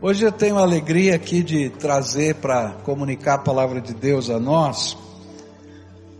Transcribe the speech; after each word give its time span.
Hoje 0.00 0.24
eu 0.24 0.30
tenho 0.30 0.56
a 0.56 0.60
alegria 0.60 1.16
aqui 1.16 1.42
de 1.42 1.70
trazer 1.70 2.36
para 2.36 2.70
comunicar 2.84 3.34
a 3.34 3.38
palavra 3.38 3.80
de 3.80 3.92
Deus 3.92 4.30
a 4.30 4.38
nós, 4.38 4.96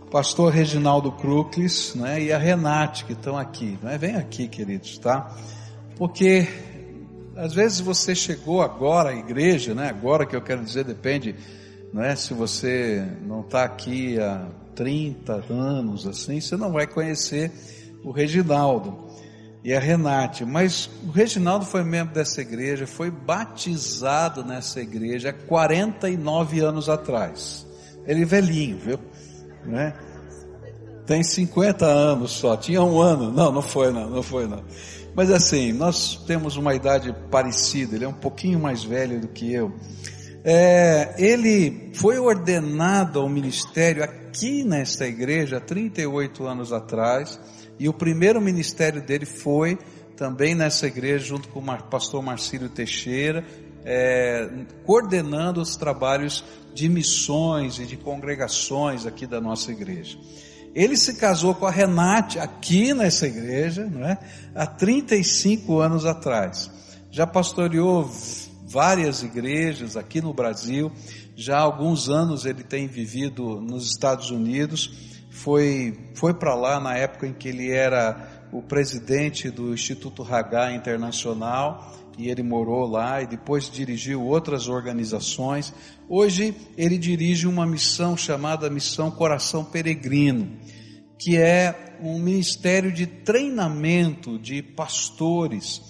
o 0.01 0.05
pastor 0.11 0.51
Reginaldo 0.51 1.13
Cruclis, 1.13 1.95
né, 1.95 2.21
e 2.21 2.33
a 2.33 2.37
Renate 2.37 3.05
que 3.05 3.13
estão 3.13 3.37
aqui, 3.37 3.79
né? 3.81 3.97
Vem 3.97 4.17
aqui, 4.17 4.49
queridos, 4.49 4.97
tá? 4.97 5.33
Porque 5.95 6.45
às 7.37 7.53
vezes 7.53 7.79
você 7.79 8.13
chegou 8.13 8.61
agora 8.61 9.11
à 9.11 9.15
igreja, 9.15 9.73
né? 9.73 9.87
Agora 9.87 10.25
que 10.25 10.35
eu 10.35 10.41
quero 10.41 10.61
dizer 10.61 10.83
depende, 10.83 11.33
né? 11.93 12.17
Se 12.17 12.33
você 12.33 13.07
não 13.25 13.39
está 13.39 13.63
aqui 13.63 14.19
há 14.19 14.45
30 14.75 15.45
anos 15.49 16.05
assim, 16.05 16.41
você 16.41 16.57
não 16.57 16.73
vai 16.73 16.85
conhecer 16.85 17.49
o 18.03 18.11
Reginaldo 18.11 19.08
e 19.63 19.73
a 19.73 19.79
Renate. 19.79 20.45
Mas 20.45 20.89
o 21.03 21.11
Reginaldo 21.11 21.65
foi 21.65 21.83
membro 21.83 22.13
dessa 22.13 22.41
igreja, 22.41 22.87
foi 22.87 23.11
batizado 23.11 24.43
nessa 24.43 24.79
igreja 24.79 25.29
há 25.29 25.33
49 25.33 26.59
anos 26.59 26.89
atrás. 26.89 27.65
Ele 28.05 28.23
é 28.23 28.25
velhinho, 28.25 28.77
viu? 28.77 28.99
Né? 29.65 29.93
Tem 31.05 31.23
50 31.23 31.85
anos 31.85 32.31
só, 32.31 32.55
tinha 32.55 32.81
um 32.81 32.99
ano. 32.99 33.31
Não, 33.31 33.51
não 33.51 33.61
foi 33.61 33.91
não, 33.91 34.09
não 34.09 34.23
foi 34.23 34.47
não. 34.47 34.63
Mas 35.15 35.31
assim, 35.31 35.73
nós 35.73 36.15
temos 36.27 36.55
uma 36.55 36.73
idade 36.73 37.13
parecida, 37.31 37.95
ele 37.95 38.05
é 38.05 38.07
um 38.07 38.13
pouquinho 38.13 38.59
mais 38.59 38.83
velho 38.83 39.19
do 39.19 39.27
que 39.27 39.51
eu. 39.51 39.73
É, 40.43 41.15
ele 41.17 41.91
foi 41.95 42.17
ordenado 42.17 43.19
ao 43.19 43.27
ministério 43.27 44.03
aqui 44.03 44.63
nesta 44.63 45.05
igreja 45.05 45.57
há 45.57 45.59
38 45.59 46.45
anos 46.45 46.71
atrás 46.71 47.39
e 47.79 47.87
o 47.87 47.93
primeiro 47.93 48.41
ministério 48.41 49.01
dele 49.01 49.25
foi 49.25 49.79
também 50.17 50.53
nessa 50.53 50.85
igreja, 50.85 51.23
junto 51.25 51.47
com 51.47 51.59
o 51.59 51.83
pastor 51.83 52.21
Marcílio 52.21 52.67
Teixeira, 52.67 53.45
é, 53.85 54.49
coordenando 54.85 55.61
os 55.61 55.77
trabalhos 55.77 56.43
de 56.73 56.89
missões 56.89 57.79
e 57.79 57.85
de 57.85 57.95
congregações 57.95 59.05
aqui 59.05 59.25
da 59.25 59.39
nossa 59.39 59.71
igreja. 59.71 60.17
Ele 60.75 60.97
se 60.97 61.15
casou 61.15 61.55
com 61.55 61.65
a 61.65 61.71
Renate 61.71 62.37
aqui 62.37 62.93
nessa 62.93 63.27
igreja, 63.27 63.85
não 63.85 64.05
é? 64.05 64.19
Há 64.53 64.67
35 64.67 65.79
anos 65.79 66.05
atrás. 66.05 66.69
Já 67.09 67.25
pastoreou 67.25 68.11
várias 68.67 69.23
igrejas 69.23 69.95
aqui 69.95 70.21
no 70.21 70.33
Brasil. 70.33 70.91
Já 71.35 71.57
há 71.57 71.61
alguns 71.61 72.09
anos 72.09 72.45
ele 72.45 72.63
tem 72.63 72.87
vivido 72.87 73.59
nos 73.61 73.89
Estados 73.89 74.29
Unidos 74.29 75.08
foi, 75.39 75.97
foi 76.15 76.33
para 76.33 76.53
lá 76.53 76.79
na 76.79 76.95
época 76.95 77.25
em 77.25 77.33
que 77.33 77.47
ele 77.47 77.71
era 77.71 78.47
o 78.51 78.61
presidente 78.61 79.49
do 79.49 79.73
Instituto 79.73 80.21
Hagá 80.21 80.73
Internacional 80.73 81.93
e 82.17 82.29
ele 82.29 82.43
morou 82.43 82.85
lá 82.85 83.21
e 83.21 83.27
depois 83.27 83.69
dirigiu 83.69 84.21
outras 84.21 84.67
organizações. 84.67 85.73
Hoje 86.09 86.53
ele 86.77 86.97
dirige 86.97 87.47
uma 87.47 87.65
missão 87.65 88.17
chamada 88.17 88.69
Missão 88.69 89.09
Coração 89.09 89.63
Peregrino, 89.63 90.57
que 91.17 91.37
é 91.37 91.97
um 92.01 92.19
ministério 92.19 92.91
de 92.91 93.05
treinamento 93.05 94.37
de 94.37 94.61
pastores 94.61 95.81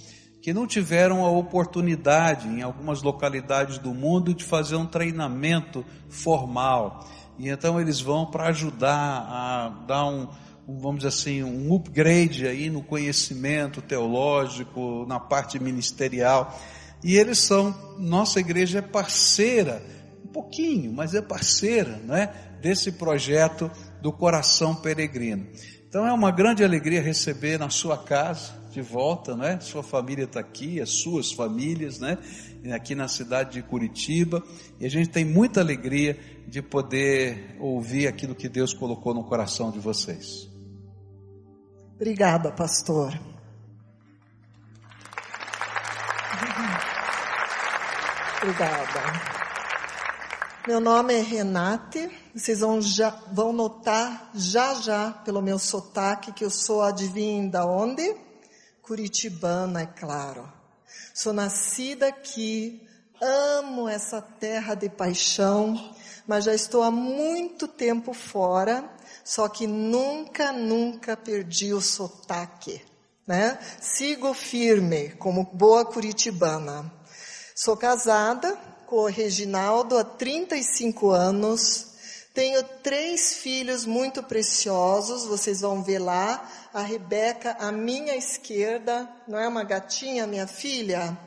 que 0.42 0.54
não 0.54 0.68
tiveram 0.68 1.26
a 1.26 1.32
oportunidade 1.32 2.48
em 2.48 2.62
algumas 2.62 3.02
localidades 3.02 3.80
do 3.80 3.94
mundo 3.94 4.34
de 4.34 4.44
fazer 4.44 4.76
um 4.76 4.86
treinamento 4.86 5.84
formal. 6.08 7.06
E 7.40 7.48
então 7.48 7.80
eles 7.80 8.02
vão 8.02 8.26
para 8.26 8.50
ajudar 8.50 9.26
a 9.30 9.70
dar 9.88 10.06
um, 10.06 10.28
vamos 10.68 10.98
dizer 10.98 11.08
assim, 11.08 11.42
um 11.42 11.74
upgrade 11.74 12.46
aí 12.46 12.70
no 12.70 12.84
conhecimento 12.84 13.82
teológico, 13.82 15.06
na 15.08 15.22
parte 15.22 15.58
ministerial. 15.58 16.60
E 17.02 17.16
eles 17.16 17.40
são, 17.40 17.74
nossa 17.98 18.42
igreja 18.42 18.80
é 18.80 18.82
parceira, 18.82 19.82
um 20.24 20.28
pouquinho, 20.28 20.92
mas 20.92 21.16
é 21.16 21.22
parceira, 21.22 21.98
não 22.04 22.14
é? 22.14 22.28
Desse 22.62 22.92
projeto 22.92 23.72
do 24.02 24.12
coração 24.12 24.76
peregrino. 24.76 25.48
Então 25.88 26.06
é 26.06 26.12
uma 26.12 26.32
grande 26.32 26.62
alegria 26.62 27.02
receber 27.02 27.58
na 27.58 27.70
sua 27.70 27.98
casa, 27.98 28.59
de 28.70 28.82
volta, 28.82 29.36
não 29.36 29.44
é? 29.44 29.60
Sua 29.60 29.84
família 29.84 30.26
está 30.26 30.40
aqui, 30.40 30.80
as 30.80 30.90
suas 30.90 31.32
famílias, 31.32 32.00
né? 32.00 32.18
Aqui 32.74 32.96
na 32.96 33.08
cidade 33.08 33.54
de 33.54 33.64
Curitiba. 33.64 34.44
E 34.80 34.86
a 34.86 34.90
gente 34.90 35.10
tem 35.10 35.26
muita 35.26 35.60
alegria 35.60 36.18
de 36.48 36.62
poder 36.62 37.56
ouvir 37.60 38.08
aquilo 38.08 38.36
que 38.36 38.48
Deus 38.48 38.74
colocou 38.74 39.14
no 39.14 39.24
coração 39.24 39.72
de 39.72 39.80
vocês. 39.80 40.50
Obrigada, 41.96 42.52
pastor. 42.52 43.14
Obrigada. 48.42 49.30
Meu 50.66 50.80
nome 50.80 51.14
é 51.14 51.22
Renate. 51.22 52.10
Vocês 52.34 52.60
vão, 52.60 52.82
já, 52.82 53.10
vão 53.32 53.52
notar 53.52 54.30
já 54.34 54.76
já 54.76 55.12
pelo 55.12 55.42
meu 55.42 55.58
sotaque 55.60 56.32
que 56.32 56.46
eu 56.46 56.50
sou 56.50 56.82
adivinha 56.82 57.66
onde? 57.66 58.29
Curitibana, 58.90 59.84
é 59.84 59.86
claro. 59.86 60.52
Sou 61.14 61.32
nascida 61.32 62.08
aqui, 62.08 62.82
amo 63.22 63.88
essa 63.88 64.20
terra 64.20 64.74
de 64.74 64.90
paixão, 64.90 65.94
mas 66.26 66.46
já 66.46 66.56
estou 66.56 66.82
há 66.82 66.90
muito 66.90 67.68
tempo 67.68 68.14
fora, 68.14 68.84
só 69.24 69.48
que 69.48 69.68
nunca, 69.68 70.52
nunca 70.52 71.16
perdi 71.16 71.72
o 71.72 71.80
sotaque, 71.80 72.82
né? 73.28 73.60
Sigo 73.80 74.34
firme 74.34 75.10
como 75.20 75.44
boa 75.44 75.86
curitibana. 75.86 76.92
Sou 77.56 77.78
casada 77.78 78.58
com 78.88 79.02
o 79.02 79.06
Reginaldo 79.06 80.00
há 80.00 80.04
35 80.04 81.12
anos, 81.12 81.89
tenho 82.34 82.64
três 82.84 83.34
filhos 83.36 83.86
muito 83.86 84.22
preciosos, 84.22 85.26
vocês 85.26 85.62
vão 85.62 85.84
ver 85.84 86.00
lá. 86.00 86.50
A 86.74 86.82
Rebeca, 86.82 87.58
à 87.60 87.72
minha 87.72 88.16
esquerda, 88.16 89.10
não 89.28 89.40
é 89.40 89.48
uma 89.48 89.64
gatinha, 89.64 90.28
minha 90.28 90.46
filha? 90.46 91.18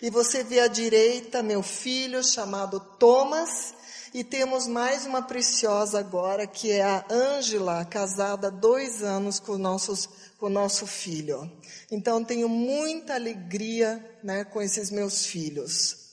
E 0.00 0.10
você 0.10 0.42
vê 0.42 0.60
à 0.60 0.66
direita 0.66 1.42
meu 1.42 1.62
filho 1.62 2.24
chamado 2.24 2.80
Thomas. 2.80 3.74
E 4.14 4.24
temos 4.24 4.66
mais 4.66 5.04
uma 5.04 5.20
preciosa 5.20 5.98
agora, 5.98 6.46
que 6.46 6.70
é 6.70 6.82
a 6.82 7.04
Ângela, 7.10 7.84
casada 7.84 8.48
há 8.48 8.50
dois 8.50 9.02
anos 9.02 9.38
com, 9.38 9.58
nossos, 9.58 10.08
com 10.38 10.46
o 10.46 10.50
nosso 10.50 10.86
filho. 10.86 11.50
Então 11.90 12.24
tenho 12.24 12.48
muita 12.48 13.14
alegria 13.14 14.02
né, 14.22 14.42
com 14.42 14.62
esses 14.62 14.90
meus 14.90 15.26
filhos. 15.26 16.05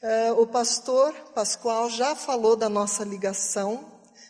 Uh, 0.00 0.40
o 0.40 0.46
pastor 0.46 1.12
Pascoal 1.34 1.90
já 1.90 2.14
falou 2.14 2.54
da 2.54 2.68
nossa 2.68 3.02
ligação 3.02 3.84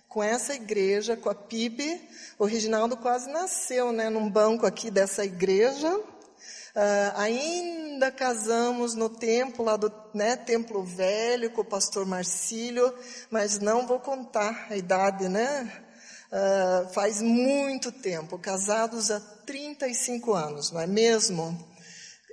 com 0.09 0.23
essa 0.23 0.55
igreja, 0.55 1.15
com 1.15 1.29
a 1.29 1.35
PIB. 1.35 2.01
O 2.39 2.47
Reginaldo 2.47 2.97
quase 2.97 3.31
nasceu 3.31 3.93
né, 3.93 4.09
num 4.09 4.31
banco 4.31 4.65
aqui 4.65 4.91
dessa 4.91 5.27
igreja. 5.27 5.95
Uh, 5.95 7.13
ainda 7.17 8.11
casamos 8.11 8.95
no 8.95 9.11
templo 9.11 9.63
lá 9.63 9.77
do 9.77 9.93
né, 10.15 10.37
Templo 10.37 10.83
Velho 10.83 11.51
com 11.51 11.61
o 11.61 11.65
pastor 11.67 12.07
Marcílio, 12.07 12.95
mas 13.31 13.59
não 13.59 13.87
vou 13.87 14.01
contar 14.01 14.69
a 14.71 14.77
idade, 14.77 15.29
né? 15.29 15.71
Uh, 16.33 16.89
faz 16.95 17.21
muito 17.21 17.93
tempo, 17.93 18.39
casados 18.39 19.11
há 19.11 19.21
35 19.21 20.33
anos, 20.33 20.71
não 20.71 20.81
é 20.81 20.87
mesmo? 20.87 21.68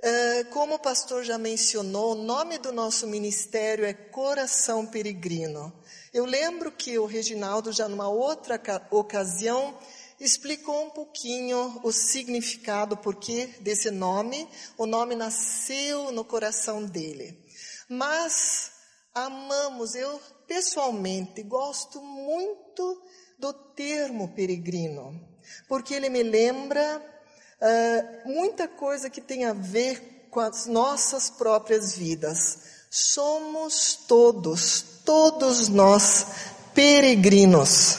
Eh, 0.08 0.44
como 0.52 0.76
o 0.76 0.78
pastor 0.78 1.24
já 1.24 1.36
mencionou, 1.36 2.12
o 2.12 2.22
nome 2.22 2.58
do 2.58 2.70
nosso 2.70 3.08
ministério 3.08 3.84
é 3.84 3.92
Coração 3.92 4.86
Peregrino. 4.86 5.72
Eu 6.14 6.24
lembro 6.24 6.70
que 6.70 6.96
o 6.96 7.06
Reginaldo, 7.06 7.72
já 7.72 7.88
numa 7.88 8.08
outra 8.08 8.54
ocasião, 8.92 9.76
explicou 10.20 10.84
um 10.84 10.90
pouquinho 10.90 11.80
o 11.82 11.90
significado, 11.90 12.96
porque 12.96 13.48
desse 13.58 13.90
nome, 13.90 14.48
o 14.78 14.86
nome 14.86 15.16
nasceu 15.16 16.12
no 16.12 16.24
coração 16.24 16.84
dele. 16.84 17.44
Mas 17.88 18.70
amamos, 19.12 19.96
eu 19.96 20.20
pessoalmente 20.46 21.42
gosto 21.42 22.00
muito 22.00 23.02
do 23.40 23.52
termo 23.52 24.32
peregrino, 24.36 25.20
porque 25.66 25.94
ele 25.94 26.08
me 26.08 26.22
lembra 26.22 27.15
uh, 27.60 28.28
muita 28.28 28.68
coisa 28.68 29.10
que 29.10 29.20
tem 29.20 29.44
a 29.44 29.52
ver 29.52 30.28
com 30.30 30.40
as 30.40 30.66
nossas 30.66 31.30
próprias 31.30 31.96
vidas. 31.96 32.58
Somos 32.90 33.98
todos, 34.06 34.84
todos 35.04 35.68
nós, 35.68 36.26
peregrinos. 36.74 37.98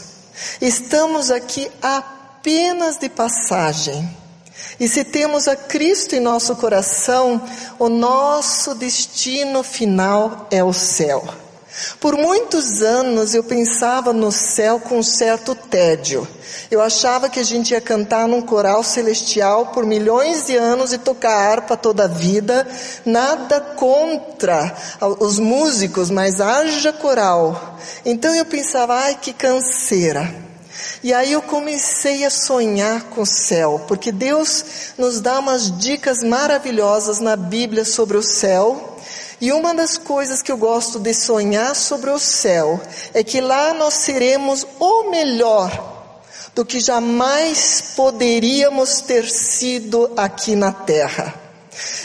Estamos 0.61 1.31
aqui 1.31 1.71
apenas 1.81 2.97
de 2.97 3.09
passagem. 3.09 4.15
E 4.79 4.87
se 4.87 5.03
temos 5.03 5.47
a 5.47 5.55
Cristo 5.55 6.15
em 6.15 6.19
nosso 6.19 6.55
coração, 6.55 7.41
o 7.79 7.89
nosso 7.89 8.75
destino 8.75 9.63
final 9.63 10.47
é 10.51 10.63
o 10.63 10.73
céu. 10.73 11.46
Por 11.99 12.15
muitos 12.15 12.81
anos 12.81 13.33
eu 13.33 13.43
pensava 13.43 14.13
no 14.13 14.31
céu 14.31 14.79
com 14.79 15.01
certo 15.03 15.53
tédio. 15.53 16.27
Eu 16.69 16.81
achava 16.81 17.29
que 17.29 17.39
a 17.39 17.43
gente 17.43 17.71
ia 17.71 17.81
cantar 17.81 18.27
num 18.27 18.41
coral 18.41 18.83
celestial 18.83 19.67
por 19.67 19.85
milhões 19.85 20.45
de 20.45 20.55
anos 20.55 20.91
e 20.91 20.97
tocar 20.97 21.31
harpa 21.31 21.77
toda 21.77 22.05
a 22.05 22.07
vida. 22.07 22.67
Nada 23.05 23.59
contra 23.59 24.75
os 25.19 25.39
músicos, 25.39 26.09
mas 26.09 26.41
haja 26.41 26.91
coral. 26.91 27.77
Então 28.05 28.33
eu 28.33 28.45
pensava, 28.45 28.95
ai 28.95 29.17
que 29.21 29.31
canseira. 29.31 30.47
E 31.03 31.13
aí 31.13 31.31
eu 31.31 31.41
comecei 31.41 32.25
a 32.25 32.29
sonhar 32.29 33.03
com 33.05 33.21
o 33.21 33.25
céu, 33.25 33.83
porque 33.87 34.11
Deus 34.11 34.65
nos 34.97 35.19
dá 35.19 35.39
umas 35.39 35.77
dicas 35.77 36.23
maravilhosas 36.23 37.19
na 37.19 37.35
Bíblia 37.35 37.85
sobre 37.85 38.17
o 38.17 38.23
céu. 38.23 38.96
E 39.39 39.51
uma 39.51 39.73
das 39.73 39.97
coisas 39.97 40.41
que 40.41 40.51
eu 40.51 40.57
gosto 40.57 40.99
de 40.99 41.13
sonhar 41.13 41.75
sobre 41.75 42.09
o 42.09 42.17
céu 42.17 42.81
é 43.13 43.23
que 43.23 43.39
lá 43.39 43.73
nós 43.73 43.93
seremos 43.93 44.65
o 44.79 45.11
melhor 45.11 45.95
do 46.55 46.65
que 46.65 46.79
jamais 46.79 47.93
poderíamos 47.95 49.01
ter 49.01 49.29
sido 49.29 50.11
aqui 50.17 50.55
na 50.55 50.71
terra. 50.71 51.35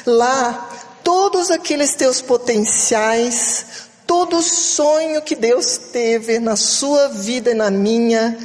Lá, 0.05 0.69
todos 1.02 1.50
aqueles 1.50 1.94
teus 1.94 2.20
potenciais, 2.20 3.64
todo 4.06 4.43
sonho 4.43 5.23
que 5.23 5.34
Deus 5.34 5.79
teve 5.79 6.38
na 6.38 6.55
sua 6.55 7.08
vida 7.08 7.52
e 7.52 7.55
na 7.55 7.70
minha, 7.70 8.37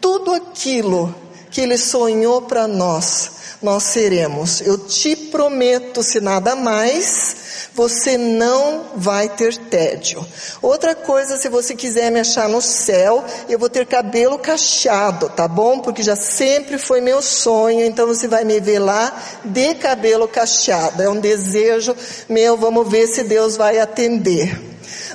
tudo 0.00 0.32
aquilo 0.32 1.12
que 1.50 1.60
Ele 1.62 1.76
sonhou 1.76 2.42
para 2.42 2.68
nós, 2.68 3.30
nós 3.60 3.82
seremos. 3.82 4.60
Eu 4.60 4.78
te 4.78 5.16
prometo, 5.16 6.00
se 6.00 6.20
nada 6.20 6.54
mais, 6.54 7.45
você 7.76 8.16
não 8.16 8.86
vai 8.96 9.28
ter 9.28 9.54
tédio. 9.54 10.26
Outra 10.62 10.94
coisa, 10.94 11.36
se 11.36 11.46
você 11.50 11.76
quiser 11.76 12.10
me 12.10 12.18
achar 12.18 12.48
no 12.48 12.62
céu, 12.62 13.22
eu 13.50 13.58
vou 13.58 13.68
ter 13.68 13.84
cabelo 13.84 14.38
cacheado, 14.38 15.28
tá 15.28 15.46
bom? 15.46 15.80
Porque 15.80 16.02
já 16.02 16.16
sempre 16.16 16.78
foi 16.78 17.02
meu 17.02 17.20
sonho, 17.20 17.84
então 17.84 18.06
você 18.06 18.26
vai 18.26 18.44
me 18.44 18.58
ver 18.60 18.78
lá 18.78 19.14
de 19.44 19.74
cabelo 19.74 20.26
cacheado. 20.26 21.02
É 21.02 21.08
um 21.10 21.20
desejo 21.20 21.94
meu, 22.26 22.56
vamos 22.56 22.88
ver 22.88 23.06
se 23.06 23.22
Deus 23.24 23.58
vai 23.58 23.78
atender. 23.78 24.58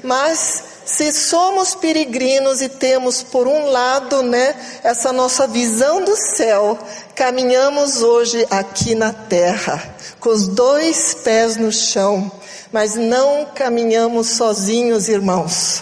Mas 0.03 0.70
se 0.91 1.13
somos 1.13 1.73
peregrinos 1.73 2.61
e 2.61 2.67
temos 2.67 3.23
por 3.23 3.47
um 3.47 3.67
lado, 3.67 4.21
né, 4.21 4.53
essa 4.83 5.13
nossa 5.13 5.47
visão 5.47 6.03
do 6.03 6.15
céu, 6.15 6.77
caminhamos 7.15 8.01
hoje 8.01 8.45
aqui 8.49 8.93
na 8.93 9.13
terra, 9.13 9.81
com 10.19 10.29
os 10.29 10.49
dois 10.49 11.13
pés 11.13 11.55
no 11.55 11.71
chão, 11.71 12.29
mas 12.73 12.95
não 12.95 13.45
caminhamos 13.55 14.31
sozinhos, 14.31 15.07
irmãos. 15.07 15.81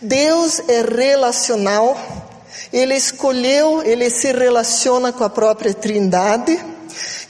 Deus 0.00 0.60
é 0.68 0.80
relacional, 0.80 1.96
Ele 2.72 2.94
escolheu, 2.94 3.82
Ele 3.82 4.08
se 4.08 4.30
relaciona 4.30 5.12
com 5.12 5.24
a 5.24 5.30
própria 5.30 5.74
Trindade, 5.74 6.56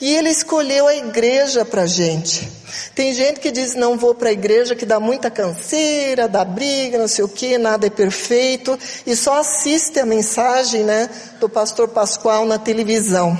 e 0.02 0.14
Ele 0.14 0.28
escolheu 0.28 0.86
a 0.86 0.94
igreja 0.94 1.64
para 1.64 1.86
gente. 1.86 2.65
Tem 2.94 3.12
gente 3.12 3.40
que 3.40 3.50
diz 3.50 3.74
não 3.74 3.96
vou 3.96 4.14
para 4.14 4.30
a 4.30 4.32
igreja 4.32 4.74
que 4.74 4.86
dá 4.86 4.98
muita 4.98 5.30
canseira, 5.30 6.28
dá 6.28 6.44
briga, 6.44 6.98
não 6.98 7.08
sei 7.08 7.24
o 7.24 7.28
que, 7.28 7.58
nada 7.58 7.86
é 7.86 7.90
perfeito 7.90 8.78
e 9.06 9.14
só 9.14 9.40
assiste 9.40 10.00
a 10.00 10.06
mensagem, 10.06 10.82
né, 10.82 11.08
do 11.40 11.48
pastor 11.48 11.88
Pascoal 11.88 12.46
na 12.46 12.58
televisão. 12.58 13.38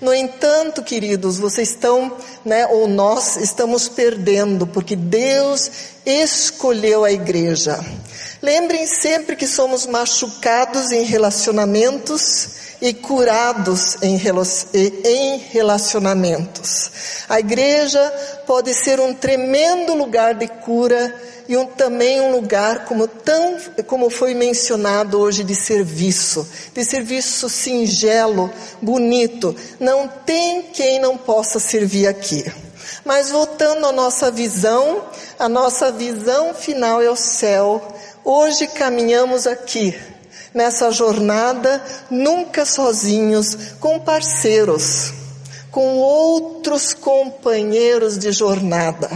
No 0.00 0.14
entanto, 0.14 0.82
queridos, 0.82 1.38
vocês 1.38 1.70
estão, 1.70 2.16
né, 2.44 2.66
ou 2.68 2.86
nós 2.86 3.36
estamos 3.36 3.88
perdendo, 3.88 4.66
porque 4.66 4.94
Deus 4.94 5.70
escolheu 6.06 7.04
a 7.04 7.10
igreja. 7.10 7.84
Lembrem 8.40 8.86
sempre 8.86 9.34
que 9.34 9.46
somos 9.46 9.86
machucados 9.86 10.92
em 10.92 11.02
relacionamentos 11.02 12.50
e 12.80 12.94
curados 12.94 13.96
em 14.02 14.16
relacionamentos. 15.50 16.90
A 17.28 17.40
igreja 17.40 18.00
pode 18.46 18.72
ser 18.72 19.00
um 19.00 19.12
tremendo 19.12 19.94
lugar 19.94 20.34
de 20.34 20.46
cura 20.46 21.14
e 21.48 21.56
um, 21.56 21.66
também 21.66 22.20
um 22.20 22.30
lugar 22.30 22.84
como 22.84 23.08
tão, 23.08 23.56
como 23.86 24.10
foi 24.10 24.34
mencionado 24.34 25.18
hoje 25.18 25.42
de 25.42 25.54
serviço, 25.54 26.46
de 26.74 26.84
serviço 26.84 27.48
singelo, 27.48 28.50
bonito. 28.80 29.56
Não 29.80 30.06
tem 30.06 30.62
quem 30.62 31.00
não 31.00 31.16
possa 31.16 31.58
servir 31.58 32.06
aqui. 32.06 32.44
Mas 33.04 33.30
voltando 33.30 33.86
à 33.86 33.92
nossa 33.92 34.30
visão, 34.30 35.02
a 35.38 35.48
nossa 35.48 35.90
visão 35.90 36.52
final 36.52 37.00
é 37.00 37.10
o 37.10 37.16
céu. 37.16 37.82
Hoje 38.30 38.66
caminhamos 38.66 39.46
aqui 39.46 39.98
nessa 40.52 40.90
jornada, 40.90 41.82
nunca 42.10 42.66
sozinhos, 42.66 43.56
com 43.80 43.98
parceiros, 43.98 45.14
com 45.70 45.96
outros 45.96 46.92
companheiros 46.92 48.18
de 48.18 48.30
jornada. 48.30 49.08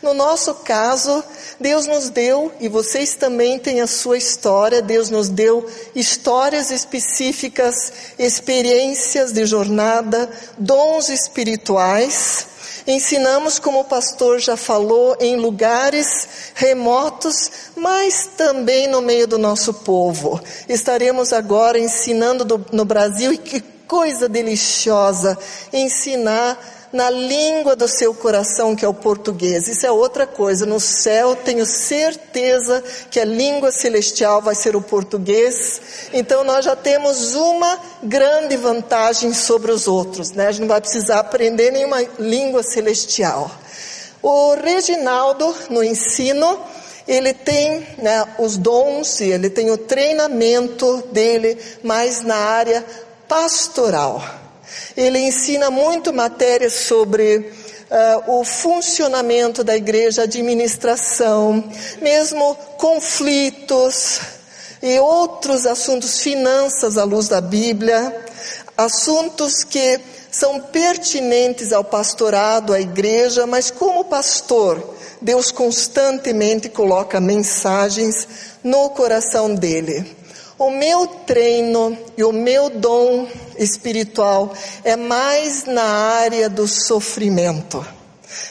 No 0.00 0.14
nosso 0.14 0.54
caso, 0.54 1.22
Deus 1.60 1.86
nos 1.86 2.08
deu, 2.08 2.50
e 2.58 2.66
vocês 2.66 3.14
também 3.14 3.58
têm 3.58 3.82
a 3.82 3.86
sua 3.86 4.16
história, 4.16 4.80
Deus 4.80 5.10
nos 5.10 5.28
deu 5.28 5.68
histórias 5.94 6.70
específicas, 6.70 7.92
experiências 8.18 9.32
de 9.32 9.44
jornada, 9.44 10.30
dons 10.56 11.10
espirituais, 11.10 12.46
Ensinamos, 12.86 13.58
como 13.58 13.80
o 13.80 13.84
pastor 13.84 14.40
já 14.40 14.56
falou, 14.56 15.16
em 15.20 15.36
lugares 15.36 16.28
remotos, 16.54 17.50
mas 17.76 18.30
também 18.36 18.88
no 18.88 19.00
meio 19.00 19.26
do 19.26 19.38
nosso 19.38 19.74
povo. 19.74 20.40
Estaremos 20.68 21.32
agora 21.32 21.78
ensinando 21.78 22.44
do, 22.44 22.64
no 22.72 22.84
Brasil, 22.84 23.32
e 23.32 23.38
que 23.38 23.60
coisa 23.86 24.28
deliciosa 24.28 25.36
ensinar 25.72 26.58
na 26.92 27.08
língua 27.08 27.76
do 27.76 27.86
seu 27.86 28.12
coração, 28.12 28.74
que 28.74 28.84
é 28.84 28.88
o 28.88 28.94
português. 28.94 29.68
Isso 29.68 29.86
é 29.86 29.90
outra 29.90 30.26
coisa. 30.26 30.66
No 30.66 30.80
céu, 30.80 31.36
tenho 31.36 31.64
certeza 31.64 32.82
que 33.10 33.20
a 33.20 33.24
língua 33.24 33.70
celestial 33.70 34.42
vai 34.42 34.54
ser 34.54 34.74
o 34.74 34.82
português. 34.82 35.80
Então, 36.12 36.42
nós 36.42 36.64
já 36.64 36.74
temos 36.74 37.34
uma 37.34 37.78
grande 38.02 38.56
vantagem 38.56 39.32
sobre 39.32 39.70
os 39.70 39.86
outros, 39.86 40.32
né? 40.32 40.48
A 40.48 40.52
gente 40.52 40.62
não 40.62 40.68
vai 40.68 40.80
precisar 40.80 41.20
aprender 41.20 41.70
nenhuma 41.70 42.02
língua 42.18 42.62
celestial. 42.62 43.50
O 44.22 44.54
Reginaldo, 44.54 45.54
no 45.70 45.82
ensino, 45.82 46.58
ele 47.06 47.32
tem 47.32 47.86
né, 47.98 48.26
os 48.38 48.56
dons, 48.56 49.20
ele 49.20 49.48
tem 49.48 49.70
o 49.70 49.78
treinamento 49.78 51.04
dele 51.12 51.56
mais 51.82 52.22
na 52.22 52.36
área 52.36 52.84
pastoral. 53.26 54.39
Ele 54.96 55.18
ensina 55.18 55.70
muito 55.70 56.12
matéria 56.12 56.70
sobre 56.70 57.38
uh, 57.90 58.38
o 58.40 58.44
funcionamento 58.44 59.64
da 59.64 59.76
igreja, 59.76 60.22
administração, 60.22 61.64
mesmo 62.00 62.54
conflitos 62.76 64.20
e 64.82 64.98
outros 64.98 65.66
assuntos, 65.66 66.20
finanças 66.20 66.96
à 66.96 67.04
luz 67.04 67.28
da 67.28 67.40
Bíblia, 67.40 68.24
assuntos 68.76 69.62
que 69.64 70.00
são 70.30 70.60
pertinentes 70.60 71.72
ao 71.72 71.84
pastorado, 71.84 72.72
à 72.72 72.80
igreja, 72.80 73.46
mas 73.46 73.70
como 73.70 74.04
pastor, 74.04 74.96
Deus 75.20 75.50
constantemente 75.50 76.68
coloca 76.68 77.20
mensagens 77.20 78.26
no 78.62 78.90
coração 78.90 79.54
dele. 79.54 80.16
O 80.60 80.68
meu 80.68 81.06
treino 81.06 81.96
e 82.18 82.22
o 82.22 82.32
meu 82.32 82.68
dom 82.68 83.26
espiritual 83.56 84.52
é 84.84 84.94
mais 84.94 85.64
na 85.64 85.82
área 85.82 86.50
do 86.50 86.68
sofrimento. 86.68 87.82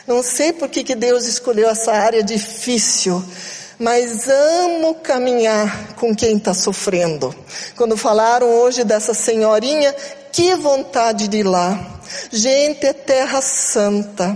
Não 0.07 0.23
sei 0.23 0.51
por 0.51 0.69
que, 0.69 0.83
que 0.83 0.95
Deus 0.95 1.27
escolheu 1.27 1.69
essa 1.69 1.91
área 1.91 2.23
difícil, 2.23 3.23
mas 3.77 4.27
amo 4.27 4.95
caminhar 4.95 5.93
com 5.97 6.15
quem 6.15 6.37
está 6.37 6.51
sofrendo. 6.51 7.31
Quando 7.75 7.95
falaram 7.95 8.47
hoje 8.55 8.83
dessa 8.83 9.13
senhorinha, 9.13 9.93
que 10.31 10.55
vontade 10.55 11.27
de 11.27 11.37
ir 11.37 11.43
lá. 11.43 12.01
Gente, 12.31 12.87
é 12.87 12.93
terra 12.93 13.39
santa. 13.39 14.35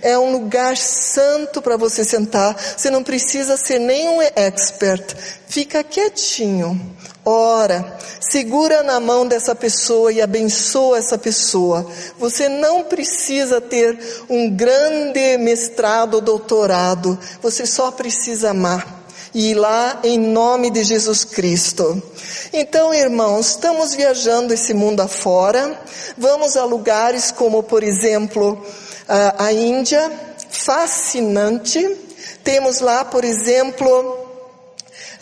É 0.00 0.18
um 0.18 0.32
lugar 0.32 0.78
santo 0.78 1.60
para 1.60 1.76
você 1.76 2.04
sentar. 2.04 2.56
Você 2.56 2.88
não 2.88 3.04
precisa 3.04 3.58
ser 3.58 3.78
nenhum 3.78 4.22
expert. 4.34 5.14
Fica 5.46 5.84
quietinho. 5.84 6.80
Ora, 7.24 7.96
segura 8.20 8.82
na 8.82 8.98
mão 8.98 9.26
dessa 9.26 9.54
pessoa 9.54 10.12
e 10.12 10.20
abençoa 10.20 10.98
essa 10.98 11.16
pessoa. 11.16 11.86
Você 12.18 12.48
não 12.48 12.82
precisa 12.82 13.60
ter 13.60 13.96
um 14.28 14.50
grande 14.50 15.36
mestrado 15.38 16.14
ou 16.14 16.20
doutorado. 16.20 17.16
Você 17.40 17.64
só 17.64 17.92
precisa 17.92 18.50
amar 18.50 19.02
e 19.32 19.50
ir 19.50 19.54
lá 19.54 20.00
em 20.02 20.18
nome 20.18 20.68
de 20.68 20.82
Jesus 20.82 21.24
Cristo. 21.24 22.02
Então, 22.52 22.92
irmãos, 22.92 23.50
estamos 23.50 23.94
viajando 23.94 24.52
esse 24.52 24.74
mundo 24.74 25.00
afora, 25.00 25.80
vamos 26.18 26.56
a 26.56 26.64
lugares 26.64 27.30
como, 27.30 27.62
por 27.62 27.82
exemplo, 27.82 28.60
a 29.38 29.52
Índia, 29.52 30.10
fascinante. 30.50 31.98
Temos 32.44 32.80
lá, 32.80 33.04
por 33.04 33.24
exemplo, 33.24 34.22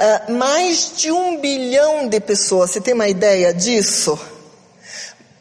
Uh, 0.00 0.33
mais 0.33 0.92
de 0.97 1.12
um 1.12 1.38
bilhão 1.38 2.09
de 2.09 2.19
pessoas, 2.21 2.71
você 2.71 2.80
tem 2.80 2.95
uma 2.95 3.07
ideia 3.07 3.52
disso? 3.52 4.19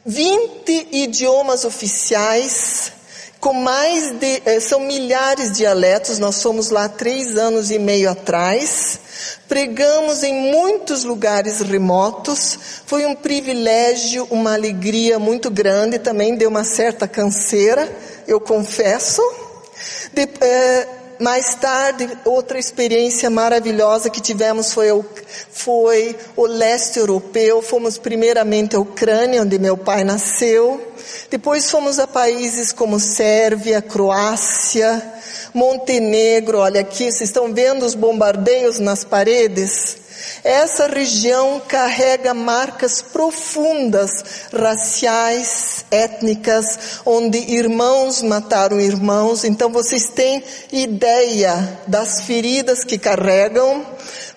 20 0.06 0.90
idiomas 0.92 1.64
oficiais, 1.64 2.92
com 3.40 3.54
mais 3.54 4.12
de, 4.20 4.42
eh, 4.46 4.60
são 4.60 4.82
milhares 4.82 5.52
de 5.52 5.60
dialetos, 5.60 6.20
nós 6.20 6.36
somos 6.36 6.72
lá 6.72 6.90
três 6.90 7.38
anos 7.38 7.72
e 7.72 7.80
meio 7.80 8.10
atrás, 8.10 9.00
pregamos 9.48 10.24
em 10.24 10.34
muitos 10.52 11.06
lugares 11.06 11.62
remotos, 11.62 12.60
foi 12.86 13.06
um 13.06 13.16
privilégio, 13.16 14.28
uma 14.30 14.56
alegria 14.56 15.18
muito 15.18 15.50
grande, 15.50 16.00
também 16.00 16.36
deu 16.36 16.50
uma 16.50 16.66
certa 16.66 17.08
canseira, 17.08 17.90
eu 18.28 18.42
confesso. 18.42 19.22
De, 20.12 20.28
eh, 20.42 20.88
mais 21.20 21.56
tarde, 21.56 22.10
outra 22.24 22.58
experiência 22.58 23.30
maravilhosa 23.30 24.10
que 24.10 24.22
tivemos 24.22 24.74
foi 24.74 24.90
o, 24.92 25.04
foi 25.52 26.16
o 26.36 26.46
leste 26.46 26.98
europeu. 26.98 27.62
Fomos 27.62 27.98
primeiramente 27.98 28.76
à 28.76 28.80
Ucrânia, 28.80 29.42
onde 29.42 29.60
meu 29.60 29.76
pai 29.76 30.06
nasceu. 30.06 30.82
Depois 31.30 31.70
fomos 31.70 32.00
a 32.00 32.08
países 32.08 32.72
como 32.72 33.00
Sérvia, 33.00 33.82
Croácia, 33.82 35.02
Montenegro. 35.54 36.60
Olha 36.60 36.82
aqui, 36.82 37.12
vocês 37.12 37.30
estão 37.30 37.54
vendo 37.54 37.86
os 37.86 37.96
bombardeios 37.96 38.80
nas 38.80 39.04
paredes? 39.04 39.98
Essa 40.44 40.88
região 40.88 41.62
carrega 41.68 42.34
marcas 42.34 43.02
profundas, 43.02 44.12
raciais, 44.54 45.86
étnicas, 45.92 47.02
onde 47.06 47.38
irmãos 47.38 48.22
mataram 48.22 48.80
irmãos. 48.80 49.44
Então 49.44 49.70
vocês 49.70 50.10
têm 50.10 50.44
ideia 50.72 51.80
das 51.88 52.22
feridas 52.22 52.84
que 52.84 52.98
carregam. 52.98 53.86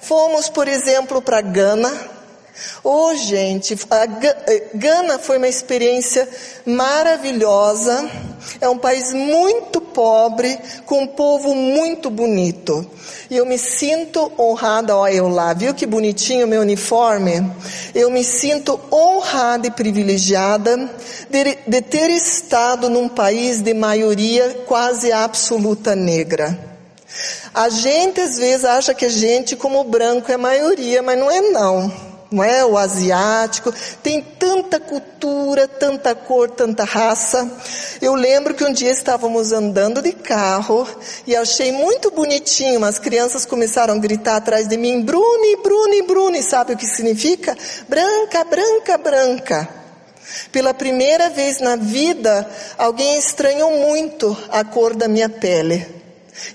Fomos, 0.01 0.49
por 0.49 0.67
exemplo, 0.67 1.23
para 1.23 1.41
Gana, 1.41 1.93
Oh, 2.85 3.15
gente, 3.15 3.79
a 3.91 4.05
eh, 4.05 4.65
Gana 4.75 5.19
foi 5.19 5.39
uma 5.39 5.47
experiência 5.47 6.29
maravilhosa. 6.67 8.11
É 8.61 8.69
um 8.69 8.77
país 8.77 9.13
muito 9.13 9.81
pobre, 9.81 10.59
com 10.85 11.03
um 11.03 11.07
povo 11.07 11.55
muito 11.55 12.11
bonito. 12.11 12.85
E 13.31 13.37
eu 13.37 13.47
me 13.47 13.57
sinto 13.57 14.33
honrada, 14.39 14.97
olha 14.97 15.15
eu 15.15 15.29
lá, 15.29 15.53
viu 15.55 15.75
que 15.75 15.87
bonitinho 15.87 16.47
meu 16.47 16.61
uniforme? 16.61 17.51
Eu 17.95 18.11
me 18.11 18.25
sinto 18.25 18.79
honrada 18.91 19.69
e 19.69 19.71
privilegiada 19.71 20.91
de, 21.31 21.59
de 21.67 21.83
ter 21.83 22.11
estado 22.11 22.91
num 22.91 23.09
país 23.09 23.61
de 23.61 23.73
maioria 23.75 24.65
quase 24.67 25.13
absoluta 25.13 25.95
negra. 25.95 26.59
A 27.55 27.69
gente 27.69 28.21
às 28.21 28.39
vezes 28.39 28.65
acha 28.65 28.93
que 28.93 29.05
a 29.05 29.11
gente 29.11 29.55
como 29.55 29.85
branco 29.85 30.33
é 30.33 30.37
maioria, 30.37 31.01
mas 31.03 31.19
não 31.19 31.31
é 31.31 31.41
não 31.41 32.12
não 32.33 32.43
é? 32.43 32.65
O 32.65 32.77
asiático, 32.77 33.73
tem 34.03 34.21
tanta 34.21 34.81
cultura, 34.81 35.69
tanta 35.69 36.15
cor, 36.15 36.51
tanta 36.51 36.85
raça. 36.85 37.51
Eu 38.01 38.15
lembro 38.15 38.55
que 38.55 38.65
um 38.65 38.73
dia 38.73 38.91
estávamos 38.91 39.53
andando 39.53 40.03
de 40.03 40.13
carro 40.13 40.87
e 41.27 41.37
achei 41.37 41.73
muito 41.73 42.11
bonitinho, 42.11 42.85
as 42.85 42.99
crianças 42.99 43.45
começaram 43.45 43.95
a 43.95 43.99
gritar 43.99 44.37
atrás 44.37 44.67
de 44.67 44.77
mim, 44.77 45.03
Bruni, 45.03 45.57
Bruni, 45.63 46.03
Bruni, 46.03 46.43
sabe 46.43 46.75
o 46.75 46.77
que 46.77 46.87
significa? 46.87 47.57
Branca, 47.89 48.45
branca, 48.45 48.99
branca. 48.99 49.69
Pela 50.51 50.73
primeira 50.73 51.29
vez 51.31 51.61
na 51.61 51.77
vida, 51.77 52.49
alguém 52.79 53.19
estranhou 53.19 53.71
muito 53.79 54.37
a 54.51 54.65
cor 54.65 54.95
da 54.95 55.09
minha 55.09 55.29
pele. 55.29 56.02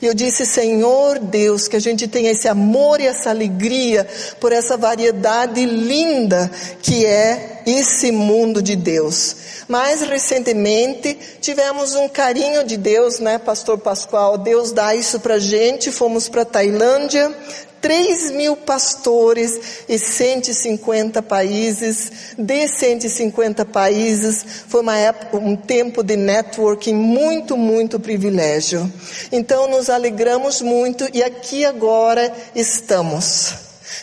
E 0.01 0.05
eu 0.05 0.13
disse, 0.13 0.45
Senhor 0.45 1.19
Deus, 1.19 1.67
que 1.67 1.75
a 1.75 1.79
gente 1.79 2.07
tenha 2.07 2.31
esse 2.31 2.47
amor 2.47 2.99
e 2.99 3.05
essa 3.05 3.29
alegria 3.29 4.07
por 4.39 4.51
essa 4.51 4.75
variedade 4.75 5.63
linda 5.65 6.49
que 6.81 7.05
é 7.05 7.61
esse 7.65 8.11
mundo 8.11 8.61
de 8.61 8.75
Deus. 8.75 9.35
Mais 9.67 10.01
recentemente, 10.01 11.17
tivemos 11.41 11.93
um 11.93 12.07
carinho 12.07 12.63
de 12.63 12.77
Deus, 12.77 13.19
né, 13.19 13.37
Pastor 13.37 13.77
Pascoal? 13.77 14.37
Deus 14.37 14.71
dá 14.71 14.95
isso 14.95 15.19
pra 15.19 15.37
gente. 15.37 15.91
Fomos 15.91 16.29
para 16.29 16.45
Tailândia, 16.45 17.35
3 17.81 18.31
mil 18.31 18.55
pastores 18.55 19.83
e 19.87 19.97
150 19.97 21.21
países, 21.21 22.11
de 22.37 22.67
150 22.67 23.65
países, 23.65 24.45
foi 24.67 24.81
época, 24.97 25.37
um 25.37 25.55
tempo 25.55 26.03
de 26.03 26.15
networking 26.15 26.93
muito, 26.93 27.55
muito 27.55 27.99
privilégio. 27.99 28.91
Então 29.31 29.69
nos 29.69 29.89
alegramos 29.89 30.61
muito 30.61 31.07
e 31.13 31.23
aqui 31.23 31.65
agora 31.65 32.33
estamos. 32.55 33.53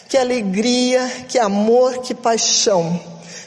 Que 0.09 0.17
alegria, 0.17 1.11
que 1.29 1.39
amor, 1.39 1.99
que 1.99 2.15
paixão 2.15 3.01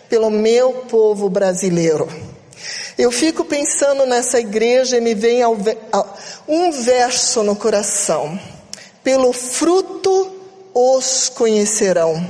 pelo 0.10 0.29
meu 0.29 0.74
povo 0.89 1.29
brasileiro. 1.29 2.07
Eu 2.98 3.12
fico 3.12 3.46
pensando 3.46 4.05
nessa 4.05 4.39
igreja 4.39 4.98
e 4.98 5.01
me 5.01 5.13
vem 5.13 5.41
um 6.48 6.72
verso 6.72 7.43
no 7.43 7.55
coração 7.55 8.39
pelo 9.07 9.31
fruto 9.31 10.29
os 10.73 11.29
conhecerão. 11.29 12.27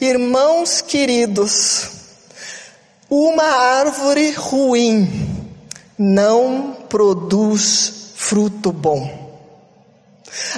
Irmãos 0.00 0.80
queridos, 0.80 1.90
uma 3.10 3.44
árvore 3.44 4.30
ruim 4.30 5.06
não 5.98 6.74
produz 6.88 8.12
fruto 8.16 8.72
bom. 8.72 9.36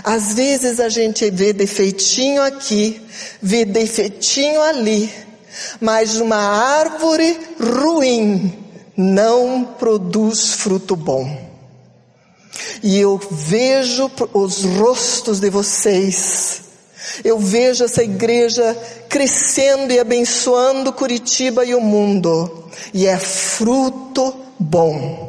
Às 0.04 0.34
vezes 0.34 0.78
a 0.78 0.88
gente 0.88 1.28
vê 1.28 1.52
defeitinho 1.52 2.40
aqui, 2.40 3.04
vê 3.42 3.64
defeitinho 3.64 4.62
ali, 4.62 5.12
mas 5.80 6.20
uma 6.20 6.36
árvore 6.36 7.36
ruim 7.60 8.56
não 8.96 9.64
produz 9.76 10.52
fruto 10.52 10.94
bom. 10.94 11.47
E 12.82 12.98
eu 12.98 13.20
vejo 13.30 14.10
os 14.32 14.64
rostos 14.64 15.40
de 15.40 15.50
vocês. 15.50 16.62
Eu 17.24 17.38
vejo 17.38 17.84
essa 17.84 18.02
igreja 18.02 18.76
crescendo 19.08 19.92
e 19.92 19.98
abençoando 19.98 20.92
Curitiba 20.92 21.64
e 21.64 21.74
o 21.74 21.80
mundo. 21.80 22.68
E 22.92 23.06
é 23.06 23.18
fruto 23.18 24.34
bom. 24.58 25.28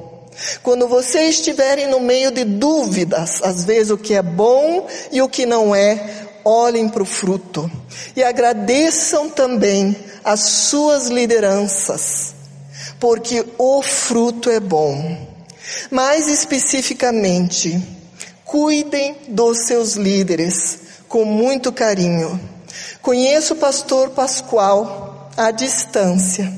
Quando 0.64 0.88
vocês 0.88 1.36
estiverem 1.36 1.88
no 1.88 2.00
meio 2.00 2.32
de 2.32 2.44
dúvidas, 2.44 3.42
às 3.44 3.66
vezes 3.66 3.92
o 3.92 3.98
que 3.98 4.14
é 4.14 4.22
bom 4.22 4.88
e 5.12 5.22
o 5.22 5.30
que 5.30 5.46
não 5.46 5.76
é, 5.76 6.28
olhem 6.46 6.88
para 6.88 7.04
o 7.04 7.06
fruto. 7.06 7.70
E 8.16 8.24
agradeçam 8.24 9.30
também 9.30 9.96
as 10.24 10.42
suas 10.42 11.08
lideranças, 11.08 12.34
porque 13.00 13.46
o 13.58 13.82
fruto 13.82 14.50
é 14.50 14.60
bom. 14.60 15.29
Mais 15.92 16.28
especificamente, 16.28 17.82
cuidem 18.46 19.16
dos 19.28 19.66
seus 19.66 19.94
líderes 19.94 20.80
com 21.08 21.26
muito 21.26 21.72
carinho. 21.72 22.40
Conheço 23.02 23.54
o 23.54 23.58
pastor 23.58 24.10
Pascoal 24.10 25.30
à 25.36 25.52
distância. 25.52 26.52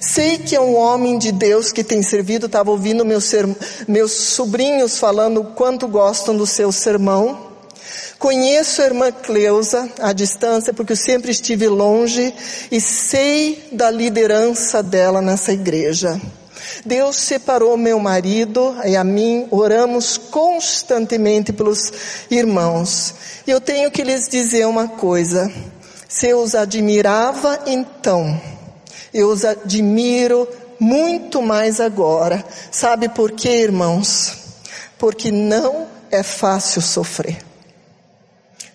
Sei 0.00 0.38
que 0.38 0.56
é 0.56 0.60
um 0.60 0.76
homem 0.76 1.18
de 1.18 1.32
Deus 1.32 1.72
que 1.72 1.84
tem 1.84 2.02
servido, 2.02 2.46
estava 2.46 2.70
ouvindo 2.70 3.04
meus, 3.04 3.32
meus 3.86 4.12
sobrinhos 4.12 4.98
falando 4.98 5.40
o 5.40 5.44
quanto 5.52 5.86
gostam 5.88 6.36
do 6.36 6.46
seu 6.46 6.72
sermão. 6.72 7.46
Conheço 8.18 8.82
a 8.82 8.86
irmã 8.86 9.12
Cleusa 9.12 9.88
à 10.00 10.12
distância, 10.12 10.74
porque 10.74 10.92
eu 10.92 10.96
sempre 10.96 11.30
estive 11.30 11.68
longe 11.68 12.34
e 12.70 12.80
sei 12.80 13.68
da 13.70 13.90
liderança 13.90 14.82
dela 14.82 15.22
nessa 15.22 15.52
igreja. 15.52 16.20
Deus 16.84 17.16
separou 17.16 17.76
meu 17.76 17.98
marido 17.98 18.76
e 18.84 18.96
a 18.96 19.04
mim, 19.04 19.46
oramos 19.50 20.16
constantemente 20.16 21.52
pelos 21.52 21.92
irmãos. 22.30 23.14
E 23.46 23.50
eu 23.50 23.60
tenho 23.60 23.90
que 23.90 24.02
lhes 24.02 24.28
dizer 24.28 24.66
uma 24.66 24.88
coisa. 24.88 25.50
Se 26.08 26.28
eu 26.28 26.40
os 26.40 26.54
admirava 26.54 27.60
então, 27.66 28.40
eu 29.12 29.28
os 29.28 29.44
admiro 29.44 30.48
muito 30.78 31.42
mais 31.42 31.80
agora. 31.80 32.44
Sabe 32.70 33.08
por 33.08 33.32
quê, 33.32 33.62
irmãos? 33.62 34.36
Porque 34.98 35.30
não 35.30 35.86
é 36.10 36.22
fácil 36.22 36.80
sofrer. 36.80 37.38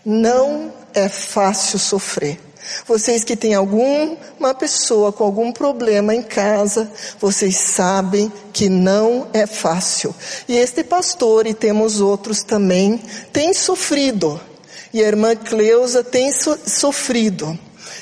Não 0.06 0.72
é 0.94 1.08
fácil 1.10 1.80
sofrer. 1.80 2.40
Vocês 2.86 3.24
que 3.24 3.36
têm 3.36 3.54
alguma 3.54 4.54
pessoa 4.58 5.12
com 5.12 5.24
algum 5.24 5.52
problema 5.52 6.16
em 6.16 6.22
casa, 6.22 6.92
vocês 7.20 7.58
sabem 7.58 8.32
que 8.52 8.70
não 8.70 9.28
é 9.34 9.46
fácil. 9.46 10.14
E 10.48 10.56
este 10.56 10.84
pastor, 10.84 11.48
e 11.48 11.54
temos 11.54 12.00
outros 12.02 12.44
também, 12.44 13.02
tem 13.32 13.54
sofrido. 13.54 14.40
E 14.94 15.04
a 15.04 15.08
irmã 15.08 15.36
Cleusa 15.36 16.04
tem 16.04 16.32
so, 16.32 16.58
sofrido. 16.66 17.58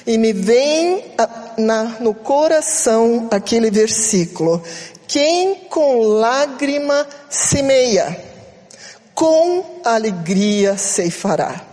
E 0.05 0.17
me 0.17 0.33
vem 0.33 1.05
a, 1.17 1.53
na, 1.57 1.83
no 1.99 2.13
coração 2.13 3.27
aquele 3.31 3.71
versículo. 3.71 4.61
Quem 5.07 5.55
com 5.69 6.01
lágrima 6.01 7.07
semeia, 7.29 8.17
com 9.13 9.81
alegria 9.83 10.77
ceifará. 10.77 11.70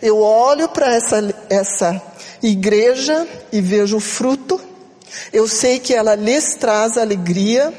Eu 0.00 0.18
olho 0.18 0.68
para 0.68 0.94
essa, 0.94 1.34
essa 1.48 2.02
igreja 2.42 3.26
e 3.52 3.60
vejo 3.60 3.96
o 3.96 4.00
fruto, 4.00 4.60
eu 5.32 5.46
sei 5.48 5.78
que 5.78 5.94
ela 5.94 6.14
lhes 6.14 6.54
traz 6.54 6.96
alegria, 6.96 7.72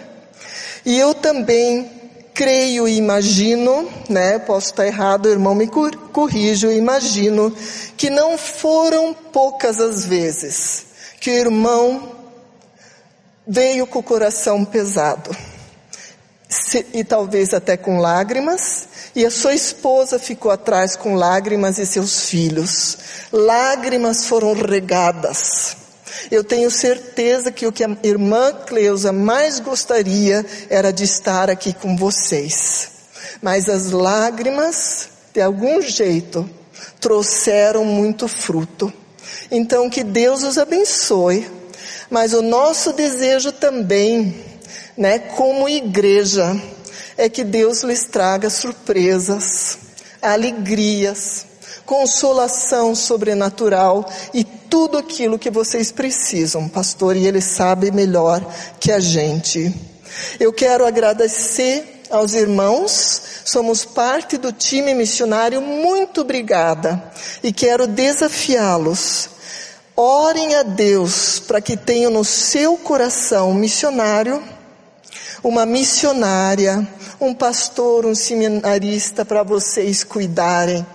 e 0.86 0.98
eu 0.98 1.14
também 1.14 1.90
creio 2.34 2.88
e 2.88 2.98
imagino, 2.98 3.90
né, 4.10 4.40
posso 4.40 4.68
estar 4.68 4.86
errado, 4.86 5.26
o 5.26 5.32
irmão 5.32 5.54
me 5.54 5.68
corrija, 5.68 6.68
eu 6.68 6.78
imagino 6.78 7.56
que 7.98 8.10
não 8.10 8.38
foram 8.38 9.14
poucas 9.14 9.80
as 9.80 10.06
vezes 10.06 10.86
que 11.20 11.30
o 11.30 11.34
irmão 11.34 12.16
veio 13.48 13.86
com 13.86 14.00
o 14.00 14.04
coração 14.04 14.66
pesado, 14.66 15.30
e 16.94 17.04
talvez 17.04 17.54
até 17.54 17.78
com 17.78 18.00
lágrimas, 18.00 18.88
e 19.16 19.26
a 19.26 19.32
sua 19.32 19.54
esposa 19.54 20.18
ficou 20.18 20.52
atrás 20.52 20.96
com 20.96 21.16
lágrimas 21.16 21.78
e 21.78 21.86
seus 21.86 22.30
filhos. 22.30 22.98
Lágrimas 23.32 24.26
foram 24.26 24.54
regadas. 24.54 25.78
Eu 26.30 26.44
tenho 26.44 26.70
certeza 26.70 27.52
que 27.52 27.66
o 27.66 27.72
que 27.72 27.84
a 27.84 27.98
irmã 28.04 28.54
Cleusa 28.66 29.12
mais 29.12 29.60
gostaria 29.60 30.46
era 30.70 30.92
de 30.92 31.04
estar 31.04 31.50
aqui 31.50 31.74
com 31.74 31.96
vocês. 31.96 32.92
Mas 33.42 33.68
as 33.68 33.92
lágrimas, 33.92 35.10
de 35.34 35.42
algum 35.42 35.82
jeito, 35.82 36.50
trouxeram 37.00 37.84
muito 37.84 38.28
fruto. 38.28 38.92
Então 39.50 39.90
que 39.90 40.04
Deus 40.04 40.44
os 40.44 40.58
abençoe. 40.58 41.50
Mas 42.10 42.34
o 42.34 42.42
nosso 42.42 42.92
desejo 42.92 43.52
também, 43.52 44.44
né, 44.98 45.18
como 45.18 45.70
igreja, 45.70 46.56
é 47.18 47.30
que 47.30 47.44
Deus 47.44 47.84
lhes 47.84 48.06
traga 48.06 48.50
surpresas, 48.50 49.78
alegrias, 50.22 51.46
consolação 51.86 52.96
sobrenatural 52.96 54.10
e 54.34 54.44
tudo 54.44 54.98
aquilo 54.98 55.40
que 55.40 55.50
vocês 55.50 55.92
precisam, 55.92 56.70
pastor, 56.70 57.16
e 57.16 57.28
ele 57.28 57.42
sabe 57.42 57.92
melhor 57.92 58.46
que 58.80 58.92
a 58.92 59.00
gente. 59.00 59.74
Eu 60.40 60.54
quero 60.54 60.86
agradecer 60.86 62.04
aos 62.10 62.34
irmãos, 62.34 63.22
somos 63.46 63.86
parte 63.86 64.38
do 64.38 64.52
time 64.52 64.94
missionário, 64.94 65.62
muito 65.62 66.22
obrigada. 66.22 67.12
E 67.42 67.52
quero 67.52 67.88
desafiá-los. 67.88 69.30
Orem 69.96 70.56
a 70.56 70.64
Deus 70.64 71.40
para 71.40 71.62
que 71.62 71.76
tenham 71.78 72.12
no 72.12 72.24
seu 72.24 72.78
coração 72.78 73.54
missionário, 73.54 74.42
uma 75.44 75.66
missionária, 75.66 76.88
um 77.20 77.34
pastor, 77.34 78.06
um 78.06 78.16
seminarista 78.16 79.26
para 79.26 79.44
vocês 79.44 80.04
cuidarem 80.04 80.86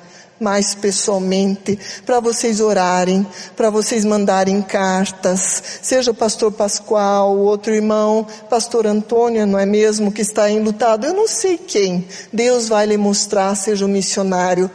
mais 0.40 0.74
pessoalmente, 0.74 1.78
para 2.04 2.20
vocês 2.20 2.60
orarem, 2.60 3.26
para 3.56 3.70
vocês 3.70 4.04
mandarem 4.04 4.60
cartas, 4.60 5.62
seja 5.82 6.10
o 6.10 6.14
pastor 6.14 6.52
Pascoal, 6.52 7.34
o 7.34 7.40
outro 7.40 7.74
irmão, 7.74 8.26
pastor 8.48 8.86
Antônio, 8.86 9.46
não 9.46 9.58
é 9.58 9.66
mesmo, 9.66 10.12
que 10.12 10.20
está 10.20 10.50
enlutado, 10.50 11.06
eu 11.06 11.14
não 11.14 11.26
sei 11.26 11.56
quem, 11.56 12.06
Deus 12.32 12.68
vai 12.68 12.86
lhe 12.86 12.96
mostrar, 12.96 13.54
seja 13.54 13.84
o 13.84 13.88
missionário. 13.88 14.70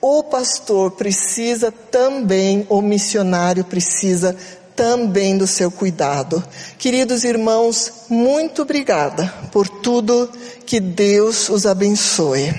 O 0.00 0.22
pastor 0.22 0.90
precisa 0.90 1.72
também, 1.72 2.66
o 2.68 2.82
missionário 2.82 3.64
precisa 3.64 4.36
também 4.76 5.36
do 5.38 5.46
seu 5.46 5.70
cuidado. 5.70 6.42
Queridos 6.78 7.24
irmãos, 7.24 7.92
muito 8.08 8.62
obrigada 8.62 9.32
por 9.52 9.68
tudo, 9.68 10.30
que 10.66 10.80
Deus 10.80 11.48
os 11.48 11.66
abençoe. 11.66 12.54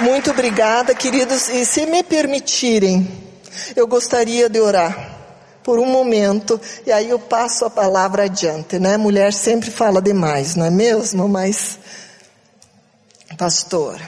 Muito 0.00 0.30
obrigada, 0.30 0.94
queridos, 0.94 1.48
e 1.48 1.66
se 1.66 1.84
me 1.84 2.04
permitirem, 2.04 3.08
eu 3.74 3.84
gostaria 3.86 4.48
de 4.48 4.60
orar 4.60 5.16
por 5.64 5.80
um 5.80 5.86
momento 5.86 6.60
e 6.86 6.92
aí 6.92 7.10
eu 7.10 7.18
passo 7.18 7.64
a 7.64 7.70
palavra 7.70 8.24
adiante, 8.24 8.78
né? 8.78 8.96
Mulher 8.96 9.32
sempre 9.32 9.72
fala 9.72 10.00
demais, 10.00 10.54
não 10.54 10.64
é 10.64 10.70
mesmo? 10.70 11.28
Mas, 11.28 11.78
pastor. 13.36 14.00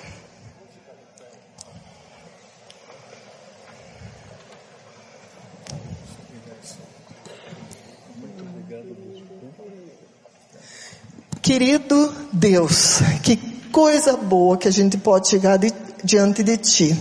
Querido 11.42 12.14
Deus, 12.30 13.00
que 13.22 13.36
coisa 13.72 14.14
boa 14.14 14.58
que 14.58 14.68
a 14.68 14.70
gente 14.70 14.98
pode 14.98 15.28
chegar 15.28 15.56
de, 15.56 15.72
diante 16.04 16.42
de 16.42 16.58
Ti. 16.58 16.96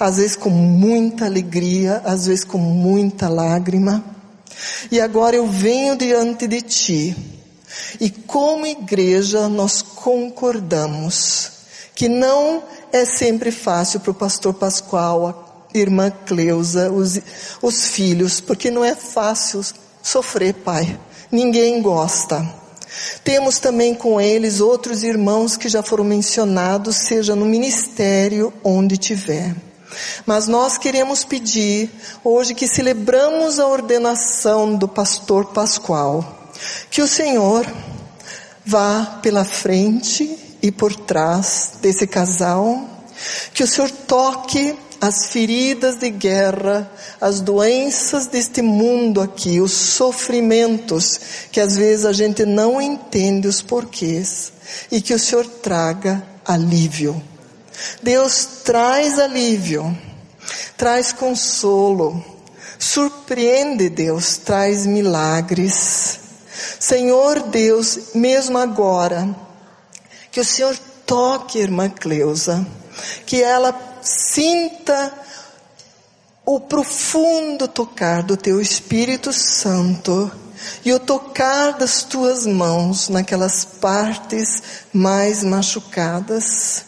Às 0.00 0.16
vezes 0.16 0.34
com 0.34 0.50
muita 0.50 1.26
alegria, 1.26 2.02
às 2.04 2.26
vezes 2.26 2.44
com 2.44 2.58
muita 2.58 3.28
lágrima. 3.28 4.04
E 4.90 5.00
agora 5.00 5.36
eu 5.36 5.46
venho 5.46 5.96
diante 5.96 6.48
de 6.48 6.60
Ti. 6.60 7.16
E 8.00 8.10
como 8.10 8.66
igreja 8.66 9.48
nós 9.48 9.80
concordamos 9.80 11.52
que 11.94 12.08
não 12.08 12.64
é 12.92 13.04
sempre 13.04 13.52
fácil 13.52 14.00
para 14.00 14.10
o 14.10 14.14
pastor 14.14 14.54
Pascoal, 14.54 15.68
a 15.72 15.78
irmã 15.78 16.10
Cleusa, 16.10 16.90
os, 16.90 17.20
os 17.62 17.86
filhos, 17.86 18.40
porque 18.40 18.72
não 18.72 18.84
é 18.84 18.96
fácil 18.96 19.64
sofrer, 20.02 20.52
pai. 20.52 20.98
Ninguém 21.30 21.80
gosta. 21.80 22.61
Temos 23.24 23.58
também 23.58 23.94
com 23.94 24.20
eles 24.20 24.60
outros 24.60 25.02
irmãos 25.02 25.56
que 25.56 25.68
já 25.68 25.82
foram 25.82 26.04
mencionados, 26.04 26.96
seja 26.96 27.34
no 27.34 27.46
ministério 27.46 28.52
onde 28.62 28.96
tiver. 28.96 29.54
Mas 30.24 30.46
nós 30.48 30.78
queremos 30.78 31.24
pedir, 31.24 31.90
hoje 32.24 32.54
que 32.54 32.66
celebramos 32.66 33.58
a 33.58 33.66
ordenação 33.66 34.74
do 34.74 34.88
pastor 34.88 35.46
Pascoal, 35.46 36.50
que 36.90 37.02
o 37.02 37.08
Senhor 37.08 37.66
vá 38.64 39.18
pela 39.22 39.44
frente 39.44 40.38
e 40.62 40.70
por 40.70 40.94
trás 40.94 41.74
desse 41.82 42.06
casal, 42.06 42.88
que 43.52 43.62
o 43.62 43.66
Senhor 43.66 43.90
toque 43.90 44.74
as 45.02 45.26
feridas 45.26 45.96
de 45.96 46.10
guerra, 46.10 46.88
as 47.20 47.40
doenças 47.40 48.28
deste 48.28 48.62
mundo 48.62 49.20
aqui, 49.20 49.60
os 49.60 49.72
sofrimentos 49.72 51.18
que 51.50 51.58
às 51.58 51.76
vezes 51.76 52.04
a 52.04 52.12
gente 52.12 52.46
não 52.46 52.80
entende 52.80 53.48
os 53.48 53.60
porquês 53.60 54.52
e 54.92 55.00
que 55.00 55.12
o 55.12 55.18
Senhor 55.18 55.44
traga 55.44 56.22
alívio. 56.44 57.20
Deus 58.00 58.46
traz 58.62 59.18
alívio, 59.18 59.98
traz 60.76 61.10
consolo, 61.10 62.24
surpreende 62.78 63.88
Deus, 63.88 64.36
traz 64.36 64.86
milagres. 64.86 66.20
Senhor 66.78 67.40
Deus, 67.40 68.14
mesmo 68.14 68.56
agora, 68.56 69.34
que 70.30 70.38
o 70.38 70.44
Senhor 70.44 70.78
toque 71.04 71.58
irmã 71.58 71.90
Cleusa, 71.90 72.64
que 73.26 73.42
ela 73.42 73.90
sinta 74.02 75.12
o 76.44 76.60
profundo 76.60 77.68
tocar 77.68 78.22
do 78.22 78.36
teu 78.36 78.60
Espírito 78.60 79.32
Santo 79.32 80.30
e 80.84 80.92
o 80.92 81.00
tocar 81.00 81.72
das 81.78 82.02
tuas 82.02 82.46
mãos 82.46 83.08
naquelas 83.08 83.64
partes 83.64 84.62
mais 84.92 85.42
machucadas. 85.44 86.84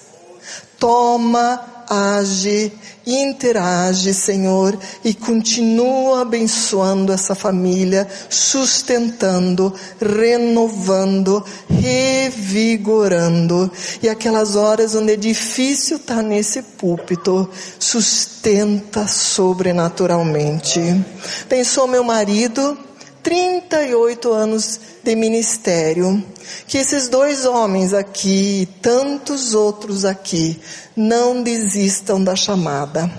Toma 0.78 1.84
age, 1.88 2.72
interage, 3.06 4.14
Senhor, 4.14 4.78
e 5.04 5.14
continua 5.14 6.22
abençoando 6.22 7.12
essa 7.12 7.34
família, 7.34 8.08
sustentando, 8.28 9.72
renovando, 10.00 11.44
revigorando. 11.68 13.70
E 14.02 14.08
aquelas 14.08 14.56
horas 14.56 14.94
onde 14.94 15.12
é 15.12 15.16
difícil 15.16 15.96
estar 15.96 16.22
nesse 16.22 16.62
púlpito, 16.62 17.48
sustenta 17.78 19.06
sobrenaturalmente. 19.06 20.80
Pensou 21.48 21.86
meu 21.86 22.04
marido, 22.04 22.76
38 23.24 24.32
anos 24.32 24.78
de 25.02 25.16
ministério, 25.16 26.22
que 26.66 26.76
esses 26.76 27.08
dois 27.08 27.46
homens 27.46 27.94
aqui 27.94 28.62
e 28.62 28.66
tantos 28.66 29.54
outros 29.54 30.04
aqui 30.04 30.60
não 30.94 31.42
desistam 31.42 32.22
da 32.22 32.36
chamada, 32.36 33.10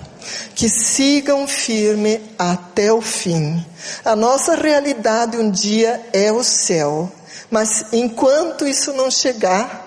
que 0.54 0.68
sigam 0.68 1.46
firme 1.48 2.20
até 2.38 2.92
o 2.92 3.00
fim. 3.00 3.62
A 4.04 4.14
nossa 4.14 4.54
realidade 4.54 5.36
um 5.36 5.50
dia 5.50 6.00
é 6.12 6.30
o 6.30 6.44
céu, 6.44 7.10
mas 7.50 7.92
enquanto 7.92 8.64
isso 8.64 8.92
não 8.92 9.10
chegar, 9.10 9.85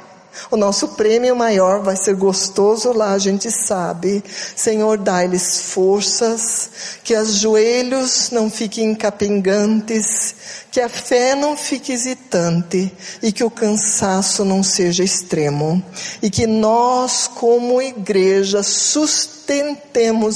O 0.52 0.58
nosso 0.58 0.90
prêmio 0.90 1.36
maior 1.36 1.82
vai 1.82 1.96
ser 1.96 2.16
gostoso 2.16 2.92
lá, 2.92 3.14
a 3.14 3.18
gente 3.18 3.50
sabe. 3.52 4.24
Senhor, 4.56 4.98
dá-lhes 4.98 5.72
forças, 5.74 6.70
que 7.04 7.16
os 7.16 7.36
joelhos 7.36 8.30
não 8.32 8.50
fiquem 8.50 8.94
capengantes, 8.96 10.36
que 10.72 10.80
a 10.80 10.90
fé 10.90 11.36
não 11.36 11.58
fique 11.58 11.92
hesitante 11.92 12.92
e 13.22 13.32
que 13.32 13.44
o 13.44 13.52
cansaço 13.52 14.46
não 14.46 14.64
seja 14.64 15.04
extremo. 15.04 15.84
E 16.22 16.30
que 16.30 16.48
nós, 16.48 17.28
como 17.28 17.82
igreja, 17.82 18.64
sustentemos 18.64 19.39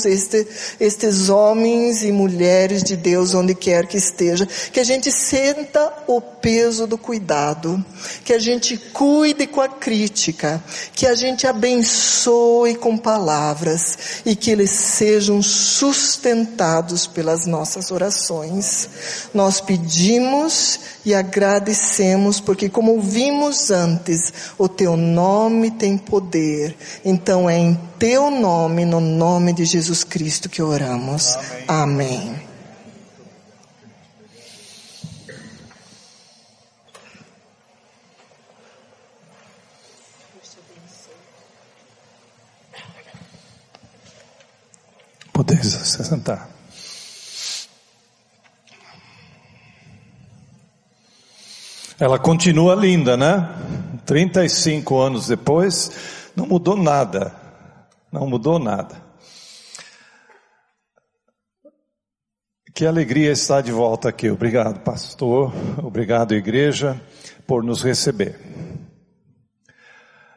este, 0.05 0.47
estes 0.79 1.29
homens 1.29 2.03
e 2.03 2.11
mulheres 2.11 2.83
de 2.83 2.95
Deus 2.95 3.33
onde 3.33 3.53
quer 3.55 3.87
que 3.87 3.97
esteja. 3.97 4.45
Que 4.45 4.79
a 4.79 4.83
gente 4.83 5.11
senta 5.11 5.91
o 6.07 6.21
peso 6.21 6.87
do 6.87 6.97
cuidado. 6.97 7.83
Que 8.23 8.33
a 8.33 8.39
gente 8.39 8.77
cuide 8.77 9.47
com 9.47 9.61
a 9.61 9.69
crítica. 9.69 10.63
Que 10.93 11.07
a 11.07 11.15
gente 11.15 11.47
abençoe 11.47 12.75
com 12.75 12.97
palavras. 12.97 14.21
E 14.25 14.35
que 14.35 14.51
eles 14.51 14.71
sejam 14.71 15.41
sustentados 15.41 17.07
pelas 17.07 17.45
nossas 17.45 17.91
orações. 17.91 18.89
Nós 19.33 19.61
pedimos 19.61 20.79
e 21.05 21.13
agradecemos, 21.13 22.39
porque 22.39 22.69
como 22.69 23.01
vimos 23.01 23.71
antes, 23.71 24.33
o 24.57 24.67
teu 24.67 24.95
nome 24.95 25.71
tem 25.71 25.97
poder. 25.97 26.75
Então 27.03 27.49
é 27.49 27.57
em 27.57 27.79
teu 27.99 28.31
nome, 28.31 28.85
no 28.85 28.99
nome 28.99 29.53
de 29.53 29.65
Jesus 29.65 30.03
Cristo 30.03 30.49
que 30.49 30.61
oramos. 30.61 31.35
Amém. 31.67 32.19
Amém. 32.19 32.53
Se 45.93 46.03
sentar. 46.03 46.49
Ela 52.03 52.19
continua 52.19 52.75
linda, 52.75 53.15
né? 53.15 53.47
35 54.05 54.99
anos 54.99 55.27
depois, 55.27 56.29
não 56.35 56.45
mudou 56.45 56.75
nada. 56.75 57.33
Não 58.11 58.27
mudou 58.27 58.59
nada. 58.59 59.01
Que 62.75 62.85
alegria 62.85 63.31
estar 63.31 63.61
de 63.61 63.71
volta 63.71 64.09
aqui. 64.09 64.29
Obrigado, 64.29 64.81
pastor. 64.81 65.53
Obrigado, 65.81 66.35
igreja, 66.35 67.01
por 67.47 67.63
nos 67.63 67.81
receber. 67.81 68.37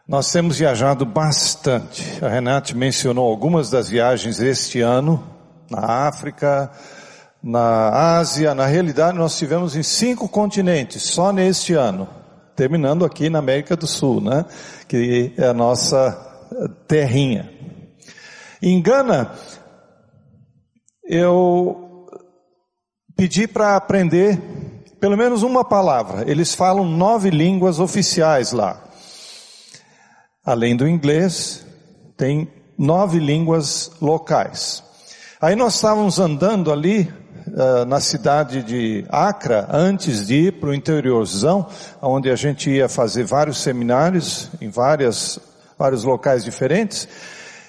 Nós 0.06 0.30
temos 0.30 0.58
viajado 0.60 1.04
bastante. 1.04 2.24
A 2.24 2.28
Renate 2.28 2.76
mencionou 2.76 3.28
algumas 3.28 3.70
das 3.70 3.88
viagens 3.88 4.38
este 4.38 4.82
ano, 4.82 5.20
na 5.68 6.06
África, 6.06 6.70
na 7.48 8.16
Ásia, 8.18 8.56
na 8.56 8.66
realidade 8.66 9.16
nós 9.16 9.38
tivemos 9.38 9.76
em 9.76 9.82
cinco 9.84 10.28
continentes, 10.28 11.00
só 11.04 11.32
neste 11.32 11.74
ano, 11.74 12.08
terminando 12.56 13.04
aqui 13.04 13.30
na 13.30 13.38
América 13.38 13.76
do 13.76 13.86
Sul, 13.86 14.20
né? 14.20 14.44
Que 14.88 15.32
é 15.38 15.46
a 15.46 15.54
nossa 15.54 16.10
terrinha. 16.88 17.48
Em 18.60 18.82
Gana, 18.82 19.30
eu 21.04 22.08
pedi 23.16 23.46
para 23.46 23.76
aprender 23.76 24.42
pelo 24.98 25.16
menos 25.16 25.44
uma 25.44 25.64
palavra. 25.64 26.28
Eles 26.28 26.52
falam 26.52 26.84
nove 26.84 27.30
línguas 27.30 27.78
oficiais 27.78 28.50
lá. 28.50 28.82
Além 30.44 30.76
do 30.76 30.88
inglês, 30.88 31.64
tem 32.16 32.50
nove 32.76 33.20
línguas 33.20 33.92
locais. 34.00 34.82
Aí 35.40 35.54
nós 35.54 35.76
estávamos 35.76 36.18
andando 36.18 36.72
ali 36.72 37.08
uh, 37.48 37.84
na 37.84 38.00
cidade 38.00 38.62
de 38.62 39.04
Acra, 39.08 39.68
antes 39.70 40.26
de 40.26 40.46
ir 40.46 40.52
para 40.52 40.70
o 40.70 40.74
interiorzão, 40.74 41.66
onde 42.00 42.30
a 42.30 42.36
gente 42.36 42.70
ia 42.70 42.88
fazer 42.88 43.24
vários 43.24 43.58
seminários 43.58 44.48
em 44.60 44.68
várias, 44.68 45.38
vários 45.78 46.04
locais 46.04 46.44
diferentes, 46.44 47.08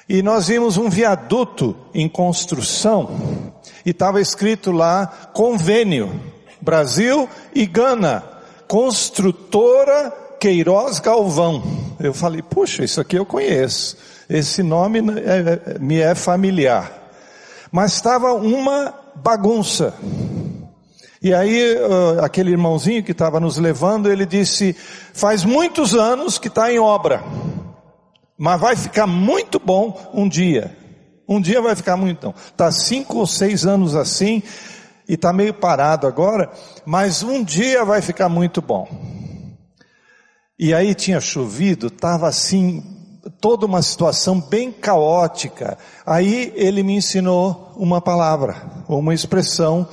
e 0.10 0.22
nós 0.22 0.48
vimos 0.48 0.78
um 0.78 0.90
viaduto 0.90 1.76
em 1.94 2.08
construção, 2.08 3.54
e 3.86 3.92
estava 3.92 4.22
escrito 4.22 4.72
lá, 4.72 5.08
convênio, 5.34 6.20
Brasil 6.62 7.30
e 7.54 7.66
Gana, 7.66 8.24
construtora 8.68 10.12
Queiroz 10.40 11.00
Galvão. 11.00 11.64
Eu 12.00 12.14
falei, 12.14 12.42
puxa, 12.42 12.84
isso 12.84 13.02
aqui 13.02 13.18
eu 13.18 13.26
conheço. 13.26 13.98
Esse 14.30 14.62
nome 14.62 15.00
é, 15.00 15.76
é, 15.76 15.80
me 15.80 16.00
é 16.00 16.14
familiar. 16.14 16.92
Mas 17.72 17.94
estava 17.94 18.34
uma 18.34 18.94
bagunça. 19.24 19.94
E 21.22 21.34
aí, 21.34 21.76
aquele 22.22 22.52
irmãozinho 22.52 23.04
que 23.04 23.12
estava 23.12 23.40
nos 23.40 23.58
levando, 23.58 24.12
ele 24.12 24.26
disse: 24.26 24.76
faz 25.14 25.44
muitos 25.44 25.96
anos 25.96 26.38
que 26.38 26.48
está 26.48 26.72
em 26.72 26.80
obra, 26.80 27.24
mas 28.38 28.60
vai 28.62 28.76
ficar 28.76 29.08
muito 29.08 29.60
bom 29.60 30.12
um 30.14 30.30
dia. 30.30 30.78
Um 31.28 31.42
dia 31.42 31.62
vai 31.62 31.76
ficar 31.76 31.98
muito 31.98 32.28
bom. 32.28 32.34
Está 32.38 32.72
cinco 32.72 33.18
ou 33.18 33.28
seis 33.28 33.66
anos 33.66 33.96
assim, 33.96 34.42
e 35.10 35.16
está 35.16 35.34
meio 35.34 35.54
parado 35.54 36.08
agora, 36.08 36.50
mas 36.86 37.24
um 37.24 37.44
dia 37.44 37.84
vai 37.84 38.02
ficar 38.02 38.30
muito 38.30 38.62
bom. 38.62 38.88
E 40.60 40.74
aí 40.74 40.96
tinha 40.96 41.20
chovido, 41.20 41.88
estava 41.88 42.28
assim, 42.28 42.84
toda 43.30 43.66
uma 43.66 43.82
situação 43.82 44.40
bem 44.40 44.72
caótica. 44.72 45.78
Aí 46.06 46.52
ele 46.56 46.84
me 46.84 46.96
ensinou 46.96 47.74
uma 47.76 48.02
palavra, 48.02 48.56
uma 48.88 49.14
expressão 49.14 49.88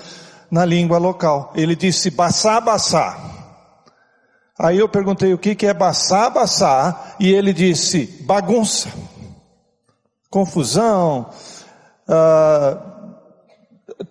na 0.51 0.65
língua 0.65 0.99
local. 0.99 1.53
Ele 1.55 1.75
disse 1.75 2.11
baçá, 2.11 2.61
baçá. 2.61 3.33
Aí 4.59 4.79
eu 4.79 4.89
perguntei 4.89 5.35
o 5.35 5.39
que, 5.39 5.55
que 5.55 5.67
é 5.67 5.75
baçá, 5.75 6.31
baçá, 6.31 7.17
e 7.19 7.33
ele 7.33 7.53
disse 7.53 8.07
bagunça, 8.25 8.89
confusão, 10.31 11.29
uh, 12.09 12.95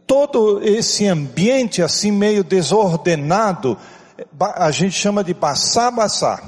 todo 0.05 0.61
esse 0.61 1.07
ambiente 1.07 1.81
assim 1.81 2.11
meio 2.11 2.43
desordenado, 2.43 3.77
a 4.39 4.69
gente 4.69 4.95
chama 4.95 5.23
de 5.23 5.33
baçá, 5.33 5.89
baçá. 5.89 6.41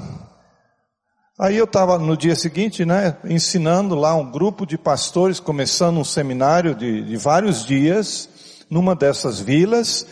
Aí 1.38 1.58
eu 1.58 1.66
estava 1.66 1.98
no 1.98 2.16
dia 2.16 2.34
seguinte, 2.34 2.86
né, 2.86 3.14
ensinando 3.24 3.94
lá 3.94 4.14
um 4.14 4.30
grupo 4.30 4.64
de 4.64 4.78
pastores, 4.78 5.38
começando 5.38 5.98
um 5.98 6.04
seminário 6.04 6.74
de, 6.74 7.02
de 7.02 7.16
vários 7.18 7.66
dias, 7.66 8.26
numa 8.70 8.96
dessas 8.96 9.38
vilas, 9.38 10.06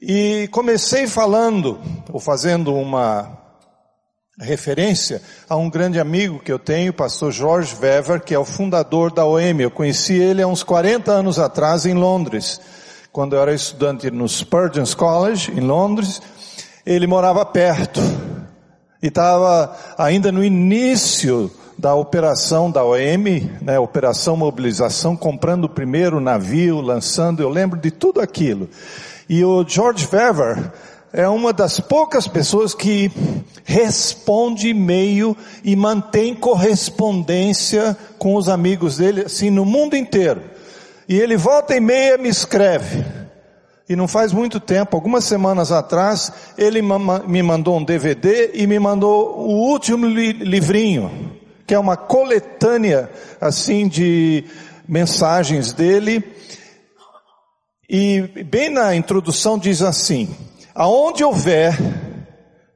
e 0.00 0.48
comecei 0.50 1.06
falando, 1.06 1.78
ou 2.10 2.18
fazendo 2.18 2.74
uma 2.74 3.30
referência 4.40 5.20
a 5.50 5.54
um 5.54 5.68
grande 5.68 6.00
amigo 6.00 6.38
que 6.38 6.50
eu 6.50 6.58
tenho, 6.58 6.92
o 6.92 6.94
pastor 6.94 7.30
George 7.30 7.76
Wever, 7.78 8.22
que 8.22 8.34
é 8.34 8.38
o 8.38 8.44
fundador 8.44 9.12
da 9.12 9.26
OM. 9.26 9.60
Eu 9.60 9.70
conheci 9.70 10.14
ele 10.14 10.40
há 10.40 10.46
uns 10.46 10.62
40 10.62 11.12
anos 11.12 11.38
atrás 11.38 11.84
em 11.84 11.92
Londres, 11.92 12.58
quando 13.12 13.36
eu 13.36 13.42
era 13.42 13.52
estudante 13.52 14.10
no 14.10 14.26
Spurgeon's 14.26 14.94
College, 14.94 15.52
em 15.52 15.60
Londres. 15.60 16.22
Ele 16.86 17.06
morava 17.06 17.44
perto 17.44 18.00
e 19.02 19.06
estava 19.08 19.76
ainda 19.96 20.32
no 20.32 20.44
início 20.44 21.50
da 21.78 21.94
operação 21.94 22.70
da 22.70 22.84
OM, 22.84 23.48
né, 23.62 23.78
operação 23.78 24.36
mobilização, 24.36 25.16
comprando 25.16 25.64
o 25.64 25.68
primeiro 25.68 26.18
navio, 26.18 26.80
lançando, 26.80 27.40
eu 27.40 27.48
lembro 27.48 27.78
de 27.78 27.90
tudo 27.90 28.20
aquilo. 28.20 28.68
E 29.28 29.44
o 29.44 29.64
George 29.66 30.08
Wever 30.12 30.72
é 31.12 31.28
uma 31.28 31.52
das 31.52 31.78
poucas 31.78 32.26
pessoas 32.26 32.74
que 32.74 33.10
responde 33.64 34.68
e-mail 34.68 35.36
e 35.62 35.76
mantém 35.76 36.34
correspondência 36.34 37.96
com 38.18 38.34
os 38.34 38.48
amigos 38.48 38.96
dele, 38.96 39.22
assim, 39.22 39.48
no 39.48 39.64
mundo 39.64 39.96
inteiro. 39.96 40.42
E 41.08 41.18
ele 41.18 41.36
volta 41.36 41.76
e 41.76 41.80
meia 41.80 42.18
me 42.18 42.28
escreve. 42.28 43.04
E 43.88 43.96
não 43.96 44.06
faz 44.06 44.32
muito 44.32 44.60
tempo, 44.60 44.94
algumas 44.94 45.24
semanas 45.24 45.72
atrás, 45.72 46.30
ele 46.58 46.82
me 46.82 47.42
mandou 47.42 47.78
um 47.78 47.84
DVD 47.84 48.50
e 48.52 48.66
me 48.66 48.78
mandou 48.78 49.38
o 49.38 49.70
último 49.70 50.06
livrinho, 50.06 51.40
que 51.66 51.74
é 51.74 51.78
uma 51.78 51.96
coletânea, 51.96 53.10
assim, 53.40 53.88
de 53.88 54.44
mensagens 54.86 55.72
dele. 55.72 56.22
E 57.88 58.44
bem 58.44 58.68
na 58.68 58.94
introdução 58.94 59.58
diz 59.58 59.80
assim, 59.80 60.36
aonde 60.74 61.24
houver 61.24 61.74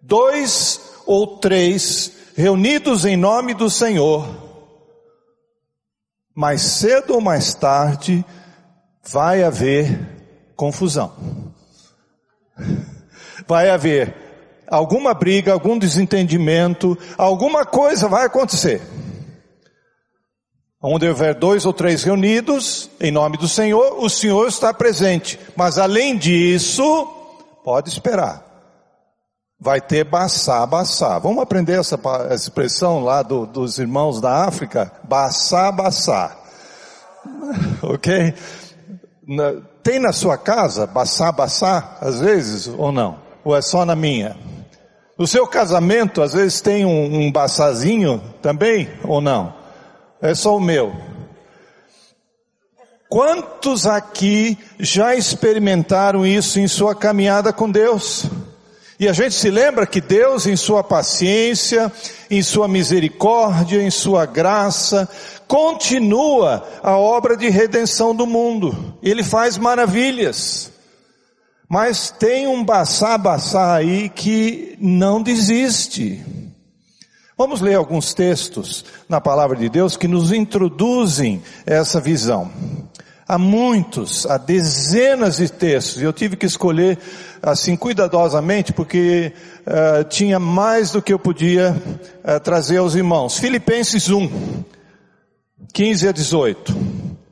dois 0.00 0.80
ou 1.04 1.36
três 1.36 2.10
reunidos 2.34 3.04
em 3.04 3.18
nome 3.18 3.52
do 3.52 3.68
Senhor, 3.68 4.26
mais 6.34 6.62
cedo 6.62 7.12
ou 7.12 7.20
mais 7.20 7.52
tarde 7.52 8.24
vai 9.04 9.44
haver 9.44 10.11
confusão. 10.62 11.12
Vai 13.48 13.68
haver 13.68 14.14
alguma 14.68 15.12
briga, 15.12 15.52
algum 15.52 15.76
desentendimento, 15.76 16.96
alguma 17.18 17.66
coisa 17.66 18.06
vai 18.06 18.26
acontecer. 18.26 18.80
Onde 20.80 21.08
houver 21.08 21.34
dois 21.34 21.66
ou 21.66 21.72
três 21.72 22.04
reunidos, 22.04 22.88
em 23.00 23.10
nome 23.10 23.36
do 23.36 23.48
Senhor, 23.48 23.98
o 23.98 24.08
Senhor 24.08 24.46
está 24.46 24.72
presente. 24.72 25.36
Mas 25.56 25.78
além 25.78 26.16
disso, 26.16 27.08
pode 27.64 27.88
esperar. 27.88 28.46
Vai 29.58 29.80
ter 29.80 30.04
baçá, 30.04 30.64
baçá. 30.64 31.18
Vamos 31.18 31.42
aprender 31.42 31.80
essa, 31.80 31.98
expressão 32.32 33.02
lá 33.02 33.22
do, 33.22 33.46
dos 33.46 33.80
irmãos 33.80 34.20
da 34.20 34.44
África? 34.44 34.92
Baçá, 35.02 35.72
baçá. 35.72 36.38
Ok? 37.82 38.34
Tem 39.82 39.98
na 39.98 40.12
sua 40.12 40.38
casa 40.38 40.86
baçá, 40.86 41.32
baçá, 41.32 41.98
às 42.00 42.20
vezes, 42.20 42.68
ou 42.68 42.92
não? 42.92 43.18
Ou 43.44 43.56
é 43.56 43.60
só 43.60 43.84
na 43.84 43.96
minha? 43.96 44.36
No 45.18 45.26
seu 45.26 45.46
casamento, 45.46 46.22
às 46.22 46.32
vezes 46.32 46.60
tem 46.60 46.84
um, 46.84 47.26
um 47.26 47.32
baçazinho 47.32 48.22
também, 48.40 48.88
ou 49.04 49.20
não? 49.20 49.54
É 50.20 50.34
só 50.34 50.56
o 50.56 50.60
meu. 50.60 50.92
Quantos 53.08 53.86
aqui 53.86 54.56
já 54.78 55.14
experimentaram 55.14 56.24
isso 56.24 56.58
em 56.58 56.66
sua 56.66 56.94
caminhada 56.94 57.52
com 57.52 57.70
Deus? 57.70 58.24
E 58.98 59.08
a 59.08 59.12
gente 59.12 59.34
se 59.34 59.50
lembra 59.50 59.86
que 59.86 60.00
Deus, 60.00 60.46
em 60.46 60.56
sua 60.56 60.84
paciência, 60.84 61.90
em 62.30 62.42
sua 62.42 62.68
misericórdia, 62.68 63.82
em 63.82 63.90
sua 63.90 64.26
graça, 64.26 65.08
continua 65.48 66.66
a 66.82 66.96
obra 66.96 67.36
de 67.36 67.48
redenção 67.48 68.14
do 68.14 68.26
mundo. 68.26 68.96
Ele 69.02 69.22
faz 69.22 69.58
maravilhas. 69.58 70.70
Mas 71.68 72.10
tem 72.10 72.46
um 72.46 72.62
baçá-baçá 72.62 73.74
aí 73.74 74.08
que 74.10 74.76
não 74.78 75.22
desiste. 75.22 76.22
Vamos 77.36 77.60
ler 77.60 77.74
alguns 77.74 78.12
textos 78.12 78.84
na 79.08 79.20
palavra 79.20 79.56
de 79.56 79.68
Deus 79.68 79.96
que 79.96 80.06
nos 80.06 80.32
introduzem 80.32 81.42
essa 81.64 81.98
visão. 81.98 82.50
Há 83.32 83.38
muitos, 83.38 84.26
há 84.26 84.36
dezenas 84.36 85.38
de 85.38 85.50
textos, 85.50 86.02
e 86.02 86.04
eu 86.04 86.12
tive 86.12 86.36
que 86.36 86.44
escolher 86.44 86.98
assim 87.40 87.74
cuidadosamente 87.74 88.74
porque 88.74 89.32
uh, 89.60 90.04
tinha 90.04 90.38
mais 90.38 90.90
do 90.90 91.00
que 91.00 91.14
eu 91.14 91.18
podia 91.18 91.74
uh, 91.74 92.38
trazer 92.40 92.76
aos 92.76 92.94
irmãos. 92.94 93.38
Filipenses 93.38 94.10
1, 94.10 94.28
15 95.72 96.08
a 96.08 96.12
18. 96.12 96.76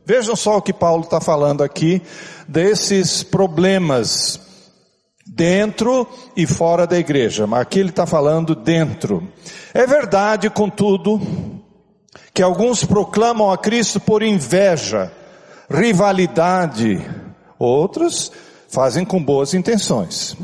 Vejam 0.07 0.35
só 0.35 0.57
o 0.57 0.63
que 0.63 0.73
Paulo 0.73 1.05
está 1.05 1.21
falando 1.21 1.63
aqui 1.63 2.01
desses 2.49 3.23
problemas 3.23 4.41
dentro 5.27 6.09
e 6.35 6.47
fora 6.47 6.87
da 6.87 6.99
igreja, 6.99 7.47
mas 7.47 7.61
aqui 7.61 7.79
ele 7.79 7.91
está 7.91 8.07
falando 8.07 8.55
dentro. 8.55 9.31
É 9.75 9.87
verdade, 9.87 10.49
contudo, 10.49 11.21
que 12.33 12.43
alguns 12.43 12.87
proclamam 12.87 13.51
a 13.51 13.59
Cristo 13.59 14.01
por 14.01 14.23
inveja, 14.23 15.13
rivalidade, 15.71 17.01
outros 17.59 18.33
fazem 18.69 19.05
com 19.05 19.23
boas 19.23 19.55
intenções. 19.55 20.37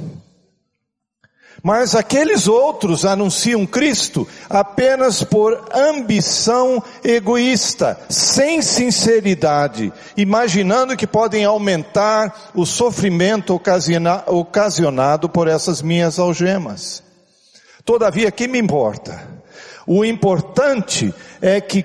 Mas 1.62 1.96
aqueles 1.96 2.46
outros 2.46 3.04
anunciam 3.04 3.66
Cristo 3.66 4.28
apenas 4.48 5.24
por 5.24 5.68
ambição 5.74 6.80
egoísta, 7.02 7.98
sem 8.08 8.62
sinceridade, 8.62 9.92
imaginando 10.16 10.96
que 10.96 11.08
podem 11.08 11.44
aumentar 11.44 12.52
o 12.54 12.64
sofrimento 12.64 13.60
ocasionado 14.26 15.28
por 15.28 15.48
essas 15.48 15.82
minhas 15.82 16.20
algemas. 16.20 17.02
Todavia, 17.84 18.30
que 18.30 18.46
me 18.46 18.60
importa? 18.60 19.26
O 19.86 20.04
importante 20.04 21.12
é 21.40 21.60
que, 21.60 21.84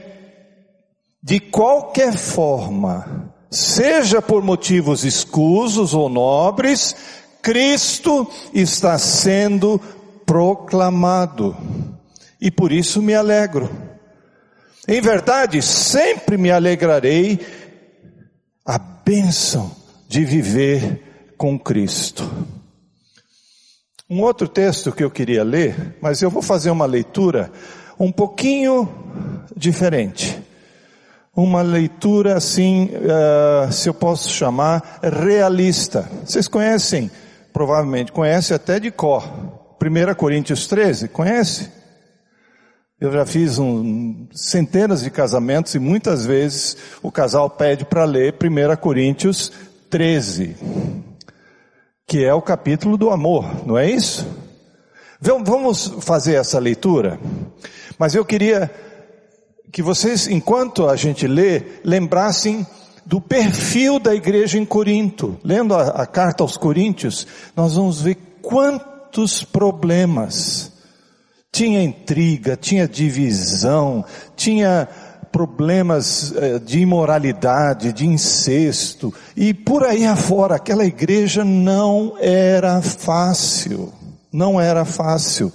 de 1.24 1.40
qualquer 1.40 2.18
forma, 2.18 3.31
seja 3.52 4.22
por 4.22 4.42
motivos 4.42 5.04
escusos 5.04 5.94
ou 5.94 6.08
nobres, 6.08 6.96
Cristo 7.42 8.26
está 8.54 8.98
sendo 8.98 9.80
proclamado. 10.26 11.56
E 12.40 12.50
por 12.50 12.72
isso 12.72 13.02
me 13.02 13.14
alegro. 13.14 13.70
Em 14.88 15.02
verdade, 15.02 15.62
sempre 15.62 16.38
me 16.38 16.50
alegrarei 16.50 17.40
a 18.66 18.80
bênção 18.80 19.76
de 20.08 20.24
viver 20.24 21.34
com 21.38 21.60
Cristo. 21.60 22.30
Um 24.10 24.22
outro 24.22 24.48
texto 24.48 24.92
que 24.92 25.04
eu 25.04 25.12
queria 25.12 25.44
ler, 25.44 25.98
mas 26.02 26.22
eu 26.22 26.30
vou 26.30 26.42
fazer 26.42 26.72
uma 26.72 26.86
leitura 26.86 27.52
um 28.00 28.12
pouquinho 28.12 28.90
diferente. 29.56 30.42
Uma 31.36 31.62
leitura 31.62 32.38
assim, 32.38 32.90
uh, 32.94 33.72
se 33.72 33.88
eu 33.88 33.94
posso 33.94 34.30
chamar, 34.30 35.00
realista. 35.02 36.10
Vocês 36.26 36.48
conhecem 36.48 37.10
provavelmente 37.52 38.12
conhece 38.12 38.54
até 38.54 38.80
de 38.80 38.92
cor. 38.92 39.24
1 39.82 40.16
Coríntios 40.16 40.68
13, 40.68 41.08
conhece? 41.08 41.70
Eu 43.00 43.12
já 43.12 43.26
fiz 43.26 43.58
um, 43.58 44.28
centenas 44.32 45.02
de 45.02 45.10
casamentos 45.10 45.74
e 45.74 45.80
muitas 45.80 46.26
vezes 46.26 46.78
o 47.02 47.12
casal 47.12 47.50
pede 47.50 47.84
para 47.84 48.04
ler 48.04 48.36
1 48.36 48.76
Coríntios 48.78 49.52
13, 49.90 50.56
que 52.08 52.24
é 52.24 52.34
o 52.34 52.42
capítulo 52.42 52.98
do 52.98 53.10
amor, 53.10 53.66
não 53.66 53.76
é 53.76 53.90
isso? 53.90 54.28
Vamos 55.20 55.88
fazer 56.02 56.36
essa 56.36 56.60
leitura, 56.60 57.20
mas 57.98 58.14
eu 58.14 58.24
queria 58.24 58.72
que 59.72 59.82
vocês, 59.82 60.28
enquanto 60.28 60.88
a 60.88 60.96
gente 60.96 61.26
lê, 61.26 61.64
lembrassem 61.84 62.66
do 63.06 63.22
perfil 63.22 64.00
da 64.00 64.14
igreja 64.14 64.58
em 64.58 64.66
Corinto. 64.66 65.40
Lendo 65.44 65.74
a, 65.74 65.88
a 65.90 66.06
carta 66.06 66.44
aos 66.44 66.58
Coríntios, 66.58 67.26
nós 67.56 67.76
vamos 67.76 68.02
ver 68.02 68.18
quantos 68.42 69.44
problemas. 69.44 70.72
Tinha 71.52 71.84
intriga, 71.84 72.56
tinha 72.56 72.88
divisão, 72.88 74.06
tinha 74.36 74.88
problemas 75.32 76.34
eh, 76.36 76.60
de 76.60 76.80
imoralidade, 76.80 77.94
de 77.94 78.06
incesto, 78.06 79.14
e 79.36 79.54
por 79.54 79.84
aí 79.84 80.06
afora, 80.06 80.56
aquela 80.56 80.86
igreja 80.86 81.46
não 81.46 82.16
era 82.20 82.82
fácil, 82.82 83.94
não 84.32 84.60
era 84.60 84.84
fácil. 84.84 85.52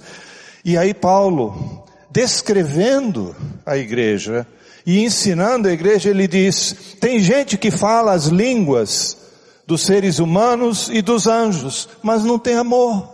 E 0.65 0.77
aí 0.77 0.93
Paulo, 0.93 1.85
descrevendo 2.17 3.35
a 3.63 3.77
igreja, 3.77 4.47
e 4.83 5.03
ensinando 5.03 5.67
a 5.67 5.71
igreja, 5.71 6.09
ele 6.09 6.27
diz: 6.27 6.95
tem 6.99 7.19
gente 7.19 7.59
que 7.59 7.69
fala 7.69 8.11
as 8.11 8.25
línguas 8.25 9.15
dos 9.67 9.81
seres 9.81 10.17
humanos 10.17 10.89
e 10.91 10.99
dos 11.03 11.27
anjos, 11.27 11.87
mas 12.01 12.23
não 12.23 12.39
tem 12.39 12.55
amor. 12.55 13.07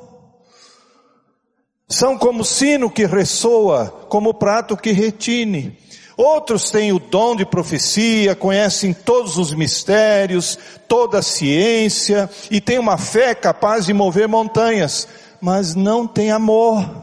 São 1.89 2.18
como 2.18 2.46
sino 2.46 2.89
que 2.89 3.06
ressoa, 3.06 3.88
como 4.08 4.34
prato 4.34 4.78
que 4.78 4.94
retine. 4.94 5.78
Outros 6.16 6.72
têm 6.72 6.94
o 6.94 7.00
dom 7.00 7.36
de 7.36 7.46
profecia, 7.46 8.36
conhecem 8.36 8.94
todos 8.94 9.38
os 9.38 9.54
mistérios, 9.54 10.58
toda 10.88 11.20
a 11.20 11.24
ciência 11.24 12.30
e 12.50 12.62
têm 12.62 12.80
uma 12.80 12.98
fé 12.98 13.36
capaz 13.36 13.86
de 13.86 13.94
mover 13.94 14.30
montanhas, 14.30 15.10
mas 15.42 15.76
não 15.76 16.08
têm 16.08 16.32
amor. 16.32 17.03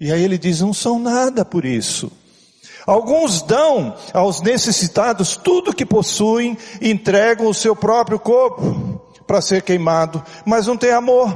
E 0.00 0.12
aí 0.12 0.22
ele 0.22 0.38
diz: 0.38 0.60
não 0.60 0.74
são 0.74 0.98
nada 0.98 1.44
por 1.44 1.64
isso. 1.64 2.10
Alguns 2.86 3.42
dão 3.42 3.96
aos 4.14 4.40
necessitados 4.40 5.36
tudo 5.36 5.74
que 5.74 5.84
possuem, 5.84 6.56
entregam 6.80 7.48
o 7.48 7.54
seu 7.54 7.74
próprio 7.74 8.18
corpo 8.18 9.00
para 9.26 9.40
ser 9.40 9.62
queimado, 9.62 10.22
mas 10.44 10.66
não 10.68 10.76
tem 10.76 10.92
amor. 10.92 11.34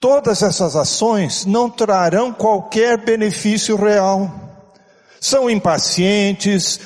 Todas 0.00 0.42
essas 0.42 0.74
ações 0.74 1.46
não 1.46 1.70
trarão 1.70 2.32
qualquer 2.32 2.98
benefício 2.98 3.76
real. 3.76 4.28
São 5.20 5.48
impacientes, 5.48 6.80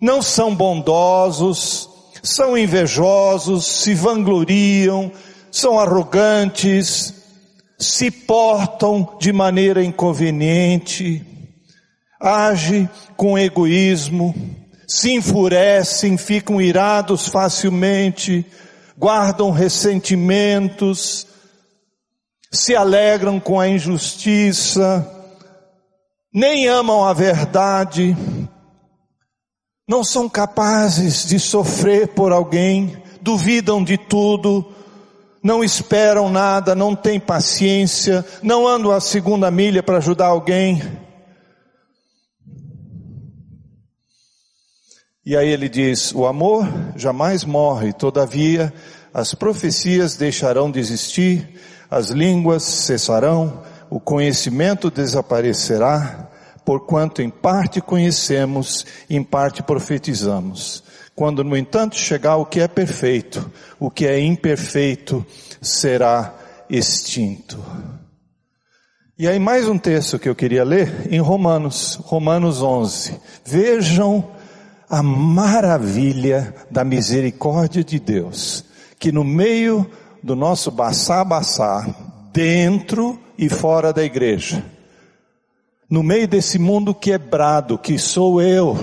não 0.00 0.20
são 0.20 0.52
bondosos, 0.52 1.88
são 2.24 2.58
invejosos, 2.58 3.64
se 3.64 3.94
vangloriam, 3.94 5.12
são 5.52 5.78
arrogantes, 5.78 7.14
se 7.78 8.10
portam 8.10 9.16
de 9.20 9.32
maneira 9.32 9.82
inconveniente 9.82 11.24
age 12.20 12.88
com 13.16 13.38
egoísmo, 13.38 14.34
se 14.88 15.12
enfurecem, 15.12 16.16
ficam 16.16 16.60
irados 16.60 17.28
facilmente, 17.28 18.46
guardam 18.96 19.50
ressentimentos, 19.50 21.26
se 22.50 22.74
alegram 22.74 23.38
com 23.38 23.60
a 23.60 23.68
injustiça, 23.68 25.06
nem 26.32 26.66
amam 26.66 27.04
a 27.04 27.12
verdade, 27.12 28.16
não 29.86 30.02
são 30.02 30.28
capazes 30.28 31.26
de 31.26 31.38
sofrer 31.38 32.08
por 32.08 32.32
alguém, 32.32 32.96
duvidam 33.20 33.84
de 33.84 33.98
tudo, 33.98 34.73
não 35.44 35.62
esperam 35.62 36.30
nada, 36.30 36.74
não 36.74 36.96
têm 36.96 37.20
paciência, 37.20 38.24
não 38.42 38.66
andam 38.66 38.90
a 38.90 38.98
segunda 38.98 39.50
milha 39.50 39.82
para 39.82 39.98
ajudar 39.98 40.28
alguém. 40.28 40.82
E 45.26 45.36
aí 45.36 45.48
ele 45.48 45.68
diz: 45.68 46.14
o 46.14 46.24
amor 46.24 46.66
jamais 46.96 47.44
morre, 47.44 47.92
todavia 47.92 48.72
as 49.12 49.34
profecias 49.34 50.16
deixarão 50.16 50.70
de 50.70 50.80
existir, 50.80 51.60
as 51.90 52.08
línguas 52.08 52.62
cessarão, 52.62 53.62
o 53.90 54.00
conhecimento 54.00 54.90
desaparecerá, 54.90 56.30
porquanto 56.64 57.20
em 57.20 57.28
parte 57.28 57.82
conhecemos, 57.82 58.86
em 59.10 59.22
parte 59.22 59.62
profetizamos. 59.62 60.83
Quando, 61.14 61.44
no 61.44 61.56
entanto, 61.56 61.96
chegar 61.96 62.36
o 62.36 62.46
que 62.46 62.60
é 62.60 62.66
perfeito, 62.66 63.50
o 63.78 63.90
que 63.90 64.06
é 64.06 64.20
imperfeito 64.20 65.24
será 65.62 66.34
extinto. 66.68 67.62
E 69.16 69.28
aí 69.28 69.38
mais 69.38 69.68
um 69.68 69.78
texto 69.78 70.18
que 70.18 70.28
eu 70.28 70.34
queria 70.34 70.64
ler 70.64 71.06
em 71.08 71.20
Romanos, 71.20 71.94
Romanos 72.02 72.60
11. 72.60 73.20
Vejam 73.44 74.28
a 74.90 75.04
maravilha 75.04 76.52
da 76.68 76.82
misericórdia 76.82 77.84
de 77.84 78.00
Deus, 78.00 78.64
que 78.98 79.12
no 79.12 79.22
meio 79.22 79.88
do 80.20 80.34
nosso 80.34 80.70
baçá-baçá, 80.70 81.86
dentro 82.32 83.16
e 83.38 83.48
fora 83.48 83.92
da 83.92 84.02
igreja, 84.02 84.64
no 85.88 86.02
meio 86.02 86.26
desse 86.26 86.58
mundo 86.58 86.92
quebrado 86.92 87.78
que 87.78 87.96
sou 87.98 88.42
eu, 88.42 88.76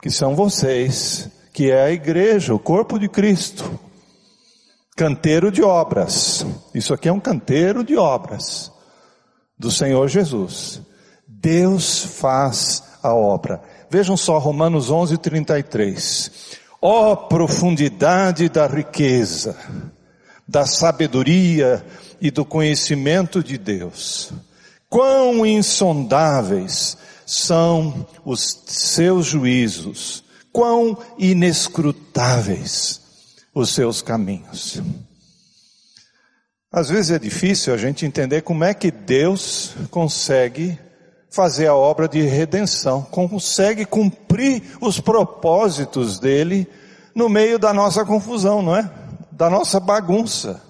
que 0.00 0.10
são 0.10 0.34
vocês, 0.34 1.28
que 1.52 1.70
é 1.70 1.82
a 1.82 1.90
igreja, 1.90 2.54
o 2.54 2.58
corpo 2.58 2.98
de 2.98 3.08
Cristo. 3.08 3.78
Canteiro 4.96 5.50
de 5.50 5.62
obras. 5.62 6.44
Isso 6.74 6.92
aqui 6.92 7.08
é 7.08 7.12
um 7.12 7.20
canteiro 7.20 7.84
de 7.84 7.96
obras 7.96 8.72
do 9.58 9.70
Senhor 9.70 10.08
Jesus. 10.08 10.80
Deus 11.26 12.02
faz 12.02 12.82
a 13.02 13.14
obra. 13.14 13.60
Vejam 13.90 14.16
só 14.16 14.38
Romanos 14.38 14.90
11, 14.90 15.18
33. 15.18 16.58
Ó 16.80 17.12
oh, 17.12 17.16
profundidade 17.16 18.48
da 18.48 18.66
riqueza, 18.66 19.56
da 20.46 20.64
sabedoria 20.64 21.84
e 22.20 22.30
do 22.30 22.44
conhecimento 22.44 23.42
de 23.42 23.58
Deus. 23.58 24.32
Quão 24.88 25.44
insondáveis 25.44 26.96
são 27.28 28.06
os 28.24 28.62
seus 28.68 29.26
juízos, 29.26 30.24
quão 30.50 30.96
inescrutáveis 31.18 33.02
os 33.54 33.68
seus 33.68 34.00
caminhos. 34.00 34.80
Às 36.72 36.88
vezes 36.88 37.10
é 37.10 37.18
difícil 37.18 37.74
a 37.74 37.76
gente 37.76 38.06
entender 38.06 38.40
como 38.40 38.64
é 38.64 38.72
que 38.72 38.90
Deus 38.90 39.74
consegue 39.90 40.78
fazer 41.28 41.66
a 41.66 41.74
obra 41.74 42.08
de 42.08 42.22
redenção, 42.22 43.02
consegue 43.02 43.84
cumprir 43.84 44.62
os 44.80 44.98
propósitos 44.98 46.18
dele 46.18 46.66
no 47.14 47.28
meio 47.28 47.58
da 47.58 47.74
nossa 47.74 48.06
confusão, 48.06 48.62
não 48.62 48.74
é? 48.74 48.90
Da 49.30 49.50
nossa 49.50 49.78
bagunça. 49.78 50.62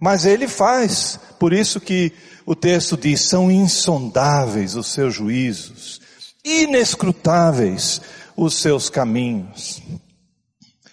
Mas 0.00 0.26
ele 0.26 0.48
faz, 0.48 1.20
por 1.38 1.52
isso 1.52 1.80
que 1.80 2.12
o 2.46 2.54
texto 2.54 2.96
diz: 2.96 3.22
são 3.22 3.50
insondáveis 3.50 4.76
os 4.76 4.86
seus 4.86 5.12
juízos, 5.12 6.00
inescrutáveis 6.44 8.00
os 8.36 8.54
seus 8.54 8.88
caminhos. 8.88 9.82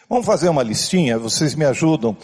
Vamos 0.09 0.25
fazer 0.25 0.49
uma 0.49 0.63
listinha, 0.63 1.19
vocês 1.19 1.53
me 1.53 1.63
ajudam. 1.65 2.17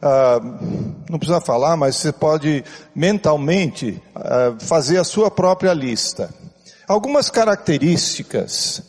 Uh, 0.00 1.04
não 1.10 1.18
precisa 1.18 1.40
falar, 1.40 1.76
mas 1.76 1.96
você 1.96 2.12
pode 2.12 2.64
mentalmente 2.94 4.00
uh, 4.14 4.64
fazer 4.64 4.98
a 4.98 5.04
sua 5.04 5.28
própria 5.28 5.74
lista. 5.74 6.32
Algumas 6.86 7.28
características, 7.28 8.82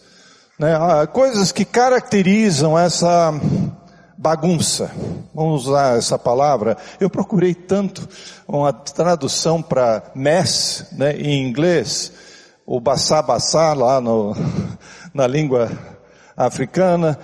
né, 0.58 0.78
uh, 0.78 1.08
coisas 1.08 1.52
que 1.52 1.66
caracterizam 1.66 2.78
essa 2.78 3.34
bagunça. 4.20 4.92
Vamos 5.34 5.66
usar 5.66 5.98
essa 5.98 6.20
palavra. 6.20 6.76
Eu 7.00 7.10
procurei 7.10 7.56
tanto 7.56 8.08
uma 8.46 8.74
tradução 8.74 9.62
para 9.62 10.12
mess, 10.14 10.88
né, 10.92 11.14
em 11.14 11.48
inglês, 11.48 12.12
o 12.66 12.82
baçá 12.82 13.22
baçá 13.22 13.74
lá 13.74 14.02
no, 14.02 14.36
na 15.14 15.26
língua 15.26 15.72
africana, 16.36 17.18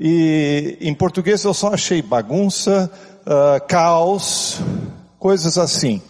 e 0.00 0.78
em 0.80 0.94
português 0.94 1.42
eu 1.42 1.52
só 1.52 1.74
achei 1.74 2.00
bagunça, 2.00 2.90
uh, 3.22 3.66
caos, 3.66 4.60
coisas 5.18 5.58
assim. 5.58 6.00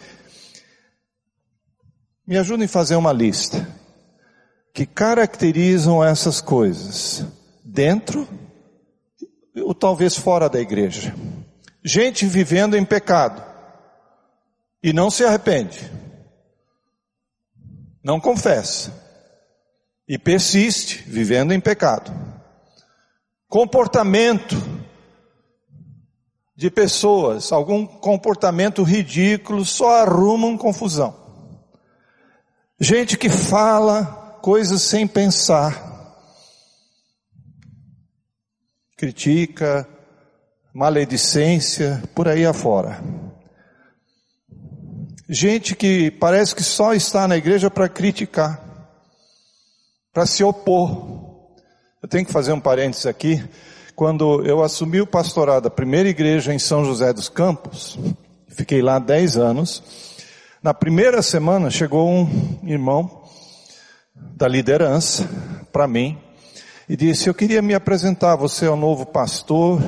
Me 2.26 2.36
ajudem 2.36 2.66
a 2.66 2.68
fazer 2.68 2.96
uma 2.96 3.12
lista 3.12 3.66
que 4.74 4.84
caracterizam 4.84 6.04
essas 6.04 6.42
coisas 6.42 7.24
dentro 7.64 8.28
ou 9.62 9.74
talvez 9.74 10.16
fora 10.16 10.48
da 10.48 10.60
igreja. 10.60 11.14
Gente 11.84 12.26
vivendo 12.26 12.76
em 12.76 12.84
pecado 12.84 13.42
e 14.82 14.92
não 14.92 15.10
se 15.10 15.24
arrepende, 15.24 15.90
não 18.02 18.20
confessa 18.20 18.92
e 20.08 20.18
persiste 20.18 21.02
vivendo 21.06 21.52
em 21.52 21.60
pecado. 21.60 22.12
Comportamento 23.48 24.56
de 26.56 26.70
pessoas, 26.70 27.52
algum 27.52 27.86
comportamento 27.86 28.82
ridículo, 28.82 29.64
só 29.64 30.02
arrumam 30.02 30.56
confusão. 30.56 31.14
Gente 32.80 33.16
que 33.16 33.28
fala 33.28 34.38
coisas 34.42 34.82
sem 34.82 35.06
pensar 35.06 35.85
critica, 38.96 39.86
maledicência, 40.72 42.02
por 42.14 42.28
aí 42.28 42.46
afora. 42.46 42.98
Gente 45.28 45.74
que 45.74 46.10
parece 46.10 46.54
que 46.54 46.62
só 46.62 46.94
está 46.94 47.28
na 47.28 47.36
igreja 47.36 47.70
para 47.70 47.88
criticar, 47.88 48.62
para 50.12 50.24
se 50.24 50.42
opor. 50.42 51.54
Eu 52.02 52.08
tenho 52.08 52.24
que 52.24 52.32
fazer 52.32 52.52
um 52.52 52.60
parênteses 52.60 53.06
aqui. 53.06 53.42
Quando 53.94 54.44
eu 54.46 54.62
assumi 54.62 55.00
o 55.00 55.06
pastorado 55.06 55.64
da 55.64 55.70
primeira 55.70 56.08
igreja 56.08 56.54
em 56.54 56.58
São 56.58 56.84
José 56.84 57.12
dos 57.12 57.28
Campos, 57.28 57.98
fiquei 58.48 58.80
lá 58.80 58.98
dez 58.98 59.36
anos. 59.36 59.82
Na 60.62 60.72
primeira 60.72 61.20
semana 61.22 61.70
chegou 61.70 62.08
um 62.08 62.60
irmão 62.62 63.24
da 64.14 64.48
liderança 64.48 65.28
para 65.72 65.86
mim 65.86 66.18
e 66.88 66.96
disse: 66.96 67.28
Eu 67.28 67.34
queria 67.34 67.60
me 67.60 67.74
apresentar, 67.74 68.36
você 68.36 68.66
é 68.66 68.70
o 68.70 68.76
novo 68.76 69.06
pastor, 69.06 69.80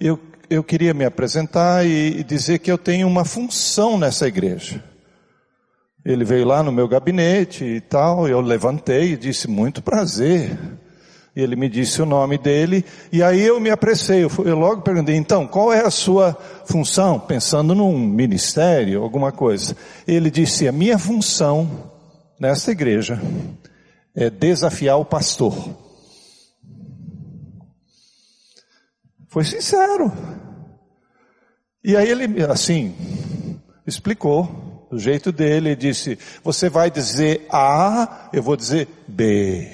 eu, 0.00 0.18
eu 0.48 0.64
queria 0.64 0.94
me 0.94 1.04
apresentar 1.04 1.86
e, 1.86 2.20
e 2.20 2.24
dizer 2.24 2.58
que 2.58 2.70
eu 2.70 2.78
tenho 2.78 3.06
uma 3.06 3.24
função 3.24 3.98
nessa 3.98 4.26
igreja. 4.26 4.82
Ele 6.04 6.24
veio 6.24 6.46
lá 6.46 6.62
no 6.62 6.72
meu 6.72 6.88
gabinete 6.88 7.64
e 7.64 7.80
tal, 7.80 8.26
eu 8.26 8.40
levantei 8.40 9.12
e 9.12 9.16
disse: 9.16 9.48
Muito 9.48 9.82
prazer. 9.82 10.58
Ele 11.34 11.54
me 11.54 11.68
disse 11.68 12.02
o 12.02 12.06
nome 12.06 12.36
dele, 12.36 12.84
e 13.12 13.22
aí 13.22 13.40
eu 13.40 13.60
me 13.60 13.70
apressei, 13.70 14.24
eu, 14.24 14.30
eu 14.44 14.58
logo 14.58 14.82
perguntei, 14.82 15.14
então, 15.14 15.46
qual 15.46 15.72
é 15.72 15.80
a 15.86 15.90
sua 15.90 16.36
função? 16.66 17.20
Pensando 17.20 17.72
num 17.72 17.96
ministério, 17.96 19.00
alguma 19.00 19.30
coisa. 19.30 19.76
Ele 20.08 20.28
disse, 20.28 20.66
a 20.66 20.72
minha 20.72 20.98
função 20.98 21.92
nesta 22.38 22.72
igreja 22.72 23.20
é 24.12 24.28
desafiar 24.28 24.98
o 24.98 25.04
pastor. 25.04 25.54
Foi 29.30 29.44
sincero. 29.44 30.12
E 31.84 31.96
aí 31.96 32.10
ele, 32.10 32.42
assim, 32.44 32.94
explicou 33.86 34.88
do 34.90 34.98
jeito 34.98 35.30
dele, 35.30 35.76
disse: 35.76 36.18
Você 36.42 36.68
vai 36.68 36.90
dizer 36.90 37.46
A, 37.48 38.28
eu 38.32 38.42
vou 38.42 38.56
dizer 38.56 38.88
B. 39.06 39.70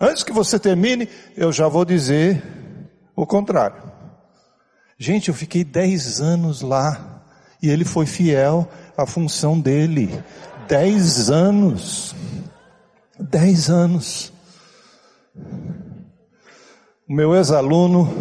Antes 0.00 0.22
que 0.22 0.32
você 0.32 0.58
termine, 0.58 1.06
eu 1.36 1.52
já 1.52 1.68
vou 1.68 1.84
dizer 1.84 2.42
o 3.14 3.26
contrário. 3.26 3.92
Gente, 4.98 5.28
eu 5.28 5.34
fiquei 5.34 5.62
dez 5.62 6.20
anos 6.20 6.62
lá 6.62 7.22
e 7.62 7.68
ele 7.68 7.84
foi 7.84 8.06
fiel 8.06 8.66
à 8.96 9.04
função 9.04 9.60
dele. 9.60 10.08
Dez 10.66 11.28
anos. 11.30 12.14
Dez 13.20 13.68
anos. 13.68 14.32
O 17.14 17.16
meu 17.16 17.32
ex-aluno, 17.32 18.12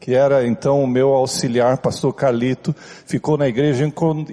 que 0.00 0.14
era 0.14 0.44
então 0.44 0.82
o 0.82 0.86
meu 0.88 1.10
auxiliar, 1.10 1.78
pastor 1.78 2.12
Carlito, 2.12 2.74
ficou 3.06 3.38
na 3.38 3.46
igreja, 3.46 3.84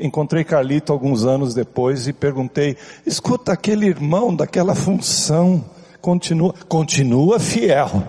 encontrei 0.01 0.43
Carlito 0.43 0.91
alguns 0.91 1.25
anos 1.25 1.53
depois 1.53 2.07
e 2.07 2.11
perguntei, 2.11 2.75
escuta, 3.05 3.53
aquele 3.53 3.85
irmão 3.85 4.35
daquela 4.35 4.73
função, 4.73 5.63
continua, 6.01 6.55
continua 6.67 7.39
fiel 7.39 8.01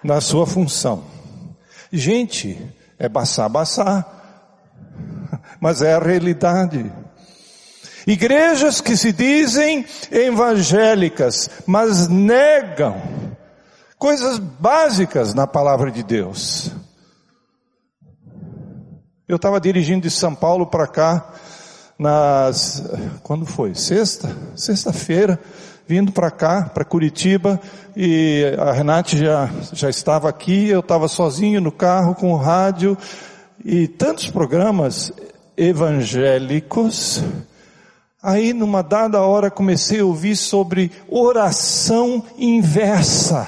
na 0.00 0.20
sua 0.20 0.46
função. 0.46 1.02
Gente, 1.90 2.56
É 2.96 3.08
baçar, 3.08 3.48
baçar. 3.48 4.06
Mas 5.58 5.82
é 5.82 5.94
a 5.94 5.98
realidade. 5.98 6.88
Igrejas 8.06 8.80
que 8.80 8.96
se 8.96 9.10
dizem 9.12 9.84
evangélicas, 10.12 11.50
mas 11.66 12.06
negam 12.06 13.25
coisas 13.98 14.38
básicas 14.38 15.34
na 15.34 15.46
palavra 15.46 15.90
de 15.90 16.02
Deus. 16.02 16.70
Eu 19.28 19.36
estava 19.36 19.60
dirigindo 19.60 20.02
de 20.02 20.10
São 20.10 20.34
Paulo 20.34 20.66
para 20.66 20.86
cá, 20.86 21.32
nas, 21.98 22.84
quando 23.22 23.44
foi? 23.46 23.74
Sexta? 23.74 24.34
Sexta-feira, 24.54 25.40
vindo 25.86 26.12
para 26.12 26.30
cá, 26.30 26.70
para 26.72 26.84
Curitiba, 26.84 27.60
e 27.96 28.44
a 28.58 28.72
Renate 28.72 29.18
já, 29.18 29.50
já 29.72 29.88
estava 29.88 30.28
aqui, 30.28 30.68
eu 30.68 30.80
estava 30.80 31.08
sozinho 31.08 31.60
no 31.60 31.72
carro 31.72 32.14
com 32.14 32.32
o 32.32 32.36
rádio, 32.36 32.96
e 33.64 33.88
tantos 33.88 34.30
programas 34.30 35.12
evangélicos, 35.56 37.24
Aí, 38.22 38.52
numa 38.52 38.82
dada 38.82 39.20
hora, 39.20 39.52
comecei 39.52 40.00
a 40.00 40.04
ouvir 40.04 40.34
sobre 40.34 40.90
oração 41.08 42.24
inversa. 42.36 43.46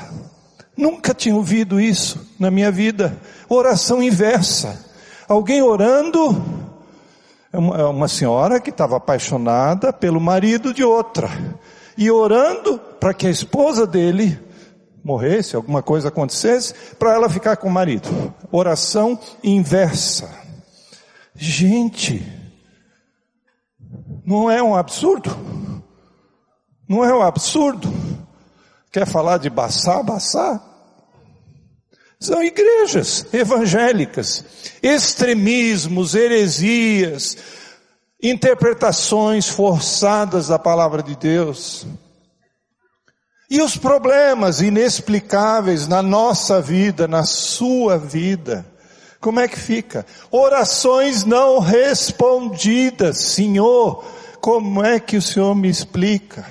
Nunca 0.78 1.12
tinha 1.12 1.34
ouvido 1.34 1.80
isso 1.80 2.24
na 2.38 2.52
minha 2.52 2.70
vida. 2.70 3.20
Oração 3.48 4.00
inversa. 4.00 4.86
Alguém 5.28 5.60
orando, 5.60 6.40
é 7.52 7.58
uma, 7.58 7.76
é 7.78 7.84
uma 7.84 8.06
senhora 8.06 8.60
que 8.60 8.70
estava 8.70 8.96
apaixonada 8.96 9.92
pelo 9.92 10.20
marido 10.20 10.72
de 10.72 10.84
outra, 10.84 11.28
e 11.96 12.08
orando 12.12 12.78
para 13.00 13.12
que 13.12 13.26
a 13.26 13.30
esposa 13.30 13.88
dele 13.88 14.38
morresse, 15.02 15.56
alguma 15.56 15.82
coisa 15.82 16.08
acontecesse, 16.08 16.72
para 16.96 17.12
ela 17.12 17.28
ficar 17.28 17.56
com 17.56 17.66
o 17.66 17.72
marido. 17.72 18.08
Oração 18.52 19.18
inversa. 19.42 20.30
Gente, 21.34 22.24
não 24.24 24.48
é 24.48 24.62
um 24.62 24.76
absurdo? 24.76 25.36
Não 26.88 27.04
é 27.04 27.12
um 27.12 27.22
absurdo? 27.22 27.92
Quer 28.92 29.08
falar 29.08 29.38
de 29.38 29.50
Baçá, 29.50 30.00
Baçá? 30.04 30.67
São 32.20 32.42
igrejas 32.42 33.26
evangélicas, 33.32 34.44
extremismos, 34.82 36.16
heresias, 36.16 37.36
interpretações 38.20 39.48
forçadas 39.48 40.48
da 40.48 40.58
palavra 40.58 41.00
de 41.00 41.14
Deus. 41.14 41.86
E 43.48 43.62
os 43.62 43.76
problemas 43.76 44.60
inexplicáveis 44.60 45.86
na 45.86 46.02
nossa 46.02 46.60
vida, 46.60 47.06
na 47.06 47.22
sua 47.22 47.96
vida. 47.96 48.66
Como 49.20 49.38
é 49.38 49.46
que 49.46 49.58
fica? 49.58 50.04
Orações 50.30 51.24
não 51.24 51.60
respondidas, 51.60 53.20
Senhor, 53.20 54.04
como 54.40 54.84
é 54.84 54.98
que 54.98 55.16
o 55.16 55.22
Senhor 55.22 55.54
me 55.54 55.68
explica 55.68 56.44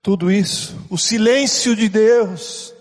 tudo 0.00 0.30
isso? 0.30 0.78
O 0.88 0.96
silêncio 0.96 1.74
de 1.74 1.88
Deus 1.88 2.72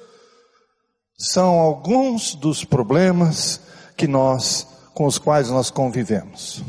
são 1.19 1.59
alguns 1.59 2.33
dos 2.33 2.63
problemas 2.63 3.59
que 3.97 4.07
nós, 4.07 4.65
com 4.93 5.05
os 5.05 5.17
quais 5.17 5.49
nós 5.49 5.69
convivemos. 5.69 6.63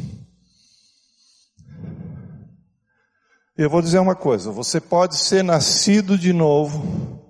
Eu 3.56 3.70
vou 3.70 3.80
dizer 3.80 4.00
uma 4.00 4.16
coisa, 4.16 4.50
você 4.50 4.80
pode 4.80 5.16
ser 5.16 5.44
nascido 5.44 6.18
de 6.18 6.32
novo, 6.32 7.20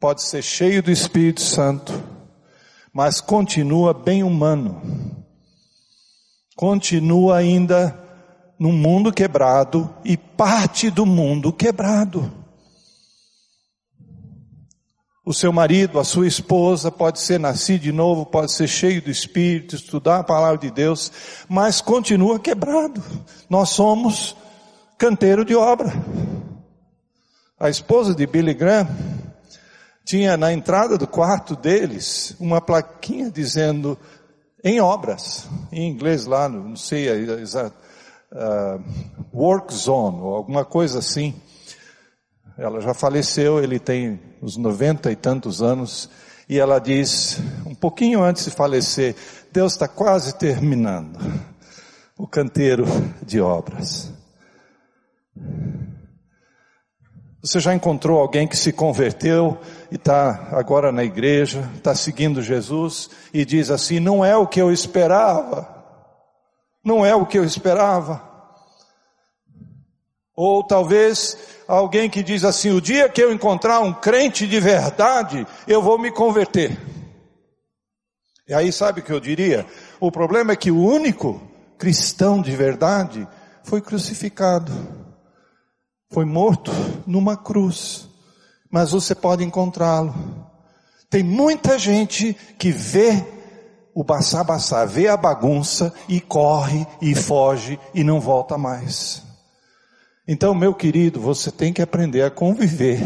pode 0.00 0.22
ser 0.22 0.42
cheio 0.42 0.82
do 0.82 0.90
Espírito 0.90 1.42
Santo, 1.42 1.92
mas 2.92 3.20
continua 3.20 3.94
bem 3.94 4.24
humano. 4.24 4.82
Continua 6.56 7.36
ainda 7.36 7.96
num 8.58 8.72
mundo 8.72 9.12
quebrado 9.12 9.94
e 10.04 10.16
parte 10.16 10.90
do 10.90 11.06
mundo 11.06 11.52
quebrado. 11.52 12.39
O 15.22 15.34
seu 15.34 15.52
marido, 15.52 15.98
a 16.00 16.04
sua 16.04 16.26
esposa 16.26 16.90
pode 16.90 17.20
ser 17.20 17.38
nascido 17.38 17.82
de 17.82 17.92
novo, 17.92 18.24
pode 18.24 18.52
ser 18.52 18.66
cheio 18.66 19.02
do 19.02 19.10
Espírito, 19.10 19.74
estudar 19.74 20.20
a 20.20 20.24
palavra 20.24 20.56
de 20.56 20.70
Deus, 20.70 21.12
mas 21.46 21.82
continua 21.82 22.40
quebrado. 22.40 23.02
Nós 23.48 23.68
somos 23.68 24.34
canteiro 24.96 25.44
de 25.44 25.54
obra. 25.54 25.92
A 27.58 27.68
esposa 27.68 28.14
de 28.14 28.26
Billy 28.26 28.54
Graham 28.54 28.88
tinha 30.06 30.38
na 30.38 30.54
entrada 30.54 30.96
do 30.96 31.06
quarto 31.06 31.54
deles 31.54 32.34
uma 32.40 32.60
plaquinha 32.60 33.30
dizendo 33.30 33.98
em 34.64 34.80
obras, 34.80 35.46
em 35.70 35.86
inglês 35.90 36.24
lá, 36.24 36.48
não 36.48 36.76
sei 36.76 37.08
uh, 37.12 38.82
work 39.34 39.72
zone, 39.74 40.18
ou 40.18 40.34
alguma 40.34 40.64
coisa 40.64 40.98
assim. 40.98 41.34
Ela 42.56 42.80
já 42.80 42.94
faleceu, 42.94 43.62
ele 43.62 43.78
tem 43.78 44.29
uns 44.42 44.56
noventa 44.56 45.10
e 45.12 45.16
tantos 45.16 45.62
anos, 45.62 46.08
e 46.48 46.58
ela 46.58 46.78
diz, 46.78 47.40
um 47.66 47.74
pouquinho 47.74 48.22
antes 48.22 48.44
de 48.44 48.50
falecer, 48.50 49.14
Deus 49.52 49.72
está 49.72 49.86
quase 49.86 50.36
terminando 50.36 51.18
o 52.16 52.26
canteiro 52.26 52.84
de 53.22 53.40
obras. 53.40 54.12
Você 57.42 57.58
já 57.58 57.74
encontrou 57.74 58.20
alguém 58.20 58.46
que 58.46 58.56
se 58.56 58.72
converteu 58.72 59.58
e 59.90 59.94
está 59.94 60.48
agora 60.52 60.92
na 60.92 61.02
igreja, 61.02 61.70
está 61.76 61.94
seguindo 61.94 62.42
Jesus 62.42 63.08
e 63.32 63.46
diz 63.46 63.70
assim: 63.70 63.98
não 63.98 64.22
é 64.22 64.36
o 64.36 64.46
que 64.46 64.60
eu 64.60 64.70
esperava. 64.70 65.78
Não 66.84 67.04
é 67.04 67.14
o 67.14 67.24
que 67.24 67.38
eu 67.38 67.44
esperava. 67.44 68.22
Ou 70.34 70.62
talvez 70.62 71.36
alguém 71.76 72.10
que 72.10 72.22
diz 72.22 72.44
assim: 72.44 72.70
o 72.70 72.80
dia 72.80 73.08
que 73.08 73.22
eu 73.22 73.32
encontrar 73.32 73.80
um 73.80 73.92
crente 73.92 74.46
de 74.46 74.58
verdade, 74.58 75.46
eu 75.66 75.80
vou 75.80 75.98
me 75.98 76.10
converter. 76.10 76.78
E 78.48 78.52
aí 78.52 78.72
sabe 78.72 79.00
o 79.00 79.04
que 79.04 79.12
eu 79.12 79.20
diria? 79.20 79.64
O 80.00 80.10
problema 80.10 80.52
é 80.52 80.56
que 80.56 80.70
o 80.70 80.82
único 80.82 81.40
cristão 81.78 82.42
de 82.42 82.54
verdade 82.54 83.26
foi 83.62 83.80
crucificado, 83.80 84.72
foi 86.10 86.24
morto 86.24 86.72
numa 87.06 87.36
cruz, 87.36 88.08
mas 88.68 88.90
você 88.90 89.14
pode 89.14 89.44
encontrá-lo. 89.44 90.14
Tem 91.08 91.22
muita 91.22 91.78
gente 91.78 92.34
que 92.58 92.70
vê 92.72 93.24
o 93.94 94.02
baçá-baçá, 94.02 94.84
vê 94.84 95.08
a 95.08 95.16
bagunça 95.16 95.92
e 96.08 96.20
corre 96.20 96.86
e 97.00 97.14
foge 97.14 97.78
e 97.94 98.02
não 98.02 98.20
volta 98.20 98.58
mais. 98.58 99.29
Então, 100.32 100.54
meu 100.54 100.72
querido, 100.72 101.20
você 101.20 101.50
tem 101.50 101.72
que 101.72 101.82
aprender 101.82 102.22
a 102.22 102.30
conviver 102.30 103.02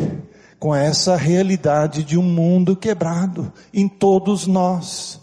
com 0.59 0.75
essa 0.75 1.17
realidade 1.17 2.05
de 2.05 2.19
um 2.19 2.23
mundo 2.23 2.77
quebrado 2.77 3.51
em 3.73 3.89
todos 3.89 4.47
nós. 4.47 5.19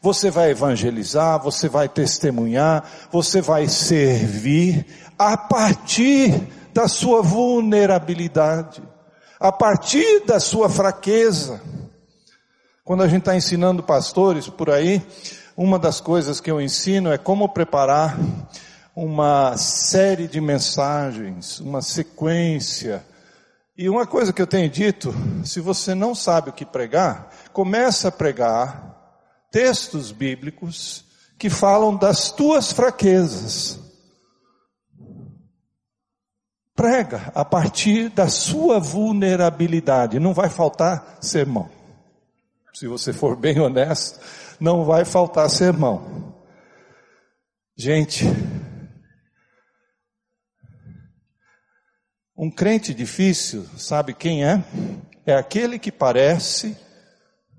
Você 0.00 0.30
vai 0.30 0.52
evangelizar, 0.52 1.42
você 1.42 1.68
vai 1.68 1.88
testemunhar, 1.88 2.88
você 3.10 3.40
vai 3.40 3.66
servir 3.66 4.86
a 5.18 5.36
partir 5.36 6.46
da 6.72 6.86
sua 6.86 7.22
vulnerabilidade, 7.22 8.80
a 9.40 9.50
partir 9.50 10.24
da 10.24 10.38
sua 10.38 10.68
fraqueza. 10.68 11.60
Quando 12.84 13.02
a 13.02 13.08
gente 13.08 13.22
está 13.22 13.34
ensinando 13.34 13.82
pastores 13.82 14.48
por 14.48 14.70
aí, 14.70 15.02
uma 15.56 15.76
das 15.76 16.00
coisas 16.00 16.40
que 16.40 16.52
eu 16.52 16.60
ensino 16.60 17.10
é 17.10 17.18
como 17.18 17.48
preparar 17.48 18.16
uma 18.94 19.56
série 19.56 20.28
de 20.28 20.40
mensagens, 20.40 21.60
uma 21.60 21.80
sequência. 21.80 23.04
E 23.76 23.88
uma 23.88 24.06
coisa 24.06 24.32
que 24.32 24.40
eu 24.42 24.46
tenho 24.46 24.68
dito, 24.68 25.14
se 25.44 25.60
você 25.60 25.94
não 25.94 26.14
sabe 26.14 26.50
o 26.50 26.52
que 26.52 26.66
pregar, 26.66 27.30
começa 27.52 28.08
a 28.08 28.12
pregar 28.12 28.96
textos 29.50 30.12
bíblicos 30.12 31.04
que 31.38 31.48
falam 31.48 31.96
das 31.96 32.30
tuas 32.30 32.72
fraquezas. 32.72 33.80
Prega 36.74 37.32
a 37.34 37.44
partir 37.44 38.08
da 38.08 38.28
sua 38.28 38.78
vulnerabilidade, 38.78 40.20
não 40.20 40.34
vai 40.34 40.48
faltar 40.48 41.18
sermão 41.20 41.82
se 42.72 42.88
você 42.88 43.12
for 43.12 43.36
bem 43.36 43.60
honesto, 43.60 44.18
não 44.58 44.84
vai 44.84 45.04
faltar 45.04 45.48
sermão. 45.50 46.34
Gente, 47.76 48.24
um 52.42 52.50
crente 52.50 52.92
difícil, 52.92 53.64
sabe 53.78 54.12
quem 54.12 54.44
é? 54.44 54.64
É 55.24 55.32
aquele 55.32 55.78
que 55.78 55.92
parece 55.92 56.76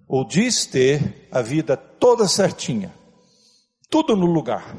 ou 0.06 0.28
diz 0.28 0.66
ter 0.66 1.30
a 1.32 1.42
vida 1.42 1.78
toda 1.78 2.28
certinha, 2.28 2.94
tudo 3.90 4.14
no 4.14 4.26
lugar. 4.26 4.76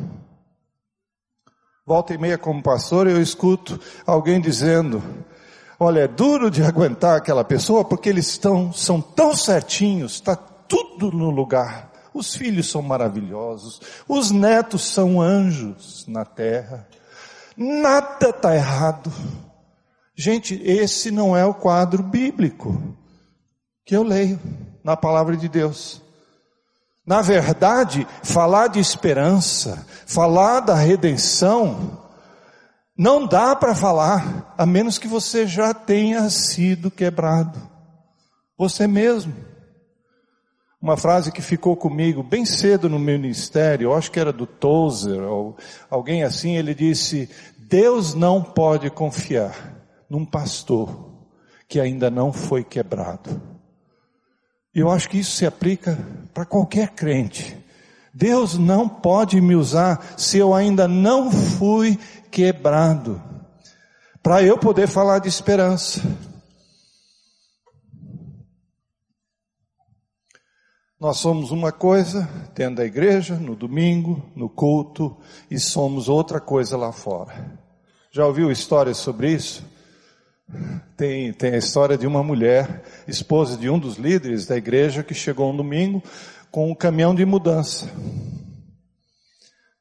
Volta 1.86 2.12
e 2.12 2.18
meia 2.18 2.36
como 2.36 2.62
pastor 2.62 3.06
eu 3.06 3.18
escuto 3.18 3.80
alguém 4.06 4.42
dizendo, 4.42 5.02
Olha, 5.80 6.00
é 6.00 6.08
duro 6.08 6.50
de 6.50 6.62
aguentar 6.62 7.16
aquela 7.16 7.42
pessoa 7.42 7.82
porque 7.82 8.10
eles 8.10 8.28
estão, 8.28 8.74
são 8.74 9.00
tão 9.00 9.34
certinhos, 9.34 10.16
está 10.16 10.36
tudo 10.36 11.10
no 11.12 11.30
lugar. 11.30 11.90
os 12.12 12.34
filhos 12.34 12.70
são 12.70 12.82
maravilhosos, 12.82 13.80
os 14.06 14.30
netos 14.30 14.84
são 14.84 15.18
anjos 15.18 16.06
na 16.06 16.26
terra, 16.26 16.86
nada 17.56 18.28
está 18.28 18.54
errado. 18.54 19.10
Gente, 20.16 20.60
esse 20.62 21.10
não 21.10 21.36
é 21.36 21.44
o 21.44 21.54
quadro 21.54 22.02
bíblico 22.02 22.96
que 23.84 23.96
eu 23.96 24.02
leio 24.02 24.38
na 24.82 24.96
palavra 24.96 25.36
de 25.36 25.48
Deus. 25.48 26.00
Na 27.04 27.20
verdade, 27.20 28.06
falar 28.22 28.68
de 28.68 28.78
esperança, 28.78 29.84
falar 30.06 30.60
da 30.60 30.74
redenção, 30.74 32.00
não 32.96 33.26
dá 33.26 33.56
para 33.56 33.74
falar, 33.74 34.54
a 34.56 34.64
menos 34.64 34.98
que 34.98 35.08
você 35.08 35.46
já 35.46 35.74
tenha 35.74 36.30
sido 36.30 36.90
quebrado. 36.90 37.60
Você 38.56 38.86
mesmo. 38.86 39.34
Uma 40.80 40.96
frase 40.96 41.32
que 41.32 41.42
ficou 41.42 41.76
comigo 41.76 42.22
bem 42.22 42.44
cedo 42.44 42.88
no 42.88 42.98
meu 42.98 43.18
ministério, 43.18 43.86
eu 43.86 43.94
acho 43.94 44.12
que 44.12 44.20
era 44.20 44.32
do 44.32 44.46
Tozer, 44.46 45.22
ou 45.22 45.56
alguém 45.90 46.22
assim, 46.22 46.56
ele 46.56 46.74
disse, 46.74 47.28
Deus 47.58 48.14
não 48.14 48.42
pode 48.42 48.90
confiar 48.90 49.73
num 50.14 50.24
pastor 50.24 51.10
que 51.68 51.80
ainda 51.80 52.08
não 52.08 52.32
foi 52.32 52.62
quebrado. 52.62 53.42
Eu 54.72 54.88
acho 54.88 55.08
que 55.08 55.18
isso 55.18 55.32
se 55.32 55.44
aplica 55.44 55.98
para 56.32 56.44
qualquer 56.44 56.90
crente. 56.90 57.58
Deus 58.12 58.56
não 58.56 58.88
pode 58.88 59.40
me 59.40 59.56
usar 59.56 60.14
se 60.16 60.38
eu 60.38 60.54
ainda 60.54 60.86
não 60.86 61.32
fui 61.32 61.98
quebrado. 62.30 63.20
Para 64.22 64.40
eu 64.40 64.56
poder 64.56 64.86
falar 64.86 65.18
de 65.18 65.28
esperança. 65.28 66.00
Nós 71.00 71.16
somos 71.16 71.50
uma 71.50 71.72
coisa 71.72 72.22
dentro 72.54 72.76
da 72.76 72.84
igreja, 72.84 73.34
no 73.34 73.56
domingo, 73.56 74.30
no 74.36 74.48
culto, 74.48 75.16
e 75.50 75.58
somos 75.58 76.08
outra 76.08 76.40
coisa 76.40 76.76
lá 76.76 76.92
fora. 76.92 77.58
Já 78.12 78.24
ouviu 78.24 78.48
histórias 78.50 78.96
sobre 78.98 79.32
isso? 79.32 79.73
Tem, 80.96 81.32
tem 81.32 81.54
a 81.54 81.58
história 81.58 81.98
de 81.98 82.06
uma 82.06 82.22
mulher, 82.22 82.84
esposa 83.08 83.56
de 83.56 83.68
um 83.68 83.78
dos 83.78 83.96
líderes 83.96 84.46
da 84.46 84.56
igreja, 84.56 85.02
que 85.02 85.14
chegou 85.14 85.50
um 85.50 85.56
domingo 85.56 86.02
com 86.50 86.70
um 86.70 86.74
caminhão 86.74 87.14
de 87.14 87.24
mudança. 87.24 87.90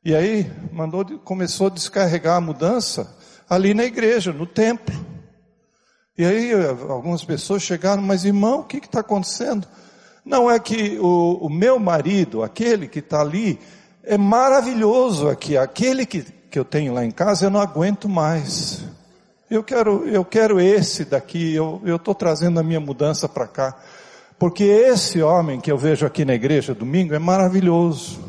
E 0.03 0.15
aí 0.15 0.51
mandou, 0.71 1.05
começou 1.19 1.67
a 1.67 1.69
descarregar 1.69 2.37
a 2.37 2.41
mudança 2.41 3.15
ali 3.49 3.73
na 3.73 3.83
igreja, 3.83 4.33
no 4.33 4.45
templo. 4.45 4.93
E 6.17 6.25
aí 6.25 6.51
algumas 6.89 7.23
pessoas 7.23 7.61
chegaram, 7.61 8.01
mas 8.01 8.25
irmão, 8.25 8.59
o 8.59 8.63
que 8.63 8.77
está 8.77 8.99
acontecendo? 8.99 9.67
Não 10.25 10.49
é 10.49 10.59
que 10.59 10.97
o, 10.99 11.45
o 11.45 11.49
meu 11.49 11.77
marido, 11.79 12.43
aquele 12.43 12.87
que 12.87 12.99
está 12.99 13.21
ali, 13.21 13.59
é 14.03 14.17
maravilhoso 14.17 15.29
aqui, 15.29 15.57
aquele 15.57 16.05
que, 16.05 16.21
que 16.21 16.57
eu 16.57 16.65
tenho 16.65 16.93
lá 16.93 17.05
em 17.05 17.11
casa, 17.11 17.45
eu 17.45 17.49
não 17.49 17.59
aguento 17.59 18.09
mais. 18.09 18.83
Eu 19.53 19.63
quero, 19.63 20.09
eu 20.09 20.25
quero 20.25 20.59
esse 20.59 21.05
daqui, 21.05 21.53
eu 21.53 21.79
estou 21.95 22.15
trazendo 22.15 22.59
a 22.59 22.63
minha 22.63 22.79
mudança 22.79 23.29
para 23.29 23.47
cá. 23.47 23.77
Porque 24.39 24.63
esse 24.63 25.21
homem 25.21 25.61
que 25.61 25.71
eu 25.71 25.77
vejo 25.77 26.07
aqui 26.07 26.25
na 26.25 26.33
igreja 26.33 26.73
domingo 26.73 27.13
é 27.13 27.19
maravilhoso. 27.19 28.19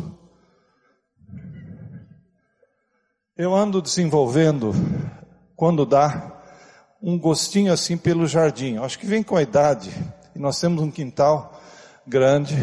Eu 3.34 3.54
ando 3.54 3.80
desenvolvendo, 3.80 4.74
quando 5.56 5.86
dá, 5.86 6.42
um 7.00 7.18
gostinho 7.18 7.72
assim 7.72 7.96
pelo 7.96 8.26
jardim. 8.26 8.76
Acho 8.76 8.98
que 8.98 9.06
vem 9.06 9.22
com 9.22 9.34
a 9.34 9.42
idade. 9.42 9.90
E 10.36 10.38
nós 10.38 10.60
temos 10.60 10.82
um 10.82 10.90
quintal 10.90 11.58
grande, 12.06 12.54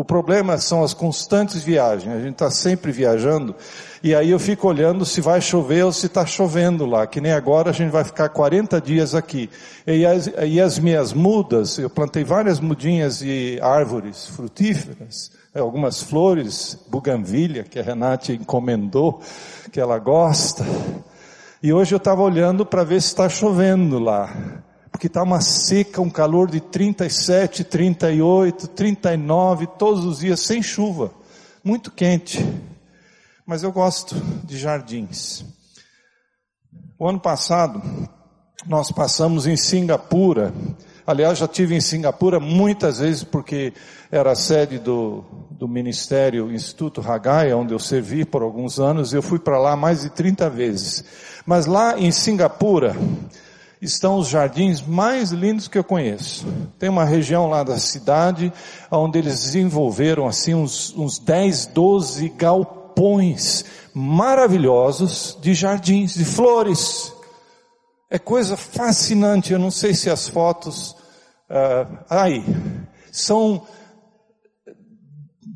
o 0.00 0.04
problema 0.04 0.56
são 0.56 0.82
as 0.82 0.94
constantes 0.94 1.62
viagens. 1.62 2.10
A 2.14 2.20
gente 2.20 2.32
está 2.32 2.50
sempre 2.50 2.90
viajando 2.90 3.54
e 4.02 4.14
aí 4.14 4.30
eu 4.30 4.38
fico 4.38 4.66
olhando 4.66 5.04
se 5.04 5.20
vai 5.20 5.42
chover 5.42 5.84
ou 5.84 5.92
se 5.92 6.06
está 6.06 6.24
chovendo 6.24 6.86
lá. 6.86 7.06
Que 7.06 7.20
nem 7.20 7.32
agora 7.32 7.68
a 7.68 7.72
gente 7.74 7.90
vai 7.90 8.02
ficar 8.02 8.30
40 8.30 8.80
dias 8.80 9.14
aqui. 9.14 9.50
E 9.86 10.06
as, 10.06 10.30
e 10.46 10.58
as 10.58 10.78
minhas 10.78 11.12
mudas, 11.12 11.76
eu 11.76 11.90
plantei 11.90 12.24
várias 12.24 12.58
mudinhas 12.60 13.18
de 13.18 13.58
árvores 13.60 14.26
frutíferas, 14.28 15.32
algumas 15.54 16.02
flores, 16.02 16.78
buganvilha 16.88 17.62
que 17.62 17.78
a 17.78 17.82
Renate 17.82 18.32
encomendou, 18.32 19.20
que 19.70 19.78
ela 19.78 19.98
gosta. 19.98 20.64
E 21.62 21.74
hoje 21.74 21.94
eu 21.94 21.98
estava 21.98 22.22
olhando 22.22 22.64
para 22.64 22.84
ver 22.84 23.02
se 23.02 23.08
está 23.08 23.28
chovendo 23.28 23.98
lá 23.98 24.62
porque 24.90 25.06
está 25.06 25.22
uma 25.22 25.40
seca, 25.40 26.00
um 26.00 26.10
calor 26.10 26.50
de 26.50 26.60
37, 26.60 27.64
38, 27.64 28.68
39, 28.68 29.66
todos 29.78 30.04
os 30.04 30.18
dias 30.18 30.40
sem 30.40 30.62
chuva, 30.62 31.12
muito 31.62 31.90
quente. 31.90 32.44
Mas 33.46 33.62
eu 33.62 33.72
gosto 33.72 34.14
de 34.44 34.58
jardins. 34.58 35.44
O 36.98 37.08
ano 37.08 37.18
passado, 37.18 37.82
nós 38.66 38.92
passamos 38.92 39.46
em 39.46 39.56
Singapura. 39.56 40.52
Aliás, 41.06 41.38
já 41.38 41.48
tive 41.48 41.74
em 41.74 41.80
Singapura 41.80 42.38
muitas 42.38 42.98
vezes 42.98 43.24
porque 43.24 43.72
era 44.10 44.32
a 44.32 44.36
sede 44.36 44.78
do, 44.78 45.24
do 45.50 45.66
Ministério 45.66 46.52
Instituto 46.52 47.00
Haggai, 47.00 47.52
onde 47.54 47.72
eu 47.72 47.78
servi 47.78 48.24
por 48.24 48.42
alguns 48.42 48.78
anos. 48.78 49.12
Eu 49.12 49.22
fui 49.22 49.38
para 49.38 49.58
lá 49.58 49.74
mais 49.74 50.02
de 50.02 50.10
30 50.10 50.50
vezes. 50.50 51.04
Mas 51.46 51.66
lá 51.66 51.98
em 51.98 52.12
Singapura, 52.12 52.94
estão 53.80 54.18
os 54.18 54.28
jardins 54.28 54.82
mais 54.82 55.30
lindos 55.30 55.66
que 55.66 55.78
eu 55.78 55.84
conheço. 55.84 56.46
Tem 56.78 56.88
uma 56.88 57.04
região 57.04 57.48
lá 57.48 57.62
da 57.62 57.78
cidade 57.78 58.52
onde 58.90 59.18
eles 59.18 59.42
desenvolveram 59.42 60.26
assim 60.26 60.54
uns, 60.54 60.94
uns 60.96 61.18
10, 61.18 61.66
12 61.66 62.28
galpões 62.30 63.64
maravilhosos 63.94 65.36
de 65.40 65.54
jardins, 65.54 66.14
de 66.14 66.24
flores. 66.24 67.12
É 68.10 68.18
coisa 68.18 68.56
fascinante. 68.56 69.52
Eu 69.52 69.58
não 69.58 69.70
sei 69.70 69.94
se 69.94 70.10
as 70.10 70.28
fotos 70.28 70.90
uh, 71.48 71.98
aí 72.08 72.44
são 73.10 73.62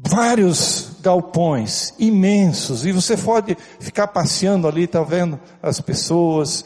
vários 0.07 0.93
galpões 1.01 1.95
imensos 1.99 2.87
e 2.87 2.93
você 2.93 3.17
pode 3.17 3.57
ficar 3.79 4.09
passeando 4.09 4.67
ali, 4.67 4.87
tá 4.87 5.03
vendo 5.03 5.39
as 5.63 5.81
pessoas 5.81 6.65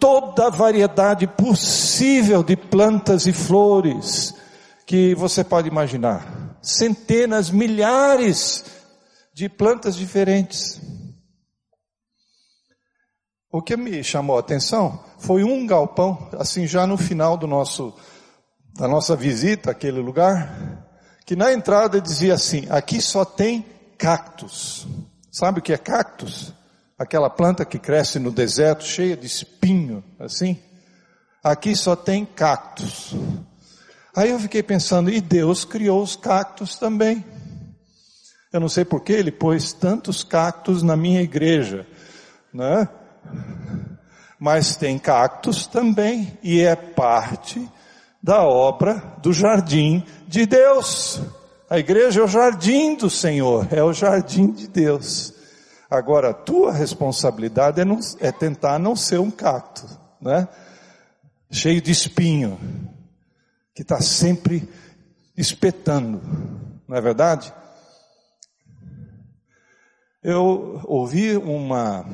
toda 0.00 0.46
a 0.46 0.50
variedade 0.50 1.26
possível 1.26 2.42
de 2.42 2.56
plantas 2.56 3.26
e 3.26 3.32
flores 3.32 4.34
que 4.86 5.14
você 5.14 5.44
pode 5.44 5.68
imaginar. 5.68 6.56
Centenas, 6.62 7.50
milhares 7.50 8.64
de 9.32 9.48
plantas 9.48 9.94
diferentes. 9.94 10.80
O 13.52 13.60
que 13.60 13.76
me 13.76 14.02
chamou 14.02 14.36
a 14.36 14.40
atenção 14.40 15.04
foi 15.18 15.44
um 15.44 15.66
galpão, 15.66 16.30
assim 16.38 16.66
já 16.66 16.86
no 16.86 16.96
final 16.96 17.36
do 17.36 17.46
nosso, 17.46 17.94
da 18.74 18.88
nossa 18.88 19.14
visita 19.14 19.72
àquele 19.72 20.00
lugar, 20.00 20.86
que 21.26 21.36
na 21.36 21.52
entrada 21.52 22.00
dizia 22.00 22.34
assim, 22.34 22.66
aqui 22.70 23.00
só 23.00 23.24
tem 23.24 23.66
cactos. 23.98 24.86
Sabe 25.30 25.60
o 25.60 25.62
que 25.62 25.72
é 25.72 25.78
cactus? 25.78 26.54
Aquela 27.00 27.30
planta 27.30 27.64
que 27.64 27.78
cresce 27.78 28.18
no 28.18 28.30
deserto, 28.30 28.84
cheia 28.84 29.16
de 29.16 29.26
espinho, 29.26 30.04
assim. 30.18 30.58
Aqui 31.42 31.74
só 31.74 31.96
tem 31.96 32.26
cactos. 32.26 33.16
Aí 34.14 34.28
eu 34.28 34.38
fiquei 34.38 34.62
pensando, 34.62 35.08
e 35.08 35.18
Deus 35.18 35.64
criou 35.64 36.02
os 36.02 36.14
cactos 36.14 36.76
também. 36.76 37.24
Eu 38.52 38.60
não 38.60 38.68
sei 38.68 38.84
por 38.84 39.00
que 39.00 39.14
ele 39.14 39.32
pôs 39.32 39.72
tantos 39.72 40.22
cactos 40.22 40.82
na 40.82 40.94
minha 40.94 41.22
igreja, 41.22 41.86
né? 42.52 42.86
Mas 44.38 44.76
tem 44.76 44.98
cactos 44.98 45.66
também, 45.66 46.36
e 46.42 46.60
é 46.60 46.76
parte 46.76 47.66
da 48.22 48.42
obra 48.42 49.14
do 49.22 49.32
jardim 49.32 50.04
de 50.28 50.44
Deus. 50.44 51.18
A 51.70 51.78
igreja 51.78 52.20
é 52.20 52.24
o 52.24 52.28
jardim 52.28 52.94
do 52.94 53.08
Senhor, 53.08 53.68
é 53.70 53.82
o 53.82 53.94
jardim 53.94 54.52
de 54.52 54.68
Deus. 54.68 55.39
Agora, 55.90 56.30
a 56.30 56.34
tua 56.34 56.72
responsabilidade 56.72 57.80
é, 57.80 57.84
não, 57.84 57.98
é 58.20 58.30
tentar 58.30 58.78
não 58.78 58.94
ser 58.94 59.18
um 59.18 59.30
cacto, 59.30 59.84
né? 60.20 60.46
Cheio 61.50 61.82
de 61.82 61.90
espinho, 61.90 62.60
que 63.74 63.82
está 63.82 64.00
sempre 64.00 64.68
espetando, 65.36 66.22
não 66.86 66.96
é 66.96 67.00
verdade? 67.00 67.52
Eu 70.22 70.80
ouvi 70.84 71.36
uma, 71.36 72.06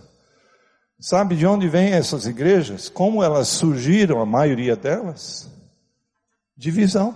Sabe 0.99 1.35
de 1.35 1.45
onde 1.45 1.67
vêm 1.67 1.91
essas 1.91 2.25
igrejas? 2.25 2.87
Como 2.87 3.23
elas 3.23 3.49
surgiram, 3.49 4.21
a 4.21 4.25
maioria 4.25 4.75
delas? 4.75 5.49
Divisão. 6.55 7.15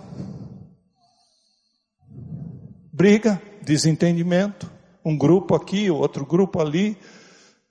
Briga, 2.92 3.40
desentendimento, 3.62 4.70
um 5.04 5.16
grupo 5.16 5.54
aqui, 5.54 5.90
outro 5.90 6.26
grupo 6.26 6.60
ali, 6.60 6.98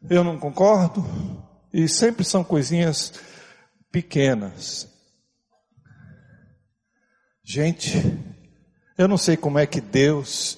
eu 0.09 0.23
não 0.23 0.39
concordo, 0.39 1.05
e 1.71 1.87
sempre 1.87 2.23
são 2.23 2.43
coisinhas 2.43 3.13
pequenas. 3.91 4.87
Gente, 7.43 7.95
eu 8.97 9.07
não 9.07 9.17
sei 9.17 9.37
como 9.37 9.59
é 9.59 9.67
que 9.67 9.79
Deus 9.81 10.57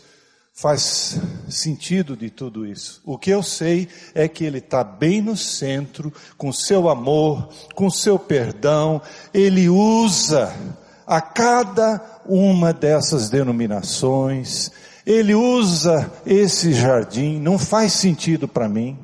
faz 0.61 1.19
sentido 1.49 2.15
de 2.15 2.29
tudo 2.29 2.67
isso. 2.67 3.01
O 3.03 3.17
que 3.17 3.31
eu 3.31 3.41
sei 3.41 3.87
é 4.13 4.27
que 4.27 4.43
Ele 4.43 4.59
está 4.59 4.83
bem 4.83 5.19
no 5.19 5.35
centro, 5.35 6.13
com 6.37 6.53
seu 6.53 6.87
amor, 6.87 7.49
com 7.73 7.89
seu 7.89 8.19
perdão, 8.19 9.01
Ele 9.33 9.67
usa 9.67 10.53
a 11.07 11.19
cada 11.19 12.21
uma 12.27 12.71
dessas 12.71 13.27
denominações, 13.27 14.71
Ele 15.03 15.33
usa 15.33 16.11
esse 16.27 16.73
jardim, 16.73 17.39
não 17.39 17.57
faz 17.57 17.93
sentido 17.93 18.47
para 18.47 18.69
mim 18.69 18.97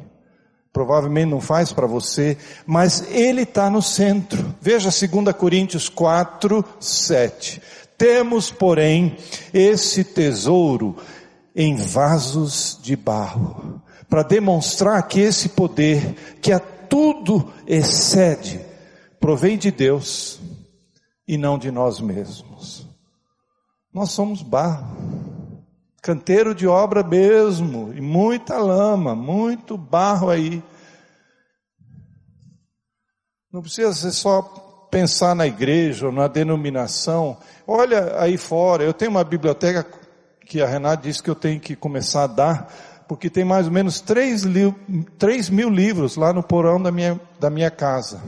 provavelmente 0.72 1.32
não 1.32 1.41
faz 1.41 1.74
para 1.74 1.88
você, 1.88 2.38
mas 2.64 3.03
ele 3.10 3.41
está 3.41 3.68
no 3.68 3.82
centro. 3.82 4.53
Veja 4.62 4.91
2 4.91 5.36
Coríntios 5.36 5.89
4, 5.89 6.64
7. 6.80 7.60
Temos, 7.97 8.51
porém, 8.51 9.18
esse 9.51 10.03
tesouro 10.03 10.95
em 11.58 11.76
vasos 11.76 12.80
de 12.82 12.95
barro, 12.95 13.82
para 14.08 14.24
demonstrar 14.24 15.05
que 15.08 15.20
esse 15.20 15.49
poder, 15.49 16.14
que 16.41 16.53
a 16.53 16.60
tudo 16.60 17.51
excede, 17.66 18.62
provém 19.20 19.58
de 19.58 19.72
Deus 19.72 20.39
e 21.28 21.38
não 21.38 21.58
de 21.58 21.72
nós 21.72 21.99
mesmos. 21.99 22.88
Nós 23.93 24.12
somos 24.12 24.41
barro 24.41 24.95
canteiro 26.08 26.55
de 26.55 26.66
obra 26.66 27.03
mesmo, 27.03 27.93
e 27.93 27.99
muita 27.99 28.58
lama, 28.58 29.14
muito 29.14 29.78
barro 29.78 30.30
aí. 30.30 30.64
Não 33.51 33.62
precisa 33.62 33.91
ser 33.91 34.14
só 34.14 34.41
pensar 34.89 35.36
na 35.36 35.45
igreja 35.45 36.05
ou 36.05 36.14
na 36.14 36.30
denominação. 36.30 37.38
Olha 37.68 38.22
aí 38.22 38.38
fora, 38.38 38.86
eu 38.86 38.93
tenho 38.93 39.12
uma 39.12 39.24
biblioteca 39.26 39.84
que 40.48 40.62
a 40.62 40.68
Renata 40.68 41.04
disse 41.04 41.22
que 41.22 41.30
eu 41.30 41.36
tenho 41.36 41.60
que 41.60 41.76
começar 41.76 42.24
a 42.24 42.28
dar, 42.28 42.74
porque 43.08 43.30
tem 43.30 43.45
mais 43.45 43.68
ou 43.68 43.72
menos 43.72 44.00
3, 44.00 44.43
li 44.43 44.76
3 45.18 45.50
mil 45.50 45.70
livros 45.70 46.16
lá 46.16 46.32
no 46.34 46.43
porão 46.43 46.82
da 46.82 46.91
minha, 46.91 47.20
da 47.39 47.50
minha 47.50 47.72
casa. 47.72 48.22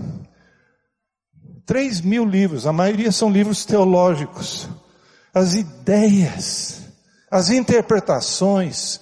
3 1.66 2.02
mil 2.02 2.26
livros, 2.26 2.66
a 2.68 2.74
maioria 2.74 3.12
são 3.12 3.30
livros 3.30 3.66
teológicos. 3.66 4.68
As 5.34 5.54
ideias 5.54 6.80
as 7.30 7.50
interpretações 7.50 9.00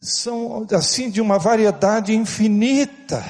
são 0.00 0.66
assim 0.72 1.08
de 1.08 1.20
uma 1.20 1.38
variedade 1.38 2.14
infinita. 2.14 3.24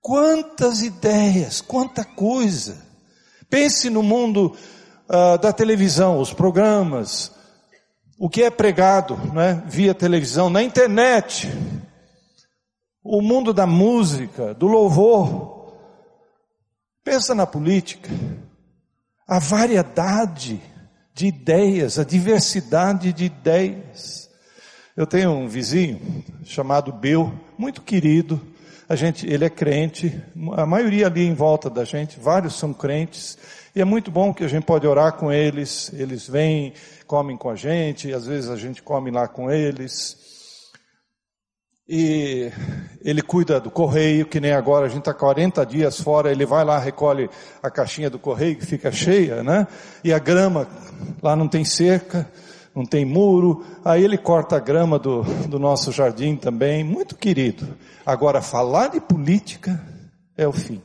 Quantas 0.00 0.82
ideias, 0.82 1.60
quanta 1.60 2.04
coisa. 2.04 2.82
Pense 3.48 3.88
no 3.88 4.02
mundo 4.02 4.56
uh, 5.08 5.38
da 5.38 5.52
televisão, 5.52 6.18
os 6.18 6.32
programas, 6.32 7.30
o 8.22 8.30
que 8.30 8.44
é 8.44 8.50
pregado 8.52 9.16
né, 9.34 9.60
via 9.66 9.92
televisão, 9.92 10.48
na 10.48 10.62
internet, 10.62 11.50
o 13.02 13.20
mundo 13.20 13.52
da 13.52 13.66
música, 13.66 14.54
do 14.54 14.68
louvor. 14.68 15.74
Pensa 17.02 17.34
na 17.34 17.48
política, 17.48 18.08
a 19.26 19.40
variedade 19.40 20.62
de 21.12 21.26
ideias, 21.26 21.98
a 21.98 22.04
diversidade 22.04 23.12
de 23.12 23.24
ideias. 23.24 24.30
Eu 24.96 25.04
tenho 25.04 25.32
um 25.32 25.48
vizinho 25.48 26.24
chamado 26.44 26.92
Bill, 26.92 27.32
muito 27.58 27.82
querido. 27.82 28.40
A 28.88 28.94
gente, 28.94 29.26
ele 29.26 29.46
é 29.46 29.50
crente, 29.50 30.22
a 30.52 30.64
maioria 30.64 31.08
ali 31.08 31.26
em 31.26 31.34
volta 31.34 31.68
da 31.68 31.82
gente, 31.82 32.20
vários 32.20 32.56
são 32.56 32.72
crentes, 32.72 33.36
e 33.74 33.80
é 33.80 33.84
muito 33.84 34.10
bom 34.10 34.34
que 34.34 34.44
a 34.44 34.48
gente 34.48 34.64
pode 34.64 34.86
orar 34.86 35.14
com 35.14 35.32
eles, 35.32 35.90
eles 35.94 36.28
vêm, 36.28 36.74
comem 37.06 37.36
com 37.36 37.48
a 37.48 37.56
gente, 37.56 38.12
às 38.12 38.26
vezes 38.26 38.50
a 38.50 38.56
gente 38.56 38.82
come 38.82 39.10
lá 39.10 39.26
com 39.26 39.50
eles. 39.50 40.16
E 41.88 42.50
ele 43.02 43.22
cuida 43.22 43.58
do 43.58 43.70
correio, 43.70 44.26
que 44.26 44.40
nem 44.40 44.52
agora 44.52 44.86
a 44.86 44.88
gente 44.88 45.00
está 45.00 45.14
40 45.14 45.64
dias 45.64 46.00
fora, 46.00 46.30
ele 46.30 46.46
vai 46.46 46.64
lá, 46.64 46.78
recolhe 46.78 47.28
a 47.62 47.70
caixinha 47.70 48.08
do 48.08 48.18
correio 48.18 48.56
que 48.56 48.66
fica 48.66 48.92
cheia, 48.92 49.42
né? 49.42 49.66
E 50.04 50.12
a 50.12 50.18
grama, 50.18 50.68
lá 51.22 51.34
não 51.34 51.48
tem 51.48 51.64
cerca, 51.64 52.30
não 52.74 52.84
tem 52.84 53.04
muro, 53.04 53.64
aí 53.84 54.04
ele 54.04 54.16
corta 54.16 54.56
a 54.56 54.60
grama 54.60 54.98
do, 54.98 55.22
do 55.48 55.58
nosso 55.58 55.90
jardim 55.92 56.36
também, 56.36 56.84
muito 56.84 57.16
querido. 57.16 57.76
Agora, 58.04 58.40
falar 58.40 58.88
de 58.88 59.00
política 59.00 59.82
é 60.36 60.46
o 60.46 60.52
fim. 60.52 60.80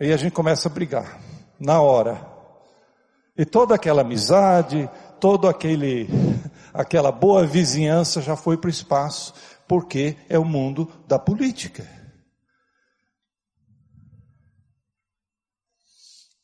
Aí 0.00 0.12
a 0.12 0.16
gente 0.16 0.32
começa 0.32 0.68
a 0.68 0.72
brigar, 0.72 1.20
na 1.62 1.80
hora. 1.80 2.26
E 3.38 3.46
toda 3.46 3.74
aquela 3.74 4.02
amizade, 4.02 4.90
todo 5.20 5.48
aquele, 5.48 6.08
aquela 6.74 7.12
boa 7.12 7.46
vizinhança 7.46 8.20
já 8.20 8.36
foi 8.36 8.56
para 8.56 8.68
o 8.68 8.70
espaço 8.70 9.32
porque 9.66 10.16
é 10.28 10.38
o 10.38 10.44
mundo 10.44 10.90
da 11.06 11.18
política. 11.18 11.88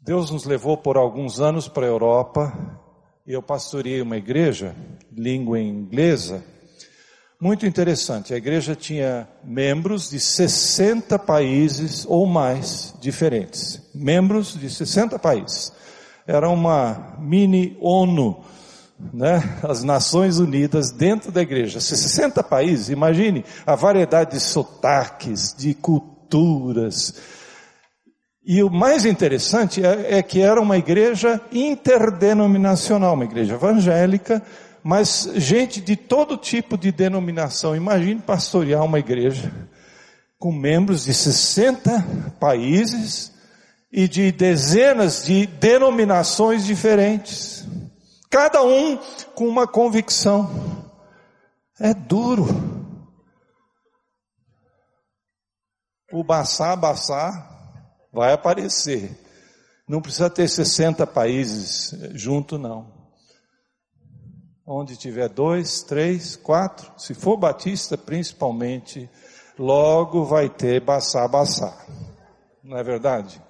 Deus 0.01 0.31
nos 0.31 0.45
levou 0.45 0.79
por 0.79 0.97
alguns 0.97 1.39
anos 1.39 1.69
para 1.69 1.85
a 1.85 1.91
Europa 1.91 2.53
e 3.27 3.33
eu 3.33 3.43
pastoreei 3.43 4.01
uma 4.01 4.17
igreja, 4.17 4.75
língua 5.13 5.61
inglesa, 5.61 6.43
muito 7.41 7.67
interessante. 7.67 8.35
A 8.35 8.37
igreja 8.37 8.75
tinha 8.75 9.29
membros 9.45 10.11
de 10.11 10.19
60 10.19 11.19
países 11.19 12.05
ou 12.09 12.27
mais 12.27 12.95
diferentes. 13.01 13.81
Membros 13.95 14.59
de 14.59 14.69
60 14.69 15.19
países. 15.19 15.73
Era 16.27 16.49
uma 16.49 17.17
mini 17.19 17.77
ONU 17.81 18.45
né, 19.13 19.59
as 19.63 19.85
Nações 19.85 20.39
Unidas 20.39 20.91
dentro 20.91 21.31
da 21.31 21.41
igreja. 21.41 21.81
60 21.81 22.43
países, 22.43 22.89
imagine 22.89 23.45
a 23.65 23.75
variedade 23.75 24.33
de 24.33 24.41
sotaques, 24.41 25.55
de 25.57 25.75
culturas. 25.75 27.15
E 28.45 28.63
o 28.63 28.71
mais 28.71 29.05
interessante 29.05 29.85
é, 29.85 30.19
é 30.19 30.23
que 30.23 30.41
era 30.41 30.61
uma 30.61 30.79
igreja 30.79 31.41
interdenominacional, 31.53 33.15
uma 33.15 33.25
igreja 33.25 33.55
evangélica, 33.55 34.43
mas 34.89 35.29
gente 35.35 35.83
de 35.83 35.97
todo 35.97 36.39
tipo 36.39 36.79
de 36.79 36.91
denominação. 36.91 37.77
Imagine 37.77 38.23
pastorear 38.23 38.83
uma 38.83 38.99
igreja 38.99 39.53
com 40.39 40.51
membros 40.51 41.05
de 41.05 41.13
60 41.13 42.33
países 42.41 43.31
e 43.93 44.09
de 44.09 44.33
dezenas 44.33 45.27
de 45.27 45.47
denominações 45.47 46.65
diferentes. 46.65 47.67
Cada 48.31 48.65
um 48.65 48.97
com 49.35 49.47
uma 49.47 49.67
convicção. 49.67 50.51
É 51.79 51.93
duro. 51.93 52.47
O 56.11 56.25
baçar, 56.25 56.75
baçar, 56.79 58.01
vai 58.11 58.33
aparecer. 58.33 59.11
Não 59.87 60.01
precisa 60.01 60.31
ter 60.31 60.49
60 60.49 61.07
países 61.07 61.95
junto, 62.15 62.57
não. 62.57 62.98
Onde 64.71 64.99
tiver 64.99 65.31
dois, 65.31 65.83
três, 65.83 66.37
quatro, 66.37 66.93
se 66.99 67.15
for 67.15 67.39
batista 67.39 67.97
principalmente, 67.97 69.09
logo 69.59 70.27
vai 70.27 70.51
ter 70.51 70.79
baçá 70.79 71.27
baçá. 71.27 71.75
Não 72.63 72.77
é 72.77 72.83
verdade? 72.83 73.41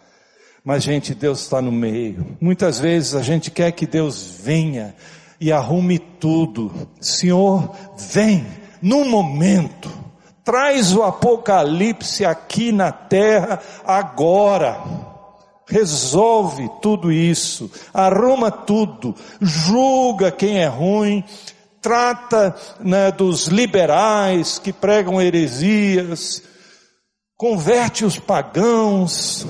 Mas, 0.62 0.84
gente, 0.84 1.16
Deus 1.16 1.40
está 1.40 1.60
no 1.60 1.72
meio. 1.72 2.36
Muitas 2.40 2.78
vezes 2.78 3.16
a 3.16 3.22
gente 3.22 3.50
quer 3.50 3.72
que 3.72 3.84
Deus 3.84 4.38
venha 4.44 4.94
e 5.40 5.50
arrume 5.50 5.98
tudo. 5.98 6.70
Senhor, 7.00 7.68
vem 7.96 8.46
num 8.80 9.08
momento. 9.08 9.90
Traz 10.44 10.94
o 10.94 11.02
apocalipse 11.02 12.24
aqui 12.24 12.70
na 12.70 12.92
terra 12.92 13.60
agora. 13.84 14.80
Resolve 15.68 16.70
tudo 16.80 17.12
isso, 17.12 17.70
arruma 17.92 18.50
tudo, 18.50 19.14
julga 19.40 20.32
quem 20.32 20.58
é 20.58 20.66
ruim, 20.66 21.22
trata 21.82 22.56
né, 22.80 23.12
dos 23.12 23.48
liberais 23.48 24.58
que 24.58 24.72
pregam 24.72 25.20
heresias, 25.20 26.42
converte 27.36 28.04
os 28.04 28.18
pagãos, 28.18 29.46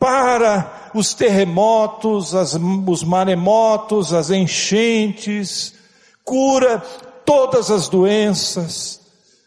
para 0.00 0.90
os 0.94 1.12
terremotos, 1.12 2.34
as, 2.34 2.54
os 2.86 3.04
maremotos, 3.04 4.14
as 4.14 4.30
enchentes, 4.30 5.74
cura 6.24 6.78
todas 7.24 7.70
as 7.70 7.88
doenças, 7.88 9.00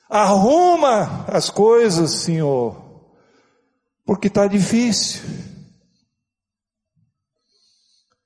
arruma 0.09 1.25
as 1.27 1.49
coisas, 1.49 2.11
Senhor, 2.21 2.81
porque 4.05 4.27
está 4.27 4.47
difícil. 4.47 5.21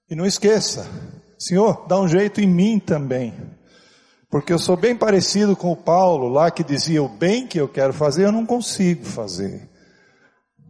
E 0.10 0.16
não 0.16 0.26
esqueça, 0.26 0.88
Senhor, 1.38 1.86
dá 1.88 2.00
um 2.00 2.08
jeito 2.08 2.40
em 2.42 2.48
mim 2.48 2.80
também. 2.80 3.34
Porque 4.30 4.52
eu 4.52 4.60
sou 4.60 4.76
bem 4.76 4.96
parecido 4.96 5.56
com 5.56 5.72
o 5.72 5.76
Paulo 5.76 6.28
lá 6.28 6.50
que 6.52 6.64
dizia 6.64 7.02
o 7.02 7.10
bem 7.10 7.48
que 7.48 7.60
eu 7.60 7.68
quero 7.68 7.94
fazer, 7.94 8.26
eu 8.26 8.32
não 8.32 8.46
consigo 8.46 9.06
fazer. 9.06 9.70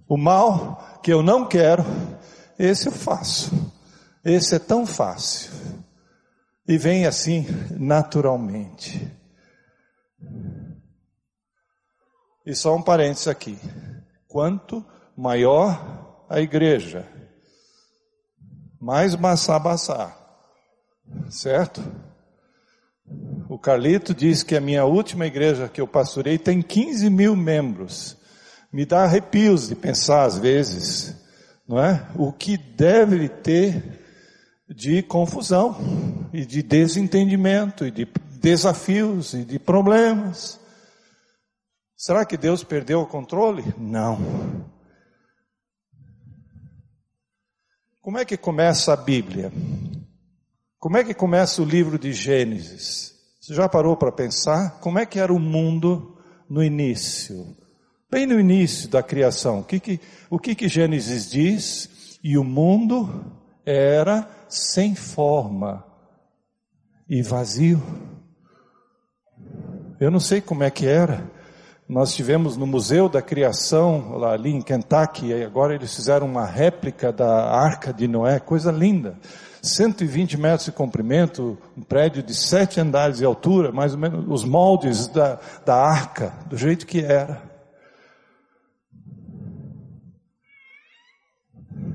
O 0.08 0.18
mal 0.18 1.00
que 1.04 1.12
eu 1.12 1.22
não 1.22 1.48
quero, 1.48 1.84
esse 2.58 2.88
eu 2.88 2.92
faço. 2.92 3.52
Esse 4.24 4.56
é 4.56 4.60
tão 4.60 4.86
fácil. 4.86 5.52
E 6.68 6.78
vem 6.78 7.06
assim 7.06 7.46
naturalmente. 7.72 9.10
E 12.46 12.54
só 12.56 12.76
um 12.76 12.82
parênteses 12.82 13.28
aqui. 13.28 13.58
Quanto 14.28 14.86
maior 15.16 16.26
a 16.30 16.40
igreja, 16.42 17.08
mais 18.80 19.16
maçã 19.16 19.60
baçá. 19.60 20.16
Certo? 21.30 21.82
O 23.50 23.58
Carlito 23.58 24.14
diz 24.14 24.44
que 24.44 24.56
a 24.56 24.62
minha 24.62 24.86
última 24.86 25.26
igreja 25.26 25.70
que 25.70 25.80
eu 25.80 25.88
pastorei 25.88 26.38
tem 26.38 26.62
15 26.62 27.10
mil 27.10 27.36
membros 27.36 28.18
me 28.72 28.86
dá 28.86 29.04
arrepios 29.04 29.70
de 29.70 29.76
pensar 29.76 30.26
às 30.26 30.38
vezes, 30.38 31.16
não 31.68 31.80
é? 31.80 32.06
O 32.16 32.34
que 32.34 32.58
deve 32.58 33.30
ter 33.30 34.02
de 34.70 35.02
confusão 35.02 35.78
e 36.34 36.46
de 36.46 36.62
desentendimento 36.62 37.86
e 37.86 37.92
de 37.92 38.06
desafios 38.40 39.34
e 39.34 39.46
de 39.46 39.58
problemas. 39.58 40.60
Será 41.96 42.26
que 42.26 42.38
Deus 42.38 42.64
perdeu 42.64 43.02
o 43.02 43.08
controle? 43.08 43.64
Não. 43.78 44.20
Como 48.08 48.18
é 48.18 48.24
que 48.24 48.38
começa 48.38 48.94
a 48.94 48.96
Bíblia? 48.96 49.52
Como 50.80 50.96
é 50.96 51.04
que 51.04 51.14
começa 51.14 51.62
o 51.62 51.66
livro 51.66 52.00
de 52.00 52.14
Gênesis? 52.14 53.14
Você 53.42 53.54
já 53.54 53.68
parou 53.68 53.98
para 53.98 54.14
pensar? 54.14 54.80
Como 54.80 54.98
é 54.98 55.06
que 55.06 55.20
era 55.20 55.34
o 55.34 55.38
mundo 55.38 56.18
no 56.50 56.64
início? 56.64 57.46
Bem 58.10 58.26
no 58.26 58.40
início 58.40 58.88
da 58.88 59.04
criação, 59.04 59.60
o 59.60 59.64
que 59.66 59.78
que, 59.82 60.00
o 60.30 60.40
que, 60.40 60.56
que 60.56 60.70
Gênesis 60.70 61.30
diz? 61.30 62.18
E 62.24 62.38
o 62.38 62.46
mundo 62.46 63.26
era 63.66 64.26
sem 64.48 64.96
forma 64.96 65.86
e 67.10 67.22
vazio. 67.22 67.84
Eu 70.00 70.10
não 70.10 70.22
sei 70.22 70.40
como 70.40 70.64
é 70.64 70.72
que 70.72 70.88
era. 70.88 71.30
Nós 71.88 72.14
tivemos 72.14 72.58
no 72.58 72.68
Museu 72.68 73.08
da 73.08 73.22
Criação, 73.22 74.18
lá 74.18 74.34
ali 74.34 74.52
em 74.52 74.62
Kentucky, 74.62 75.28
e 75.28 75.42
agora 75.42 75.74
eles 75.74 75.96
fizeram 75.96 76.28
uma 76.28 76.46
réplica 76.46 77.14
da 77.14 77.50
Arca 77.50 77.94
de 77.94 78.10
Noé, 78.10 78.42
coisa 78.42 78.74
linda. 78.74 79.18
120 79.62 80.38
metros 80.38 80.66
de 80.66 80.74
comprimento, 80.74 81.58
um 81.78 81.82
prédio 81.82 82.22
de 82.22 82.36
sete 82.36 82.82
andares 82.82 83.20
de 83.20 83.26
altura, 83.26 83.72
mais 83.72 83.94
ou 83.94 84.00
menos 84.00 84.26
os 84.28 84.44
moldes 84.44 85.08
da, 85.08 85.40
da 85.66 85.76
arca, 85.76 86.34
do 86.48 86.58
jeito 86.58 86.86
que 86.86 87.00
era. 87.00 87.42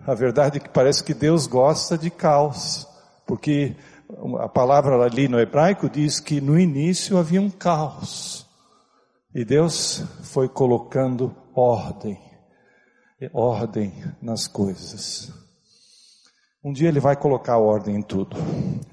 A 0.07 0.15
verdade 0.15 0.57
é 0.57 0.61
que 0.61 0.71
parece 0.71 1.05
que 1.05 1.13
Deus 1.13 1.47
gosta 1.47 1.99
de 1.99 2.09
caos, 2.09 2.89
porque 3.27 3.77
a 4.41 4.49
palavra 4.49 5.05
ali 5.05 5.29
no 5.29 5.39
hebraico 5.39 5.89
diz 5.89 6.19
que 6.19 6.41
no 6.41 6.59
início 6.59 7.19
havia 7.19 7.43
um 7.43 7.51
caos. 7.51 8.42
E 9.35 9.45
Deus 9.45 10.05
foi 10.25 10.49
colocando 10.49 11.35
ordem, 11.55 12.19
ordem 13.33 13.93
nas 14.21 14.47
coisas. 14.47 15.33
Um 16.63 16.73
dia 16.73 16.89
Ele 16.89 17.01
vai 17.01 17.17
colocar 17.17 17.59
ordem 17.59 17.97
em 17.97 18.03
tudo. 18.03 18.37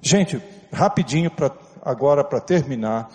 Gente, 0.02 0.42
rapidinho 0.72 1.30
para 1.30 1.52
agora 1.82 2.24
para 2.24 2.40
terminar, 2.40 3.10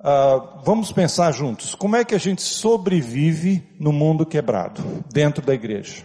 uh, 0.00 0.62
vamos 0.64 0.92
pensar 0.92 1.32
juntos. 1.32 1.74
Como 1.74 1.96
é 1.96 2.04
que 2.04 2.14
a 2.14 2.18
gente 2.18 2.42
sobrevive 2.42 3.62
no 3.78 3.92
mundo 3.92 4.26
quebrado 4.26 4.82
dentro 5.12 5.44
da 5.44 5.54
igreja? 5.54 6.04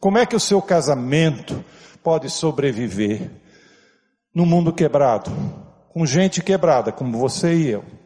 Como 0.00 0.18
é 0.18 0.26
que 0.26 0.36
o 0.36 0.40
seu 0.40 0.62
casamento 0.62 1.64
pode 2.02 2.30
sobreviver 2.30 3.30
no 4.34 4.46
mundo 4.46 4.72
quebrado? 4.72 5.30
Com 5.88 6.06
gente 6.06 6.42
quebrada, 6.42 6.92
como 6.92 7.18
você 7.18 7.54
e 7.54 7.68
eu. 7.68 7.97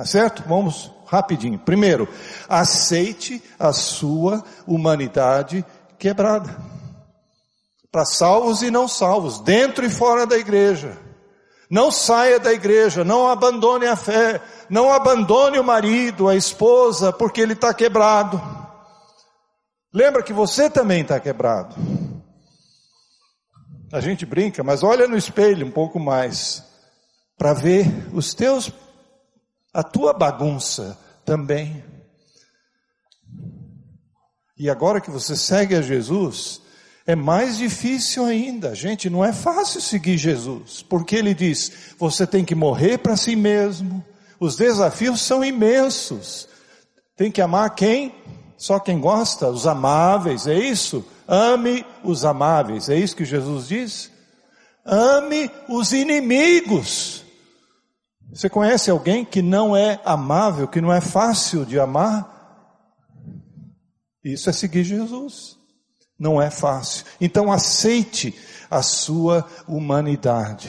Tá 0.00 0.06
certo? 0.06 0.42
Vamos 0.46 0.90
rapidinho. 1.04 1.58
Primeiro, 1.58 2.08
aceite 2.48 3.42
a 3.58 3.70
sua 3.70 4.42
humanidade 4.66 5.62
quebrada. 5.98 6.56
Para 7.92 8.06
salvos 8.06 8.62
e 8.62 8.70
não 8.70 8.88
salvos, 8.88 9.40
dentro 9.40 9.84
e 9.84 9.90
fora 9.90 10.26
da 10.26 10.38
igreja. 10.38 10.96
Não 11.68 11.90
saia 11.90 12.40
da 12.40 12.50
igreja, 12.50 13.04
não 13.04 13.28
abandone 13.28 13.84
a 13.84 13.94
fé, 13.94 14.40
não 14.70 14.90
abandone 14.90 15.58
o 15.58 15.64
marido, 15.64 16.30
a 16.30 16.34
esposa, 16.34 17.12
porque 17.12 17.42
ele 17.42 17.52
está 17.52 17.74
quebrado. 17.74 18.40
Lembra 19.92 20.22
que 20.22 20.32
você 20.32 20.70
também 20.70 21.02
está 21.02 21.20
quebrado. 21.20 21.76
A 23.92 24.00
gente 24.00 24.24
brinca, 24.24 24.64
mas 24.64 24.82
olha 24.82 25.06
no 25.06 25.18
espelho 25.18 25.66
um 25.66 25.70
pouco 25.70 26.00
mais 26.00 26.64
para 27.36 27.52
ver 27.52 27.86
os 28.14 28.32
teus, 28.32 28.72
a 29.72 29.82
tua 29.82 30.12
bagunça 30.12 30.98
também. 31.24 31.84
E 34.58 34.68
agora 34.68 35.00
que 35.00 35.10
você 35.10 35.34
segue 35.36 35.74
a 35.74 35.82
Jesus, 35.82 36.60
é 37.06 37.16
mais 37.16 37.56
difícil 37.56 38.24
ainda. 38.24 38.74
Gente, 38.74 39.08
não 39.08 39.24
é 39.24 39.32
fácil 39.32 39.80
seguir 39.80 40.18
Jesus, 40.18 40.82
porque 40.82 41.16
ele 41.16 41.34
diz: 41.34 41.94
você 41.98 42.26
tem 42.26 42.44
que 42.44 42.54
morrer 42.54 42.98
para 42.98 43.16
si 43.16 43.34
mesmo. 43.34 44.04
Os 44.38 44.56
desafios 44.56 45.20
são 45.20 45.44
imensos. 45.44 46.48
Tem 47.16 47.30
que 47.30 47.42
amar 47.42 47.74
quem? 47.74 48.14
Só 48.56 48.78
quem 48.78 49.00
gosta, 49.00 49.48
os 49.48 49.66
amáveis, 49.66 50.46
é 50.46 50.58
isso? 50.58 51.04
Ame 51.26 51.84
os 52.04 52.24
amáveis, 52.24 52.88
é 52.90 52.96
isso 52.96 53.16
que 53.16 53.24
Jesus 53.24 53.68
diz? 53.68 54.10
Ame 54.84 55.50
os 55.68 55.92
inimigos. 55.92 57.19
Você 58.32 58.48
conhece 58.48 58.90
alguém 58.90 59.24
que 59.24 59.42
não 59.42 59.76
é 59.76 60.00
amável, 60.04 60.68
que 60.68 60.80
não 60.80 60.92
é 60.92 61.00
fácil 61.00 61.64
de 61.64 61.78
amar? 61.78 62.38
Isso 64.24 64.48
é 64.48 64.52
seguir 64.52 64.84
Jesus. 64.84 65.58
Não 66.18 66.40
é 66.40 66.50
fácil. 66.50 67.06
Então 67.20 67.50
aceite 67.50 68.34
a 68.70 68.82
sua 68.82 69.46
humanidade. 69.66 70.68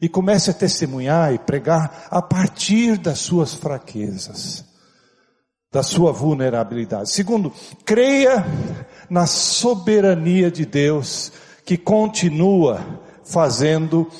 E 0.00 0.08
comece 0.08 0.50
a 0.50 0.54
testemunhar 0.54 1.32
e 1.32 1.38
pregar 1.38 2.08
a 2.10 2.20
partir 2.20 2.98
das 2.98 3.18
suas 3.18 3.54
fraquezas 3.54 4.64
da 5.76 5.82
sua 5.82 6.10
vulnerabilidade. 6.10 7.10
Segundo, 7.10 7.52
creia 7.84 8.44
na 9.10 9.26
soberania 9.26 10.50
de 10.50 10.64
Deus 10.64 11.30
que 11.66 11.76
continua 11.76 12.80
fazendo 13.24 14.10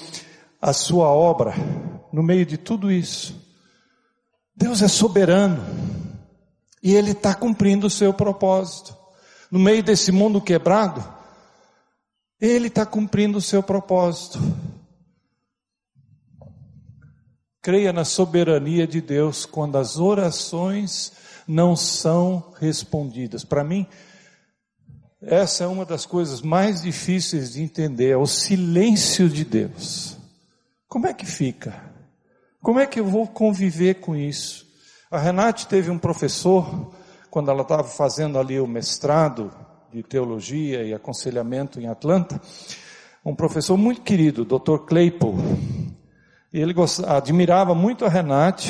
a 0.61 0.75
sua 0.75 1.09
obra 1.09 1.55
no 2.17 2.23
meio 2.23 2.47
de 2.47 2.57
tudo 2.57 2.91
isso. 2.91 3.39
Deus 4.57 4.81
é 4.81 4.89
soberano 4.89 5.62
e 6.83 6.95
Ele 6.95 7.11
está 7.11 7.35
cumprindo 7.35 7.89
o 7.89 7.91
seu 7.91 8.14
propósito. 8.14 8.97
No 9.51 9.59
meio 9.59 9.83
desse 9.83 10.11
mundo 10.11 10.41
quebrado, 10.41 11.05
Ele 12.41 12.69
está 12.69 12.87
cumprindo 12.87 13.37
o 13.37 13.43
seu 13.43 13.62
propósito. 13.62 14.39
Creia 17.61 17.93
na 17.93 18.05
soberania 18.07 18.87
de 18.87 19.03
Deus 19.03 19.45
quando 19.45 19.77
as 19.77 19.99
orações 19.99 21.12
não 21.47 21.77
são 21.77 22.55
respondidas. 22.59 23.45
Para 23.45 23.62
mim, 23.62 23.87
essa 25.21 25.64
é 25.64 25.67
uma 25.67 25.85
das 25.85 26.07
coisas 26.07 26.41
mais 26.41 26.81
difíceis 26.81 27.53
de 27.53 27.61
entender, 27.61 28.12
é 28.12 28.17
o 28.17 28.27
silêncio 28.27 29.29
de 29.29 29.45
Deus. 29.45 30.17
Como 30.89 31.07
é 31.07 31.12
que 31.12 31.27
fica? 31.27 31.95
Como 32.67 32.81
é 32.81 32.87
que 32.89 32.99
eu 32.99 33.05
vou 33.05 33.29
conviver 33.29 34.01
com 34.01 34.17
isso? 34.17 34.67
A 35.09 35.21
Renate 35.21 35.69
teve 35.69 35.89
um 35.89 35.97
professor, 35.97 36.91
quando 37.31 37.49
ela 37.49 37.62
estava 37.62 37.85
fazendo 37.85 38.41
ali 38.41 38.59
o 38.59 38.67
mestrado 38.67 39.53
de 39.93 40.03
teologia 40.03 40.83
e 40.83 40.93
aconselhamento 40.93 41.81
em 41.81 41.87
Atlanta, 41.87 42.43
um 43.25 43.37
professor 43.37 43.77
muito 43.77 44.01
querido, 44.01 44.45
Dr. 44.45 44.79
Claypool. 44.85 45.37
Ele 46.53 46.75
admirava 47.07 47.73
muito 47.73 48.05
a 48.05 48.09
Renate 48.09 48.69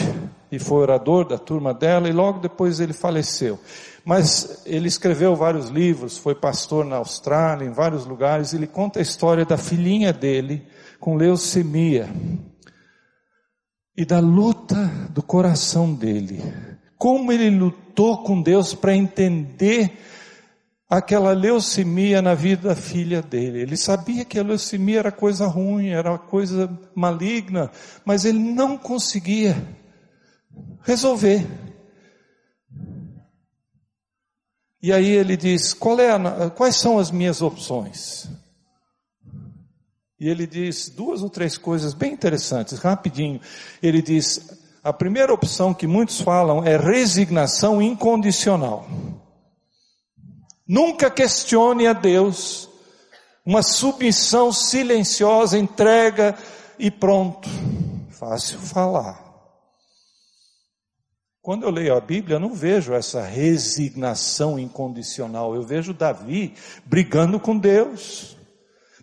e 0.53 0.59
foi 0.59 0.83
orador 0.83 1.27
da 1.27 1.39
turma 1.39 1.73
dela 1.73 2.07
e 2.07 2.13
logo 2.13 2.39
depois 2.39 2.81
ele 2.81 2.93
faleceu. 2.93 3.59
Mas 4.05 4.61
ele 4.67 4.89
escreveu 4.89 5.35
vários 5.35 5.71
livros, 5.71 6.19
foi 6.19 6.35
pastor 6.35 6.85
na 6.85 6.97
Austrália, 6.97 7.65
em 7.65 7.73
vários 7.73 8.05
lugares. 8.05 8.53
Ele 8.53 8.67
conta 8.67 8.99
a 8.99 9.03
história 9.03 9.47
da 9.47 9.57
filhinha 9.57 10.13
dele 10.13 10.67
com 11.01 11.17
leucemia 11.17 12.11
e 13.97 14.05
da 14.05 14.21
luta 14.21 14.77
do 15.11 15.23
coração 15.23 15.95
dele. 15.95 16.43
Como 16.99 17.33
ele 17.33 17.51
lutou 17.51 18.23
com 18.23 18.43
Deus 18.43 18.75
para 18.75 18.95
entender 18.95 19.97
aquela 20.89 21.33
leucemia 21.33 22.23
na 22.23 22.35
vida 22.35 22.69
da 22.69 22.77
filha 22.77 23.21
dele. 23.21 23.61
Ele 23.61 23.77
sabia 23.77 24.25
que 24.25 24.39
a 24.39 24.43
leucemia 24.43 25.01
era 25.01 25.13
coisa 25.13 25.47
ruim, 25.47 25.89
era 25.89 26.17
coisa 26.19 26.71
maligna, 26.95 27.71
mas 28.05 28.25
ele 28.25 28.39
não 28.39 28.79
conseguia 28.79 29.57
resolver. 30.83 31.47
E 34.81 34.93
aí 34.93 35.09
ele 35.09 35.37
diz: 35.37 35.77
é 35.99 36.11
a, 36.13 36.51
quais 36.51 36.77
são 36.77 36.99
as 36.99 37.11
minhas 37.11 37.43
opções? 37.43 38.29
E 40.19 40.29
ele 40.29 40.47
diz 40.47 40.89
duas 40.89 41.23
ou 41.23 41.29
três 41.29 41.59
coisas 41.59 41.93
bem 41.93 42.13
interessantes, 42.13 42.79
rapidinho. 42.79 43.41
Ele 43.83 44.01
diz: 44.01 44.59
a 44.83 44.93
primeira 44.93 45.35
opção 45.35 45.75
que 45.75 45.87
muitos 45.87 46.21
falam 46.21 46.65
é 46.65 46.77
resignação 46.77 47.83
incondicional. 47.83 48.87
Nunca 50.67 51.11
questione 51.11 51.87
a 51.87 51.93
Deus. 51.93 52.69
Uma 53.45 53.63
submissão 53.63 54.53
silenciosa, 54.53 55.59
entrega 55.59 56.37
e 56.79 56.91
pronto. 56.91 57.49
Fácil 58.11 58.59
falar. 58.59 59.25
Quando 61.43 61.63
eu 61.63 61.71
leio 61.71 61.97
a 61.97 62.01
Bíblia, 62.01 62.37
eu 62.37 62.41
não 62.41 62.55
vejo 62.55 62.93
essa 62.93 63.23
resignação 63.23 64.59
incondicional. 64.59 65.55
Eu 65.55 65.63
vejo 65.63 65.95
Davi 65.95 66.55
brigando 66.85 67.39
com 67.39 67.57
Deus. 67.57 68.36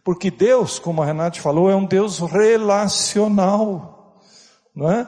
Porque 0.03 0.29
Deus, 0.29 0.79
como 0.79 1.01
a 1.01 1.05
Renate 1.05 1.39
falou, 1.39 1.69
é 1.69 1.75
um 1.75 1.85
Deus 1.85 2.19
relacional. 2.19 4.21
Não 4.75 4.91
é? 4.91 5.07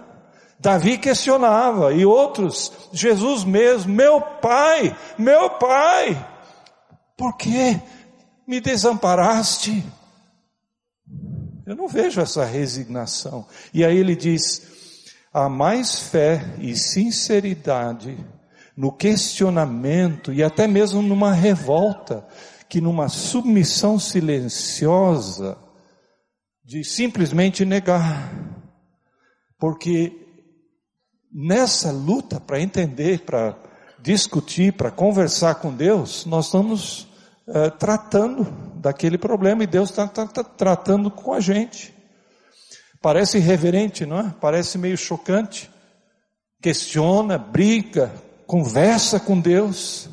Davi 0.57 0.97
questionava, 0.97 1.93
e 1.93 2.05
outros, 2.05 2.71
Jesus 2.93 3.43
mesmo, 3.43 3.93
meu 3.93 4.21
pai, 4.21 4.95
meu 5.17 5.49
pai, 5.49 6.25
por 7.17 7.35
que 7.35 7.79
me 8.47 8.61
desamparaste? 8.61 9.83
Eu 11.65 11.75
não 11.75 11.87
vejo 11.87 12.21
essa 12.21 12.45
resignação. 12.45 13.45
E 13.73 13.83
aí 13.83 13.97
ele 13.97 14.15
diz: 14.15 15.05
há 15.33 15.49
mais 15.49 15.99
fé 15.99 16.55
e 16.59 16.75
sinceridade 16.75 18.17
no 18.77 18.91
questionamento 18.91 20.31
e 20.31 20.43
até 20.43 20.67
mesmo 20.67 21.01
numa 21.01 21.33
revolta 21.33 22.25
que 22.75 22.81
numa 22.81 23.07
submissão 23.07 23.97
silenciosa 23.97 25.57
de 26.61 26.83
simplesmente 26.83 27.63
negar. 27.63 28.33
Porque 29.57 30.11
nessa 31.33 31.89
luta 31.89 32.37
para 32.37 32.59
entender, 32.59 33.21
para 33.21 33.57
discutir, 34.01 34.73
para 34.73 34.91
conversar 34.91 35.55
com 35.55 35.73
Deus, 35.73 36.25
nós 36.25 36.47
estamos 36.47 37.07
é, 37.47 37.69
tratando 37.69 38.43
daquele 38.75 39.17
problema 39.17 39.63
e 39.63 39.67
Deus 39.67 39.89
está 39.89 40.05
tá, 40.05 40.27
tá 40.27 40.43
tratando 40.43 41.09
com 41.09 41.31
a 41.31 41.39
gente. 41.39 41.95
Parece 43.01 43.37
irreverente, 43.37 44.05
não 44.05 44.19
é? 44.19 44.35
Parece 44.41 44.77
meio 44.77 44.97
chocante. 44.97 45.71
Questiona, 46.61 47.37
briga, 47.37 48.13
conversa 48.45 49.17
com 49.17 49.39
Deus. 49.39 50.09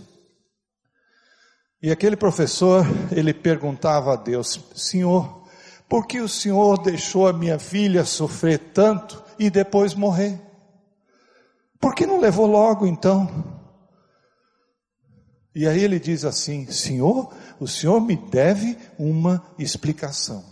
E 1.83 1.91
aquele 1.91 2.15
professor, 2.15 2.87
ele 3.11 3.35
perguntava 3.35 4.13
a 4.13 4.17
Deus: 4.17 4.61
Senhor, 4.75 5.43
por 5.89 6.07
que 6.07 6.21
o 6.21 6.29
Senhor 6.29 6.81
deixou 6.81 7.27
a 7.27 7.33
minha 7.33 7.59
filha 7.59 8.05
sofrer 8.05 8.59
tanto 8.73 9.23
e 9.37 9.51
depois 9.51 9.93
morrer? 9.93 10.41
Por 11.81 11.95
que 11.95 12.07
não 12.07 12.21
levou 12.21 12.47
logo 12.47 12.87
então? 12.87 13.61
E 15.53 15.67
aí 15.67 15.83
ele 15.83 15.99
diz 15.99 16.25
assim: 16.25 16.71
Senhor, 16.71 17.35
o 17.59 17.67
Senhor 17.67 18.01
me 18.01 18.17
deve 18.17 18.79
uma 18.97 19.45
explicação. 19.59 20.45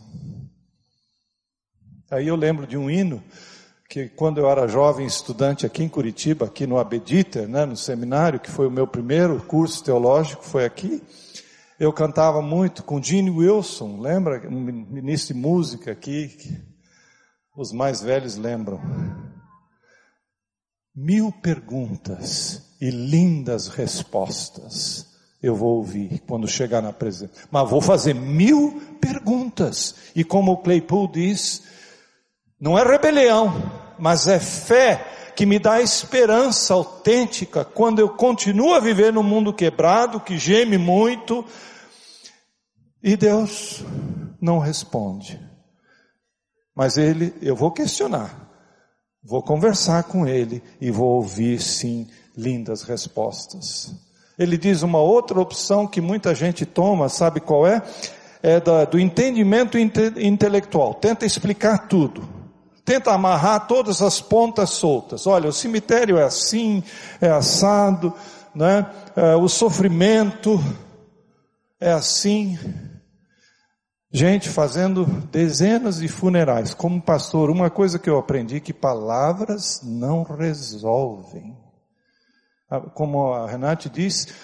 Aí 2.11 2.27
eu 2.27 2.35
lembro 2.35 2.67
de 2.67 2.77
um 2.77 2.91
hino 2.91 3.23
que 3.91 4.09
quando 4.09 4.39
eu 4.39 4.49
era 4.49 4.69
jovem 4.69 5.05
estudante 5.05 5.67
aqui 5.67 5.83
em 5.83 5.89
Curitiba, 5.89 6.47
aqui 6.47 6.65
no 6.65 6.79
Abediter, 6.79 7.49
né, 7.49 7.67
no 7.67 7.77
seminário, 7.77 8.39
que 8.39 8.49
foi 8.49 8.69
o 8.69 8.71
meu 8.71 8.87
primeiro 8.87 9.43
curso 9.43 9.83
teológico, 9.83 10.45
foi 10.45 10.65
aqui, 10.65 11.03
eu 11.77 11.93
cantava 11.93 12.41
muito 12.41 12.85
com 12.85 13.03
Gene 13.03 13.31
Wilson, 13.31 14.01
lembra? 14.01 14.49
Um 14.49 14.61
ministro 14.61 15.35
de 15.35 15.41
música 15.41 15.91
aqui, 15.91 16.29
que 16.29 16.63
os 17.57 17.73
mais 17.73 18.01
velhos 18.01 18.37
lembram. 18.37 18.81
Mil 20.95 21.33
perguntas 21.33 22.77
e 22.81 22.91
lindas 22.91 23.67
respostas 23.67 25.09
eu 25.43 25.57
vou 25.57 25.79
ouvir 25.79 26.23
quando 26.29 26.47
chegar 26.47 26.81
na 26.81 26.93
presença. 26.93 27.33
Mas 27.51 27.69
vou 27.69 27.81
fazer 27.81 28.15
mil 28.15 28.81
perguntas. 29.01 29.97
E 30.15 30.23
como 30.23 30.53
o 30.53 30.59
Claypool 30.59 31.09
diz, 31.09 31.63
não 32.61 32.79
é 32.79 32.85
rebelião, 32.85 33.80
mas 34.01 34.27
é 34.27 34.41
fé 34.41 35.07
que 35.37 35.47
me 35.47 35.59
dá 35.59 35.81
esperança 35.81 36.75
autêntica 36.75 37.65
quando 37.65 37.99
eu 37.99 38.09
continuo 38.09 38.75
a 38.75 38.81
viver 38.81 39.13
num 39.13 39.23
mundo 39.23 39.53
quebrado, 39.53 40.21
que 40.21 40.37
geme 40.37 40.77
muito, 40.77 41.45
e 43.03 43.17
Deus 43.17 43.83
não 44.41 44.59
responde. 44.59 45.41
Mas 46.75 46.97
ele, 46.97 47.35
eu 47.41 47.55
vou 47.55 47.71
questionar, 47.71 48.51
vou 49.23 49.43
conversar 49.43 50.05
com 50.05 50.27
ele 50.27 50.63
e 50.81 50.91
vou 50.91 51.17
ouvir 51.17 51.61
sim 51.61 52.09
lindas 52.37 52.83
respostas. 52.83 53.95
Ele 54.39 54.57
diz 54.57 54.83
uma 54.83 55.01
outra 55.01 55.39
opção 55.39 55.87
que 55.87 56.01
muita 56.01 56.35
gente 56.35 56.65
toma, 56.65 57.09
sabe 57.09 57.41
qual 57.41 57.67
é? 57.67 57.83
É 58.43 58.59
da, 58.59 58.87
do 58.87 58.99
entendimento 58.99 59.77
inte, 59.77 60.15
intelectual. 60.17 60.95
Tenta 60.95 61.27
explicar 61.27 61.89
tudo. 61.89 62.40
Tenta 62.91 63.13
amarrar 63.13 63.69
todas 63.69 64.03
as 64.03 64.21
pontas 64.21 64.71
soltas. 64.71 65.25
Olha, 65.25 65.49
o 65.49 65.53
cemitério 65.53 66.19
é 66.19 66.25
assim, 66.25 66.83
é 67.21 67.31
assado, 67.31 68.13
né? 68.53 68.85
É, 69.15 69.37
o 69.37 69.47
sofrimento 69.49 70.59
é 71.79 71.93
assim. 71.93 72.59
Gente 74.11 74.49
fazendo 74.49 75.05
dezenas 75.31 76.01
de 76.01 76.09
funerais. 76.09 76.75
Como 76.75 77.01
pastor, 77.01 77.49
uma 77.49 77.71
coisa 77.71 77.97
que 77.97 78.11
eu 78.11 78.19
aprendi 78.19 78.59
que 78.59 78.73
palavras 78.73 79.83
não 79.85 80.25
resolvem. 80.25 81.57
Como 82.93 83.33
a 83.33 83.49
Renate 83.49 83.89
disse, 83.89 84.35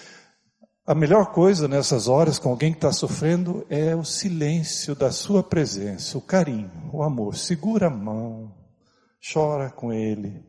a 0.87 0.95
melhor 0.95 1.33
coisa 1.33 1.67
nessas 1.67 2.07
horas 2.07 2.39
com 2.39 2.49
alguém 2.49 2.71
que 2.71 2.77
está 2.77 2.93
sofrendo 2.93 3.65
é 3.69 3.93
o 3.93 4.05
silêncio 4.05 4.95
da 4.95 5.11
sua 5.11 5.43
presença, 5.43 6.17
o 6.17 6.21
carinho, 6.21 6.71
o 6.93 7.03
amor. 7.03 7.35
Segura 7.35 7.87
a 7.87 7.89
mão, 7.89 8.55
chora 9.33 9.69
com 9.69 9.91
ele, 9.91 10.41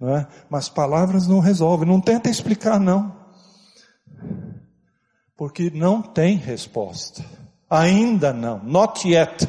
não 0.00 0.16
é? 0.16 0.26
Mas 0.48 0.70
palavras 0.70 1.28
não 1.28 1.38
resolvem. 1.38 1.86
Não 1.86 2.00
tenta 2.00 2.30
explicar 2.30 2.80
não, 2.80 3.14
porque 5.36 5.70
não 5.70 6.00
tem 6.00 6.38
resposta. 6.38 7.22
Ainda 7.68 8.32
não, 8.32 8.64
not 8.64 9.06
yet. 9.06 9.46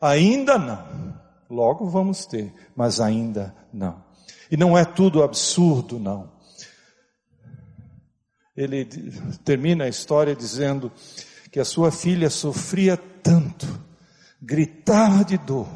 Ainda 0.00 0.56
não. 0.56 1.12
Logo 1.50 1.90
vamos 1.90 2.24
ter, 2.24 2.54
mas 2.74 3.00
ainda 3.00 3.54
não. 3.70 4.02
E 4.50 4.56
não 4.56 4.78
é 4.78 4.84
tudo 4.86 5.22
absurdo, 5.22 5.98
não 5.98 6.37
ele 8.58 8.84
termina 9.44 9.84
a 9.84 9.88
história 9.88 10.34
dizendo 10.34 10.90
que 11.52 11.60
a 11.60 11.64
sua 11.64 11.92
filha 11.92 12.28
sofria 12.28 12.96
tanto, 12.96 13.68
gritava 14.42 15.24
de 15.24 15.38
dor, 15.38 15.68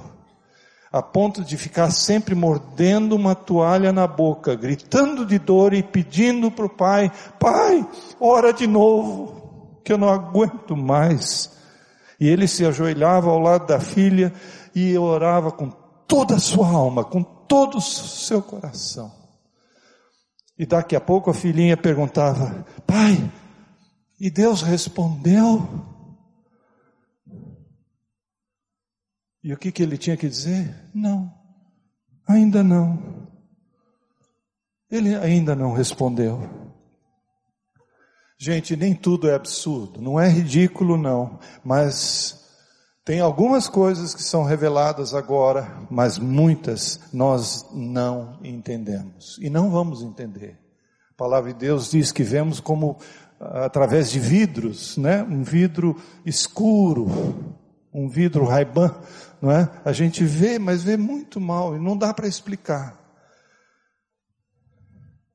a 0.90 1.00
ponto 1.00 1.44
de 1.44 1.56
ficar 1.56 1.92
sempre 1.92 2.34
mordendo 2.34 3.14
uma 3.14 3.36
toalha 3.36 3.92
na 3.92 4.08
boca, 4.08 4.56
gritando 4.56 5.24
de 5.24 5.38
dor 5.38 5.72
e 5.72 5.82
pedindo 5.82 6.50
para 6.50 6.66
o 6.66 6.68
pai: 6.68 7.10
Pai, 7.38 7.86
ora 8.18 8.52
de 8.52 8.66
novo, 8.66 9.78
que 9.84 9.92
eu 9.92 9.98
não 9.98 10.08
aguento 10.08 10.76
mais. 10.76 11.52
E 12.18 12.28
ele 12.28 12.48
se 12.48 12.66
ajoelhava 12.66 13.30
ao 13.30 13.38
lado 13.38 13.66
da 13.66 13.78
filha 13.78 14.32
e 14.74 14.98
orava 14.98 15.52
com 15.52 15.70
toda 16.06 16.34
a 16.34 16.40
sua 16.40 16.66
alma, 16.66 17.04
com 17.04 17.22
todo 17.22 17.78
o 17.78 17.80
seu 17.80 18.42
coração. 18.42 19.21
E 20.58 20.66
daqui 20.66 20.94
a 20.94 21.00
pouco 21.00 21.30
a 21.30 21.34
filhinha 21.34 21.76
perguntava: 21.76 22.64
Pai, 22.86 23.30
e 24.20 24.30
Deus 24.30 24.62
respondeu? 24.62 25.66
E 29.42 29.52
o 29.52 29.56
que, 29.56 29.72
que 29.72 29.82
ele 29.82 29.98
tinha 29.98 30.16
que 30.16 30.28
dizer? 30.28 30.74
Não, 30.94 31.32
ainda 32.28 32.62
não. 32.62 33.28
Ele 34.90 35.14
ainda 35.16 35.56
não 35.56 35.72
respondeu. 35.72 36.48
Gente, 38.38 38.76
nem 38.76 38.94
tudo 38.94 39.28
é 39.28 39.34
absurdo, 39.34 40.00
não 40.00 40.18
é 40.18 40.28
ridículo, 40.28 40.96
não, 40.96 41.38
mas 41.64 42.41
tem 43.04 43.20
algumas 43.20 43.68
coisas 43.68 44.14
que 44.14 44.22
são 44.22 44.44
reveladas 44.44 45.12
agora, 45.12 45.68
mas 45.90 46.18
muitas 46.18 47.00
nós 47.12 47.66
não 47.72 48.38
entendemos 48.44 49.38
e 49.40 49.50
não 49.50 49.70
vamos 49.70 50.02
entender. 50.02 50.58
A 51.10 51.14
palavra 51.14 51.52
de 51.52 51.58
Deus 51.58 51.90
diz 51.90 52.12
que 52.12 52.22
vemos 52.22 52.60
como 52.60 52.98
através 53.40 54.10
de 54.10 54.20
vidros, 54.20 54.96
né? 54.96 55.22
Um 55.22 55.42
vidro 55.42 56.00
escuro, 56.24 57.08
um 57.92 58.08
vidro 58.08 58.44
raiban, 58.44 58.94
não 59.40 59.50
é? 59.50 59.68
A 59.84 59.92
gente 59.92 60.24
vê, 60.24 60.58
mas 60.58 60.84
vê 60.84 60.96
muito 60.96 61.40
mal 61.40 61.74
e 61.76 61.80
não 61.80 61.96
dá 61.96 62.14
para 62.14 62.28
explicar. 62.28 62.96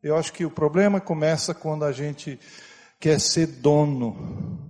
Eu 0.01 0.15
acho 0.15 0.31
que 0.31 0.45
o 0.45 0.51
problema 0.51 1.01
começa 1.01 1.53
quando 1.53 1.83
a 1.83 1.91
gente 1.91 2.39
quer 2.97 3.19
ser 3.19 3.47
dono. 3.47 4.66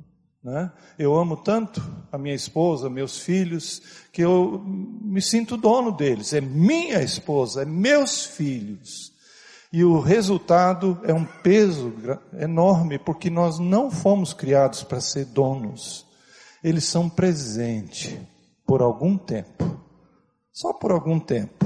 Né? 0.48 0.72
Eu 0.98 1.14
amo 1.14 1.36
tanto 1.36 1.84
a 2.10 2.18
minha 2.18 2.34
esposa, 2.34 2.90
meus 2.90 3.20
filhos, 3.20 3.82
que 4.14 4.22
eu 4.22 4.64
me 4.66 5.22
sinto 5.22 5.58
dono 5.58 5.92
deles. 5.92 6.32
É 6.32 6.40
minha 6.40 7.02
esposa, 7.04 7.64
é 7.64 7.66
meus 7.66 8.24
filhos. 8.24 9.12
E 9.74 9.84
o 9.84 10.00
resultado 10.00 11.02
é 11.04 11.14
um 11.14 11.26
peso 11.26 11.94
enorme, 12.40 12.98
porque 12.98 13.30
nós 13.30 13.60
não 13.60 13.92
fomos 13.92 14.32
criados 14.32 14.84
para 14.84 15.02
ser 15.02 15.26
donos. 15.26 16.08
Eles 16.64 16.86
são 16.86 17.10
presente 17.10 18.18
por 18.66 18.82
algum 18.82 19.18
tempo. 19.18 19.78
Só 20.54 20.72
por 20.72 20.94
algum 20.94 21.20
tempo. 21.20 21.66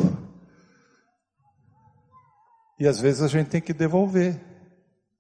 E 2.79 2.88
às 2.88 2.99
vezes 2.99 3.21
a 3.21 3.27
gente 3.27 3.47
tem 3.47 3.61
que 3.61 3.73
devolver. 3.73 4.41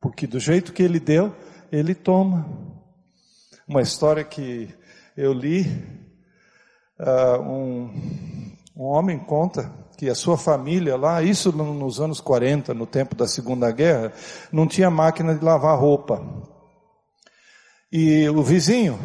Porque 0.01 0.25
do 0.25 0.39
jeito 0.39 0.73
que 0.73 0.81
ele 0.81 0.99
deu, 0.99 1.31
ele 1.71 1.93
toma. 1.93 2.60
Uma 3.71 3.81
história 3.81 4.21
que 4.21 4.67
eu 5.15 5.31
li, 5.31 5.61
uh, 6.99 7.41
um, 7.41 8.53
um 8.75 8.83
homem 8.83 9.17
conta 9.17 9.71
que 9.97 10.09
a 10.09 10.13
sua 10.13 10.37
família 10.37 10.97
lá, 10.97 11.23
isso 11.23 11.53
nos 11.53 12.01
anos 12.01 12.19
40, 12.19 12.73
no 12.73 12.85
tempo 12.85 13.15
da 13.15 13.29
Segunda 13.29 13.71
Guerra, 13.71 14.11
não 14.51 14.67
tinha 14.67 14.91
máquina 14.91 15.33
de 15.33 15.45
lavar 15.45 15.79
roupa. 15.79 16.21
E 17.89 18.27
o 18.27 18.43
vizinho 18.43 18.99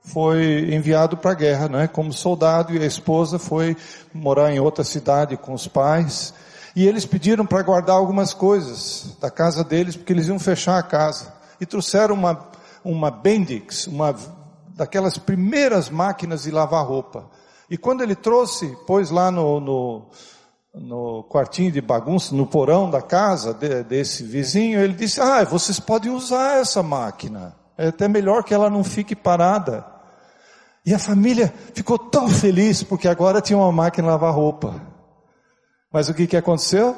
foi 0.00 0.74
enviado 0.74 1.18
para 1.18 1.32
a 1.32 1.34
guerra, 1.34 1.68
né, 1.68 1.86
como 1.86 2.10
soldado, 2.10 2.74
e 2.74 2.82
a 2.82 2.86
esposa 2.86 3.38
foi 3.38 3.76
morar 4.14 4.50
em 4.50 4.60
outra 4.60 4.82
cidade 4.82 5.36
com 5.36 5.52
os 5.52 5.68
pais. 5.68 6.32
E 6.74 6.88
eles 6.88 7.04
pediram 7.04 7.44
para 7.44 7.62
guardar 7.62 7.96
algumas 7.96 8.32
coisas 8.32 9.14
da 9.20 9.30
casa 9.30 9.62
deles, 9.62 9.94
porque 9.94 10.14
eles 10.14 10.28
iam 10.28 10.38
fechar 10.38 10.78
a 10.78 10.82
casa. 10.82 11.34
E 11.60 11.66
trouxeram 11.66 12.14
uma, 12.14 12.50
uma 12.84 13.10
Bendix, 13.10 13.86
uma 13.86 14.14
daquelas 14.74 15.18
primeiras 15.18 15.90
máquinas 15.90 16.44
de 16.44 16.50
lavar 16.50 16.86
roupa. 16.86 17.30
E 17.70 17.76
quando 17.76 18.02
ele 18.02 18.14
trouxe, 18.14 18.76
pôs 18.86 19.10
lá 19.10 19.30
no, 19.30 19.60
no, 19.60 20.06
no 20.74 21.24
quartinho 21.24 21.72
de 21.72 21.80
bagunça, 21.80 22.34
no 22.34 22.46
porão 22.46 22.90
da 22.90 23.00
casa 23.00 23.54
de, 23.54 23.82
desse 23.82 24.24
vizinho, 24.24 24.80
ele 24.80 24.94
disse: 24.94 25.20
Ah, 25.20 25.44
vocês 25.44 25.78
podem 25.80 26.10
usar 26.10 26.58
essa 26.58 26.82
máquina. 26.82 27.56
É 27.76 27.88
até 27.88 28.08
melhor 28.08 28.44
que 28.44 28.52
ela 28.52 28.68
não 28.68 28.84
fique 28.84 29.16
parada. 29.16 29.84
E 30.84 30.92
a 30.92 30.98
família 30.98 31.52
ficou 31.74 31.98
tão 31.98 32.28
feliz 32.28 32.82
porque 32.82 33.06
agora 33.06 33.40
tinha 33.40 33.56
uma 33.56 33.72
máquina 33.72 34.06
de 34.06 34.12
lavar 34.12 34.34
roupa. 34.34 34.74
Mas 35.92 36.08
o 36.08 36.14
que, 36.14 36.26
que 36.26 36.36
aconteceu? 36.36 36.96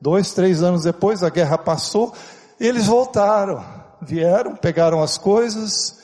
Dois, 0.00 0.32
três 0.32 0.62
anos 0.62 0.84
depois, 0.84 1.22
a 1.22 1.28
guerra 1.28 1.58
passou, 1.58 2.14
eles 2.58 2.86
voltaram, 2.86 3.62
vieram, 4.02 4.56
pegaram 4.56 5.02
as 5.02 5.18
coisas, 5.18 5.98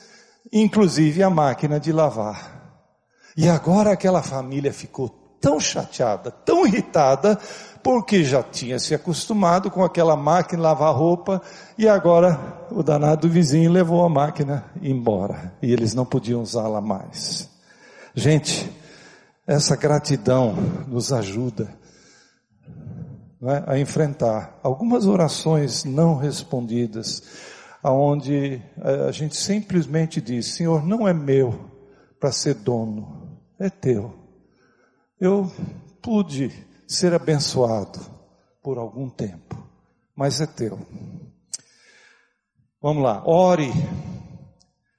inclusive 0.52 1.22
a 1.22 1.30
máquina 1.30 1.80
de 1.80 1.92
lavar. 1.92 2.56
E 3.36 3.48
agora 3.48 3.92
aquela 3.92 4.22
família 4.22 4.72
ficou 4.72 5.08
tão 5.40 5.60
chateada, 5.60 6.30
tão 6.30 6.66
irritada, 6.66 7.38
porque 7.82 8.24
já 8.24 8.42
tinha 8.42 8.78
se 8.78 8.94
acostumado 8.94 9.70
com 9.70 9.84
aquela 9.84 10.16
máquina 10.16 10.62
lavar 10.62 10.94
roupa 10.94 11.40
e 11.78 11.88
agora 11.88 12.66
o 12.70 12.82
danado 12.82 13.28
vizinho 13.28 13.70
levou 13.70 14.04
a 14.04 14.08
máquina 14.08 14.64
embora 14.82 15.54
e 15.62 15.72
eles 15.72 15.94
não 15.94 16.04
podiam 16.04 16.42
usá-la 16.42 16.80
mais. 16.80 17.48
Gente, 18.14 18.68
essa 19.46 19.76
gratidão 19.76 20.54
nos 20.88 21.12
ajuda 21.12 21.68
é, 23.42 23.64
a 23.66 23.78
enfrentar 23.78 24.58
algumas 24.62 25.06
orações 25.06 25.84
não 25.84 26.16
respondidas, 26.16 27.22
aonde 27.86 28.60
a 29.06 29.12
gente 29.12 29.36
simplesmente 29.36 30.20
diz: 30.20 30.54
Senhor, 30.54 30.84
não 30.84 31.06
é 31.06 31.14
meu 31.14 31.70
para 32.18 32.32
ser 32.32 32.54
dono, 32.54 33.38
é 33.60 33.70
teu. 33.70 34.12
Eu 35.20 35.50
pude 36.02 36.52
ser 36.84 37.14
abençoado 37.14 38.00
por 38.60 38.76
algum 38.76 39.08
tempo, 39.08 39.56
mas 40.16 40.40
é 40.40 40.46
teu. 40.46 40.80
Vamos 42.82 43.04
lá, 43.04 43.22
ore. 43.24 43.70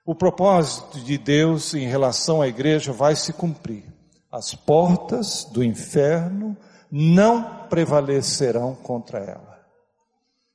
O 0.06 0.16
propósito 0.16 1.02
de 1.02 1.18
Deus 1.18 1.74
em 1.74 1.86
relação 1.86 2.42
à 2.42 2.48
igreja 2.48 2.94
vai 2.94 3.18
se 3.18 3.34
cumprir. 3.34 3.84
As 4.32 4.56
portas 4.56 5.44
do 5.44 5.62
inferno 5.62 6.56
não 6.90 7.68
prevalecerão 7.68 8.74
contra 8.76 9.20
ela. 9.20 9.60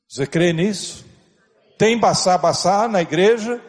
Você 0.08 0.26
crê 0.26 0.54
nisso? 0.54 1.11
Tem 1.78 1.98
baçar 1.98 2.88
na 2.88 3.02
igreja? 3.02 3.60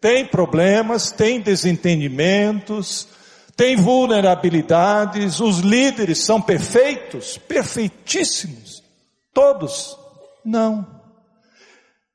Tem 0.00 0.26
problemas, 0.26 1.10
tem 1.10 1.40
desentendimentos, 1.40 3.08
tem 3.56 3.74
vulnerabilidades, 3.76 5.40
os 5.40 5.60
líderes 5.60 6.18
são 6.18 6.40
perfeitos, 6.40 7.38
perfeitíssimos, 7.38 8.82
todos. 9.32 9.96
Não. 10.44 10.86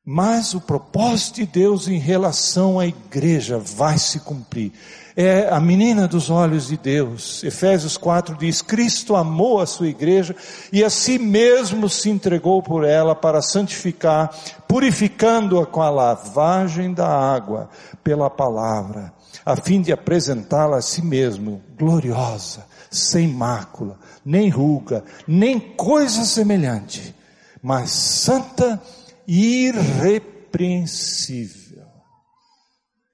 Mas 0.06 0.54
o 0.54 0.62
propósito 0.62 1.36
de 1.38 1.46
Deus 1.46 1.88
em 1.88 1.98
relação 1.98 2.80
à 2.80 2.86
igreja 2.86 3.58
vai 3.58 3.98
se 3.98 4.20
cumprir. 4.20 4.72
É 5.16 5.50
a 5.50 5.60
menina 5.60 6.08
dos 6.08 6.30
olhos 6.30 6.68
de 6.68 6.78
Deus. 6.78 7.44
Efésios 7.44 7.98
4 7.98 8.36
diz: 8.38 8.62
Cristo 8.62 9.16
amou 9.16 9.60
a 9.60 9.66
sua 9.66 9.88
igreja 9.88 10.36
e 10.72 10.84
a 10.84 10.90
si 10.90 11.20
mesmo 11.20 11.90
se 11.90 12.10
entregou 12.10 12.62
por 12.64 12.84
ela 12.84 13.14
para 13.16 13.42
santificar, 13.42 14.34
purificando-a 14.68 15.66
com 15.66 15.82
a 15.82 15.90
lavagem 15.90 16.94
da 16.94 17.08
água 17.08 17.70
pela 18.04 18.30
palavra 18.30 19.14
a 19.46 19.56
fim 19.56 19.82
de 19.82 19.92
apresentá-la 19.92 20.78
a 20.78 20.82
si 20.82 21.02
mesmo, 21.02 21.62
gloriosa, 21.78 22.66
sem 22.90 23.28
mácula, 23.28 24.00
nem 24.24 24.50
ruga, 24.50 25.04
nem 25.28 25.60
coisa 25.60 26.24
semelhante, 26.26 27.14
mas 27.62 27.92
santa 27.92 28.82
e 29.28 29.68
irrepreensível. 29.68 31.61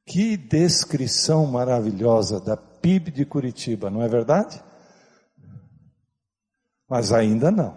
Que 0.08 0.38
descrição 0.38 1.46
maravilhosa 1.46 2.40
da 2.40 2.56
PIB 2.56 3.12
de 3.12 3.26
Curitiba, 3.26 3.90
não 3.90 4.02
é 4.02 4.08
verdade? 4.08 4.64
Mas 6.90 7.12
ainda 7.12 7.52
não. 7.52 7.76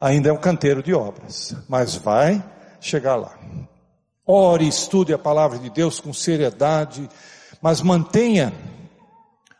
Ainda 0.00 0.30
é 0.30 0.32
um 0.32 0.40
canteiro 0.40 0.82
de 0.82 0.94
obras, 0.94 1.54
mas 1.68 1.94
vai 1.96 2.42
chegar 2.80 3.16
lá. 3.16 3.38
Ore, 4.26 4.66
estude 4.66 5.12
a 5.12 5.18
palavra 5.18 5.58
de 5.58 5.68
Deus 5.68 6.00
com 6.00 6.14
seriedade, 6.14 7.06
mas 7.60 7.82
mantenha 7.82 8.50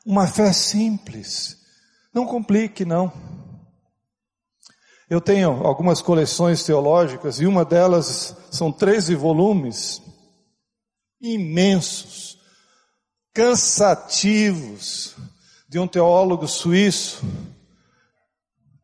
uma 0.06 0.26
fé 0.26 0.54
simples. 0.54 1.58
Não 2.14 2.24
complique, 2.24 2.82
não. 2.82 3.12
Eu 5.08 5.20
tenho 5.20 5.50
algumas 5.66 6.00
coleções 6.00 6.64
teológicas 6.64 7.38
e 7.42 7.46
uma 7.46 7.62
delas 7.62 8.34
são 8.50 8.72
13 8.72 9.14
volumes 9.14 10.01
imensos, 11.22 12.38
cansativos, 13.32 15.14
de 15.68 15.78
um 15.78 15.86
teólogo 15.86 16.46
suíço, 16.46 17.24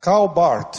Karl 0.00 0.28
Barth. 0.28 0.78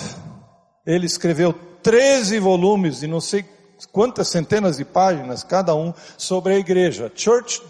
Ele 0.86 1.06
escreveu 1.06 1.54
13 1.84 2.40
volumes 2.40 3.02
de 3.02 3.08
não 3.08 3.22
sei 3.22 3.46
quantas 3.92 4.30
centenas 4.30 4.78
de 4.78 4.86
páginas 4.86 5.44
cada 5.44 5.76
um 5.76 5.94
sobre 6.18 6.56
a 6.56 6.58
igreja, 6.58 7.12
Church 7.14 7.62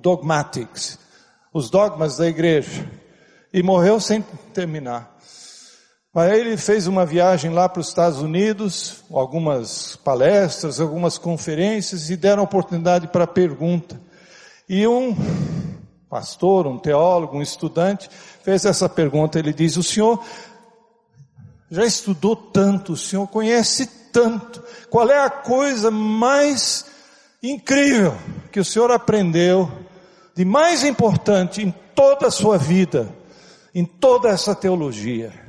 Dogmatics, 0.00 0.98
os 1.52 1.70
dogmas 1.70 2.16
da 2.16 2.26
igreja, 2.26 2.90
e 3.52 3.62
morreu 3.62 4.00
sem 4.00 4.22
terminar. 4.52 5.17
Aí 6.14 6.40
ele 6.40 6.56
fez 6.56 6.86
uma 6.86 7.04
viagem 7.04 7.52
lá 7.52 7.68
para 7.68 7.80
os 7.80 7.88
Estados 7.88 8.22
Unidos, 8.22 9.04
algumas 9.12 9.94
palestras, 9.96 10.80
algumas 10.80 11.18
conferências, 11.18 12.08
e 12.08 12.16
deram 12.16 12.42
oportunidade 12.42 13.08
para 13.08 13.26
pergunta. 13.26 14.00
E 14.66 14.86
um 14.86 15.14
pastor, 16.08 16.66
um 16.66 16.78
teólogo, 16.78 17.36
um 17.36 17.42
estudante, 17.42 18.08
fez 18.42 18.64
essa 18.64 18.88
pergunta. 18.88 19.38
Ele 19.38 19.52
diz: 19.52 19.76
O 19.76 19.82
senhor 19.82 20.24
já 21.70 21.84
estudou 21.84 22.34
tanto, 22.34 22.94
o 22.94 22.96
senhor 22.96 23.26
conhece 23.28 23.86
tanto. 24.10 24.64
Qual 24.88 25.08
é 25.10 25.22
a 25.22 25.30
coisa 25.30 25.90
mais 25.90 26.86
incrível 27.42 28.16
que 28.50 28.58
o 28.58 28.64
senhor 28.64 28.90
aprendeu, 28.90 29.70
de 30.34 30.44
mais 30.44 30.82
importante 30.84 31.62
em 31.62 31.70
toda 31.94 32.28
a 32.28 32.30
sua 32.30 32.56
vida, 32.56 33.14
em 33.74 33.84
toda 33.84 34.30
essa 34.30 34.54
teologia? 34.54 35.47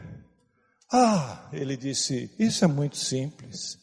Ah, 0.92 1.48
ele 1.54 1.78
disse: 1.78 2.34
Isso 2.40 2.66
é 2.66 2.68
muito 2.68 2.98
simples. 2.98 3.78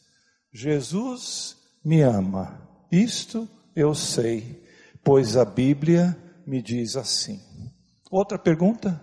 Jesus 0.51 1.55
me 1.83 2.01
ama. 2.01 2.61
Isto 2.91 3.47
eu 3.75 3.93
sei, 3.93 4.65
pois 5.03 5.37
a 5.37 5.45
Bíblia 5.45 6.17
me 6.45 6.61
diz 6.61 6.95
assim. 6.95 7.41
Outra 8.09 8.39
pergunta? 8.39 9.01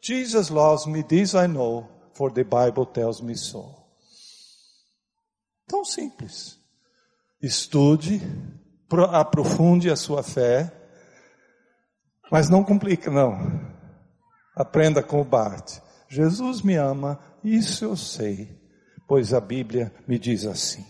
Jesus 0.00 0.48
loves 0.48 0.86
me, 0.86 1.02
this 1.02 1.34
I 1.34 1.46
know, 1.46 1.88
for 2.14 2.32
the 2.32 2.42
Bible 2.42 2.86
tells 2.86 3.20
me 3.20 3.36
so. 3.36 3.82
Tão 5.68 5.84
simples. 5.84 6.58
Estude, 7.40 8.20
aprofunde 9.10 9.90
a 9.90 9.96
sua 9.96 10.22
fé, 10.22 10.72
mas 12.30 12.48
não 12.48 12.64
complica, 12.64 13.10
não. 13.10 13.70
Aprenda 14.56 15.02
com 15.02 15.20
o 15.20 15.24
Bart. 15.24 15.81
Jesus 16.12 16.60
me 16.60 16.76
ama, 16.76 17.18
isso 17.42 17.86
eu 17.86 17.96
sei, 17.96 18.46
pois 19.08 19.32
a 19.32 19.40
Bíblia 19.40 19.90
me 20.06 20.18
diz 20.18 20.44
assim. 20.44 20.84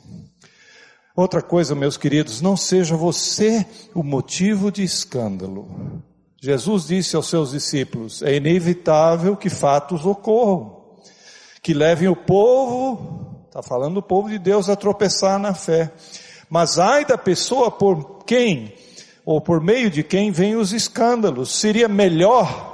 Outra 1.15 1.41
coisa, 1.41 1.77
meus 1.77 1.97
queridos, 1.97 2.41
não 2.41 2.57
seja 2.57 2.97
você 2.97 3.65
o 3.95 4.03
motivo 4.03 4.73
de 4.73 4.83
escândalo. 4.83 6.03
Jesus 6.41 6.89
disse 6.89 7.15
aos 7.15 7.29
seus 7.29 7.53
discípulos: 7.53 8.21
é 8.21 8.35
inevitável 8.35 9.37
que 9.37 9.49
fatos 9.49 10.05
ocorram, 10.05 10.99
que 11.63 11.73
levem 11.73 12.09
o 12.09 12.17
povo, 12.17 13.45
está 13.47 13.63
falando 13.63 13.95
do 13.95 14.03
povo 14.03 14.29
de 14.29 14.41
Deus, 14.41 14.69
a 14.69 14.75
tropeçar 14.75 15.39
na 15.39 15.55
fé. 15.55 15.93
Mas 16.51 16.81
ai 16.81 17.05
da 17.05 17.17
pessoa 17.17 17.71
por 17.71 18.25
quem, 18.25 18.75
ou 19.25 19.41
por 19.41 19.61
meio 19.61 19.89
de 19.89 20.03
quem 20.03 20.33
vêm 20.33 20.57
os 20.57 20.73
escândalos. 20.73 21.53
Seria 21.53 21.87
melhor 21.87 22.72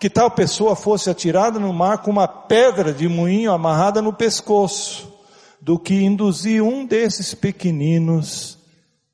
que 0.00 0.08
tal 0.08 0.30
pessoa 0.30 0.74
fosse 0.74 1.10
atirada 1.10 1.60
no 1.60 1.74
mar 1.74 1.98
com 1.98 2.10
uma 2.10 2.26
pedra 2.26 2.90
de 2.90 3.06
moinho 3.06 3.52
amarrada 3.52 4.00
no 4.00 4.14
pescoço 4.14 5.12
do 5.60 5.78
que 5.78 5.94
induzir 5.94 6.62
um 6.62 6.86
desses 6.86 7.34
pequeninos 7.34 8.58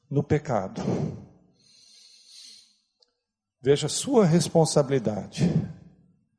no 0.08 0.22
pecado. 0.22 0.80
Veja 3.60 3.88
sua 3.88 4.24
responsabilidade. 4.24 5.52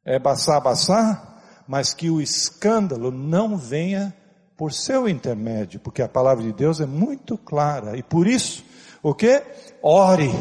É 0.06 0.18
baçar, 0.18 0.62
baçar, 0.62 1.66
mas 1.68 1.94
que 1.94 2.10
o 2.10 2.22
escândalo 2.22 3.12
não 3.12 3.58
venha 3.58 4.16
por 4.56 4.72
seu 4.72 5.10
intermédio, 5.10 5.82
porque 5.82 6.02
a 6.02 6.08
palavra 6.08 6.42
de 6.42 6.54
Deus 6.54 6.80
é 6.80 6.86
muito 6.86 7.38
clara. 7.38 7.98
E 7.98 8.02
por 8.02 8.26
isso, 8.26 8.64
o 9.04 9.14
que? 9.14 9.44
Ore, 9.84 10.32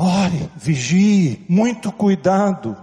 ore, 0.00 0.50
vigie, 0.56 1.44
muito 1.46 1.92
cuidado. 1.92 2.74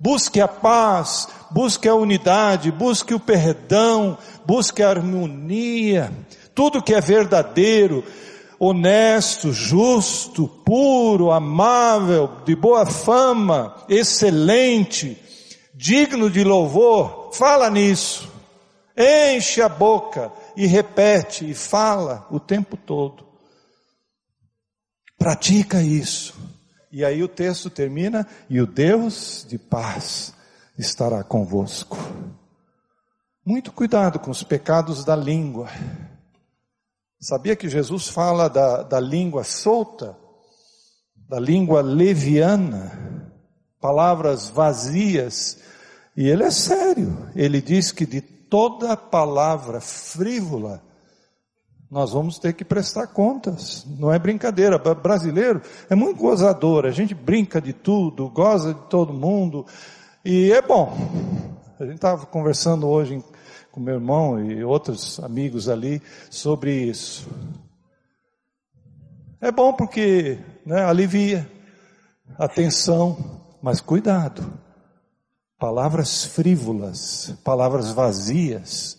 Busque 0.00 0.40
a 0.40 0.48
paz, 0.48 1.28
busque 1.50 1.88
a 1.88 1.94
unidade, 1.94 2.72
busque 2.72 3.14
o 3.14 3.20
perdão, 3.20 4.18
busque 4.44 4.82
a 4.82 4.90
harmonia, 4.90 6.12
tudo 6.54 6.82
que 6.82 6.94
é 6.94 7.00
verdadeiro, 7.00 8.04
honesto, 8.58 9.52
justo, 9.52 10.48
puro, 10.64 11.30
amável, 11.30 12.30
de 12.44 12.56
boa 12.56 12.86
fama, 12.86 13.76
excelente, 13.88 15.16
digno 15.74 16.28
de 16.28 16.42
louvor, 16.42 17.30
fala 17.32 17.70
nisso. 17.70 18.28
Enche 18.96 19.62
a 19.62 19.68
boca 19.68 20.32
e 20.56 20.66
repete 20.66 21.48
e 21.48 21.54
fala 21.54 22.26
o 22.32 22.40
tempo 22.40 22.76
todo. 22.76 23.28
Pratica 25.16 25.82
isso. 25.82 26.47
E 26.90 27.04
aí 27.04 27.22
o 27.22 27.28
texto 27.28 27.68
termina, 27.68 28.26
e 28.48 28.60
o 28.60 28.66
Deus 28.66 29.46
de 29.48 29.58
paz 29.58 30.32
estará 30.78 31.22
convosco. 31.22 31.98
Muito 33.44 33.72
cuidado 33.72 34.18
com 34.18 34.30
os 34.30 34.42
pecados 34.42 35.04
da 35.04 35.16
língua. 35.16 35.68
Sabia 37.20 37.56
que 37.56 37.68
Jesus 37.68 38.08
fala 38.08 38.48
da, 38.48 38.82
da 38.82 39.00
língua 39.00 39.44
solta, 39.44 40.16
da 41.28 41.38
língua 41.38 41.82
leviana, 41.82 43.32
palavras 43.80 44.48
vazias, 44.48 45.58
e 46.16 46.28
ele 46.28 46.44
é 46.44 46.50
sério. 46.50 47.28
Ele 47.34 47.60
diz 47.60 47.92
que 47.92 48.06
de 48.06 48.20
toda 48.20 48.96
palavra 48.96 49.80
frívola 49.80 50.82
nós 51.90 52.12
vamos 52.12 52.38
ter 52.38 52.52
que 52.52 52.64
prestar 52.64 53.06
contas. 53.06 53.86
Não 53.98 54.12
é 54.12 54.18
brincadeira. 54.18 54.78
Brasileiro 54.78 55.62
é 55.88 55.94
muito 55.94 56.18
gozador. 56.18 56.84
A 56.84 56.90
gente 56.90 57.14
brinca 57.14 57.60
de 57.60 57.72
tudo, 57.72 58.28
goza 58.28 58.74
de 58.74 58.80
todo 58.88 59.12
mundo. 59.12 59.64
E 60.24 60.52
é 60.52 60.60
bom. 60.60 60.94
A 61.80 61.84
gente 61.84 61.94
estava 61.94 62.26
conversando 62.26 62.86
hoje 62.86 63.24
com 63.72 63.80
meu 63.80 63.94
irmão 63.94 64.42
e 64.44 64.62
outros 64.62 65.18
amigos 65.20 65.68
ali 65.68 66.02
sobre 66.30 66.72
isso. 66.74 67.26
É 69.40 69.50
bom 69.50 69.72
porque 69.72 70.38
né, 70.66 70.84
alivia 70.84 71.50
a 72.36 72.46
tensão, 72.48 73.16
mas 73.62 73.80
cuidado. 73.80 74.52
Palavras 75.58 76.24
frívolas, 76.24 77.34
palavras 77.42 77.90
vazias, 77.92 78.98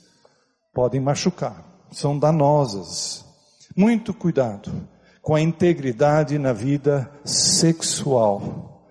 podem 0.73 0.99
machucar 0.99 1.68
são 1.91 2.17
danosas. 2.17 3.25
Muito 3.75 4.13
cuidado 4.13 4.71
com 5.21 5.35
a 5.35 5.41
integridade 5.41 6.37
na 6.39 6.53
vida 6.53 7.11
sexual. 7.23 8.83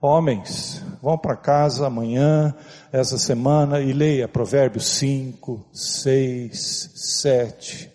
Homens, 0.00 0.84
vão 1.02 1.18
para 1.18 1.34
casa 1.34 1.86
amanhã, 1.86 2.54
essa 2.92 3.18
semana, 3.18 3.80
e 3.80 3.92
leia 3.92 4.28
Provérbios 4.28 4.86
5, 4.96 5.66
6, 5.72 6.92
7. 6.94 7.92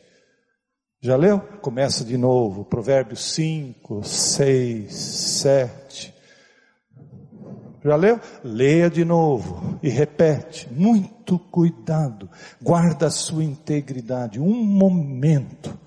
Já 1.01 1.15
leu? 1.15 1.39
Começa 1.61 2.03
de 2.03 2.17
novo. 2.17 2.65
Provérbios 2.65 3.23
5, 3.33 4.03
6, 4.03 4.93
7. 4.93 6.12
Já 7.83 7.95
leu? 7.95 8.19
Leia 8.43 8.89
de 8.89 9.03
novo 9.03 9.77
e 9.83 9.89
repete. 9.89 10.71
Muito 10.71 11.37
cuidado. 11.37 12.29
Guarda 12.61 13.07
a 13.07 13.11
sua 13.11 13.43
integridade. 13.43 14.39
Um 14.39 14.63
momento. 14.63 15.77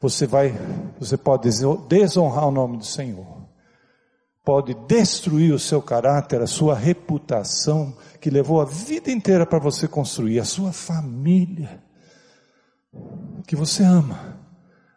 Você 0.00 0.26
vai, 0.26 0.52
você 0.98 1.16
pode 1.16 1.48
desonrar 1.88 2.48
o 2.48 2.50
nome 2.50 2.76
do 2.76 2.84
Senhor. 2.84 3.42
Pode 4.44 4.74
destruir 4.88 5.54
o 5.54 5.58
seu 5.58 5.80
caráter, 5.80 6.42
a 6.42 6.48
sua 6.48 6.74
reputação, 6.74 7.96
que 8.20 8.28
levou 8.28 8.60
a 8.60 8.64
vida 8.64 9.08
inteira 9.08 9.46
para 9.46 9.60
você 9.60 9.86
construir, 9.86 10.40
a 10.40 10.44
sua 10.44 10.72
família, 10.72 11.80
que 13.46 13.54
você 13.54 13.84
ama, 13.84 14.36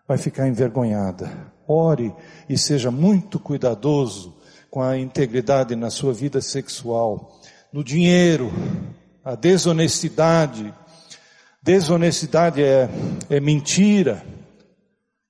vai 0.07 0.17
ficar 0.17 0.47
envergonhada. 0.47 1.53
Ore 1.67 2.11
e 2.49 2.57
seja 2.57 2.89
muito 2.89 3.39
cuidadoso 3.39 4.35
com 4.75 4.81
a 4.81 4.97
integridade 4.97 5.73
na 5.73 5.89
sua 5.89 6.11
vida 6.11 6.41
sexual, 6.41 7.39
no 7.71 7.81
dinheiro, 7.81 8.51
a 9.23 9.33
desonestidade. 9.33 10.73
Desonestidade 11.63 12.61
é, 12.61 12.89
é 13.29 13.39
mentira. 13.39 14.21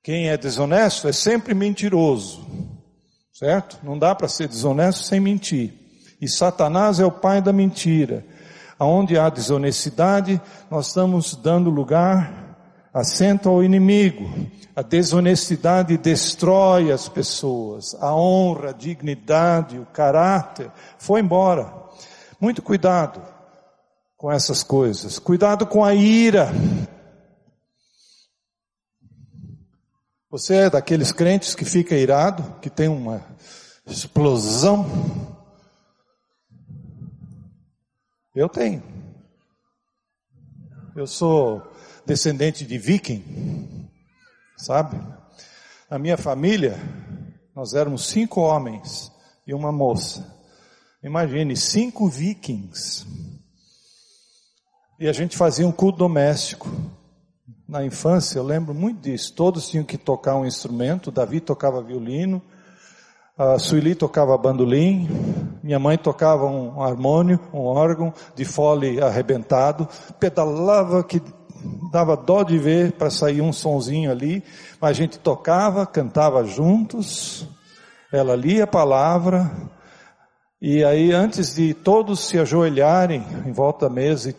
Quem 0.01 0.29
é 0.29 0.35
desonesto 0.35 1.07
é 1.07 1.11
sempre 1.11 1.53
mentiroso, 1.53 2.43
certo? 3.31 3.77
Não 3.83 3.99
dá 3.99 4.15
para 4.15 4.27
ser 4.27 4.47
desonesto 4.47 5.03
sem 5.03 5.19
mentir. 5.19 5.75
E 6.19 6.27
Satanás 6.27 6.99
é 6.99 7.05
o 7.05 7.11
pai 7.11 7.39
da 7.39 7.53
mentira. 7.53 8.25
Aonde 8.79 9.15
há 9.15 9.29
desonestidade, 9.29 10.41
nós 10.71 10.87
estamos 10.87 11.35
dando 11.35 11.69
lugar 11.69 12.44
assento 12.95 13.49
ao 13.49 13.61
inimigo. 13.61 14.49
A 14.73 14.81
desonestidade 14.81 15.97
destrói 15.97 16.93
as 16.93 17.09
pessoas, 17.09 17.93
a 17.95 18.15
honra, 18.15 18.69
a 18.69 18.73
dignidade, 18.73 19.77
o 19.77 19.85
caráter, 19.85 20.71
foi 20.97 21.19
embora. 21.19 21.73
Muito 22.39 22.61
cuidado 22.61 23.21
com 24.15 24.31
essas 24.31 24.63
coisas. 24.63 25.19
Cuidado 25.19 25.67
com 25.67 25.83
a 25.83 25.93
ira. 25.93 26.49
Você 30.29 30.55
é 30.55 30.69
daqueles 30.69 31.11
crentes 31.11 31.53
que 31.53 31.65
fica 31.65 31.95
irado, 31.95 32.59
que 32.61 32.69
tem 32.69 32.87
uma 32.87 33.25
explosão? 33.85 34.85
Eu 38.33 38.47
tenho. 38.47 38.83
Eu 40.95 41.07
sou 41.07 41.74
descendente 42.05 42.65
de 42.65 42.77
viking, 42.77 43.89
sabe? 44.57 44.99
Na 45.89 45.97
minha 45.97 46.17
família, 46.17 46.79
nós 47.55 47.73
éramos 47.73 48.05
cinco 48.07 48.41
homens 48.41 49.11
e 49.47 49.53
uma 49.53 49.71
moça. 49.71 50.33
Imagine, 51.03 51.55
cinco 51.55 52.07
vikings. 52.07 53.05
E 54.99 55.07
a 55.07 55.13
gente 55.13 55.37
fazia 55.37 55.67
um 55.67 55.71
culto 55.71 55.99
doméstico. 55.99 56.69
Na 57.67 57.85
infância, 57.85 58.39
eu 58.39 58.43
lembro 58.43 58.73
muito 58.73 59.01
disso. 59.01 59.33
Todos 59.33 59.69
tinham 59.69 59.83
que 59.83 59.97
tocar 59.97 60.35
um 60.35 60.45
instrumento. 60.45 61.11
Davi 61.11 61.39
tocava 61.39 61.81
violino, 61.81 62.41
a 63.37 63.59
Sueli 63.59 63.95
tocava 63.95 64.37
bandolim, 64.37 65.09
minha 65.61 65.77
mãe 65.77 65.97
tocava 65.97 66.45
um 66.45 66.81
harmônio, 66.81 67.37
um 67.53 67.59
órgão 67.59 68.13
de 68.33 68.45
fole 68.45 69.01
arrebentado, 69.01 69.89
pedalava 70.19 71.03
que 71.03 71.21
dava 71.91 72.15
dó 72.15 72.43
de 72.43 72.57
ver 72.57 72.93
para 72.93 73.09
sair 73.09 73.41
um 73.41 73.53
sonzinho 73.53 74.11
ali, 74.11 74.43
mas 74.79 74.91
a 74.91 74.93
gente 74.93 75.19
tocava, 75.19 75.85
cantava 75.85 76.43
juntos, 76.43 77.47
ela 78.11 78.35
lia 78.35 78.63
a 78.63 78.67
palavra, 78.67 79.51
e 80.61 80.83
aí 80.83 81.11
antes 81.11 81.55
de 81.55 81.73
todos 81.73 82.27
se 82.27 82.39
ajoelharem 82.39 83.23
em 83.45 83.51
volta 83.51 83.87
da 83.87 83.93
mesa, 83.93 84.33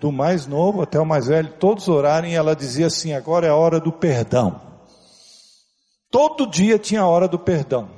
do 0.00 0.10
mais 0.10 0.46
novo 0.46 0.82
até 0.82 0.98
o 0.98 1.06
mais 1.06 1.26
velho, 1.26 1.52
todos 1.58 1.88
orarem, 1.88 2.34
ela 2.34 2.56
dizia 2.56 2.86
assim, 2.86 3.12
agora 3.12 3.46
é 3.46 3.50
a 3.50 3.56
hora 3.56 3.78
do 3.78 3.92
perdão. 3.92 4.60
Todo 6.10 6.46
dia 6.46 6.78
tinha 6.78 7.00
a 7.00 7.06
hora 7.06 7.26
do 7.26 7.38
perdão. 7.38 7.88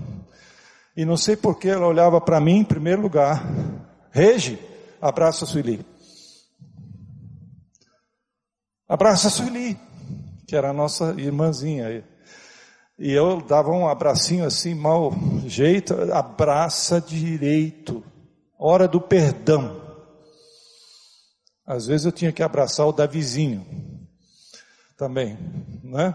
E 0.96 1.04
não 1.04 1.16
sei 1.16 1.36
por 1.36 1.58
que 1.58 1.68
ela 1.68 1.86
olhava 1.86 2.20
para 2.20 2.40
mim 2.40 2.58
em 2.58 2.64
primeiro 2.64 3.02
lugar. 3.02 3.44
Rege, 4.12 4.58
abraça 5.02 5.44
Sueli. 5.44 5.84
Abraça 8.86 9.28
a 9.28 9.30
Sueli, 9.30 9.78
que 10.46 10.54
era 10.54 10.70
a 10.70 10.72
nossa 10.74 11.14
irmãzinha. 11.16 12.04
E 12.98 13.10
eu 13.10 13.40
dava 13.40 13.70
um 13.70 13.88
abracinho 13.88 14.44
assim, 14.44 14.74
mal 14.74 15.12
jeito, 15.46 15.94
abraça 16.12 17.00
direito. 17.00 18.04
Hora 18.58 18.86
do 18.86 19.00
perdão. 19.00 19.82
Às 21.66 21.86
vezes 21.86 22.04
eu 22.04 22.12
tinha 22.12 22.30
que 22.30 22.42
abraçar 22.42 22.86
o 22.86 22.92
Davizinho 22.92 23.66
também, 24.98 25.38
né? 25.82 26.14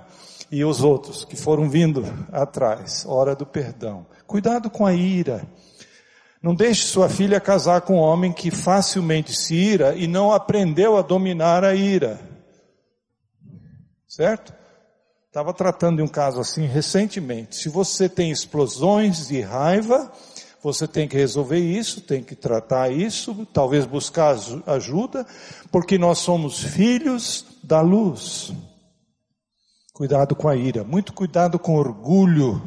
E 0.52 0.64
os 0.64 0.84
outros 0.84 1.26
que 1.26 1.36
foram 1.36 1.70
vindo 1.70 2.06
atrás, 2.32 3.04
hora 3.08 3.36
do 3.36 3.48
perdão. 3.48 4.06
Cuidado 4.28 4.70
com 4.70 4.86
a 4.86 4.94
ira. 4.94 5.42
Não 6.42 6.54
deixe 6.54 6.84
sua 6.84 7.10
filha 7.10 7.42
casar 7.42 7.82
com 7.82 7.96
um 7.96 8.02
homem 8.02 8.32
que 8.32 8.52
facilmente 8.52 9.36
se 9.36 9.56
ira 9.56 9.96
e 9.96 10.08
não 10.08 10.32
aprendeu 10.32 10.98
a 10.98 11.02
dominar 11.02 11.64
a 11.64 11.74
ira. 11.74 12.29
Certo? 14.10 14.52
Estava 15.28 15.54
tratando 15.54 15.98
de 15.98 16.02
um 16.02 16.08
caso 16.08 16.40
assim 16.40 16.66
recentemente. 16.66 17.56
Se 17.56 17.70
você 17.70 18.10
tem 18.10 18.32
explosões 18.32 19.28
de 19.28 19.40
raiva, 19.40 20.12
você 20.64 20.88
tem 20.88 21.08
que 21.08 21.16
resolver 21.16 21.60
isso, 21.60 22.02
tem 22.02 22.24
que 22.24 22.36
tratar 22.36 22.92
isso, 22.92 23.46
talvez 23.54 23.86
buscar 23.86 24.36
ajuda, 24.66 25.28
porque 25.72 26.00
nós 26.00 26.18
somos 26.18 26.60
filhos 26.60 27.46
da 27.64 27.82
luz. 27.82 28.52
Cuidado 29.94 30.36
com 30.36 30.50
a 30.50 30.56
ira, 30.56 30.84
muito 30.84 31.14
cuidado 31.14 31.60
com 31.60 31.76
orgulho. 31.76 32.60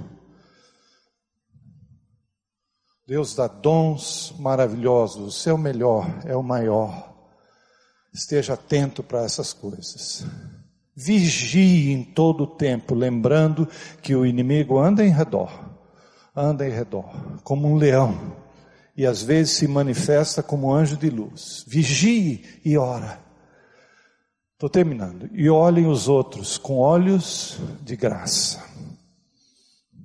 Deus 3.04 3.34
dá 3.34 3.48
dons 3.48 4.32
maravilhosos, 4.38 5.26
o 5.26 5.32
seu 5.32 5.58
melhor 5.58 6.06
é 6.24 6.36
o 6.36 6.42
maior. 6.42 7.12
Esteja 8.14 8.54
atento 8.54 9.02
para 9.02 9.24
essas 9.24 9.52
coisas. 9.52 10.24
Vigie 10.94 11.92
em 11.92 12.02
todo 12.02 12.44
o 12.44 12.46
tempo, 12.46 12.94
lembrando 12.94 13.66
que 14.02 14.14
o 14.14 14.26
inimigo 14.26 14.78
anda 14.78 15.04
em 15.04 15.10
redor 15.10 15.72
anda 16.34 16.66
em 16.66 16.70
redor, 16.70 17.04
como 17.44 17.68
um 17.68 17.76
leão, 17.76 18.18
e 18.96 19.06
às 19.06 19.22
vezes 19.22 19.52
se 19.52 19.68
manifesta 19.68 20.42
como 20.42 20.68
um 20.68 20.74
anjo 20.74 20.96
de 20.96 21.10
luz. 21.10 21.64
Vigie 21.66 22.42
e 22.64 22.76
ora. 22.76 23.20
Estou 24.54 24.68
terminando. 24.68 25.28
E 25.32 25.48
olhem 25.50 25.86
os 25.86 26.08
outros 26.08 26.56
com 26.56 26.78
olhos 26.78 27.58
de 27.82 27.96
graça. 27.96 28.62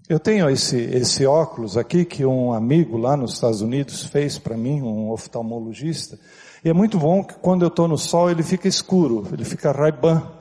Eu 0.10 0.20
tenho 0.20 0.50
esse, 0.50 0.78
esse 0.78 1.26
óculos 1.26 1.76
aqui 1.76 2.06
que 2.06 2.26
um 2.26 2.54
amigo 2.54 2.98
lá 2.98 3.18
nos 3.18 3.34
Estados 3.34 3.62
Unidos 3.62 4.06
fez 4.06 4.38
para 4.38 4.56
mim, 4.56 4.82
um 4.82 5.12
oftalmologista. 5.12 6.18
E 6.64 6.70
é 6.70 6.74
muito 6.74 6.98
bom 6.98 7.24
que 7.24 7.36
quando 7.36 7.64
eu 7.64 7.68
estou 7.68 7.90
no 7.90 7.98
sol 7.98 8.32
ele 8.32 8.42
fica 8.42 8.68
escuro, 8.70 9.28
ele 9.32 9.44
fica 9.44 9.72
raiban. 9.72 10.37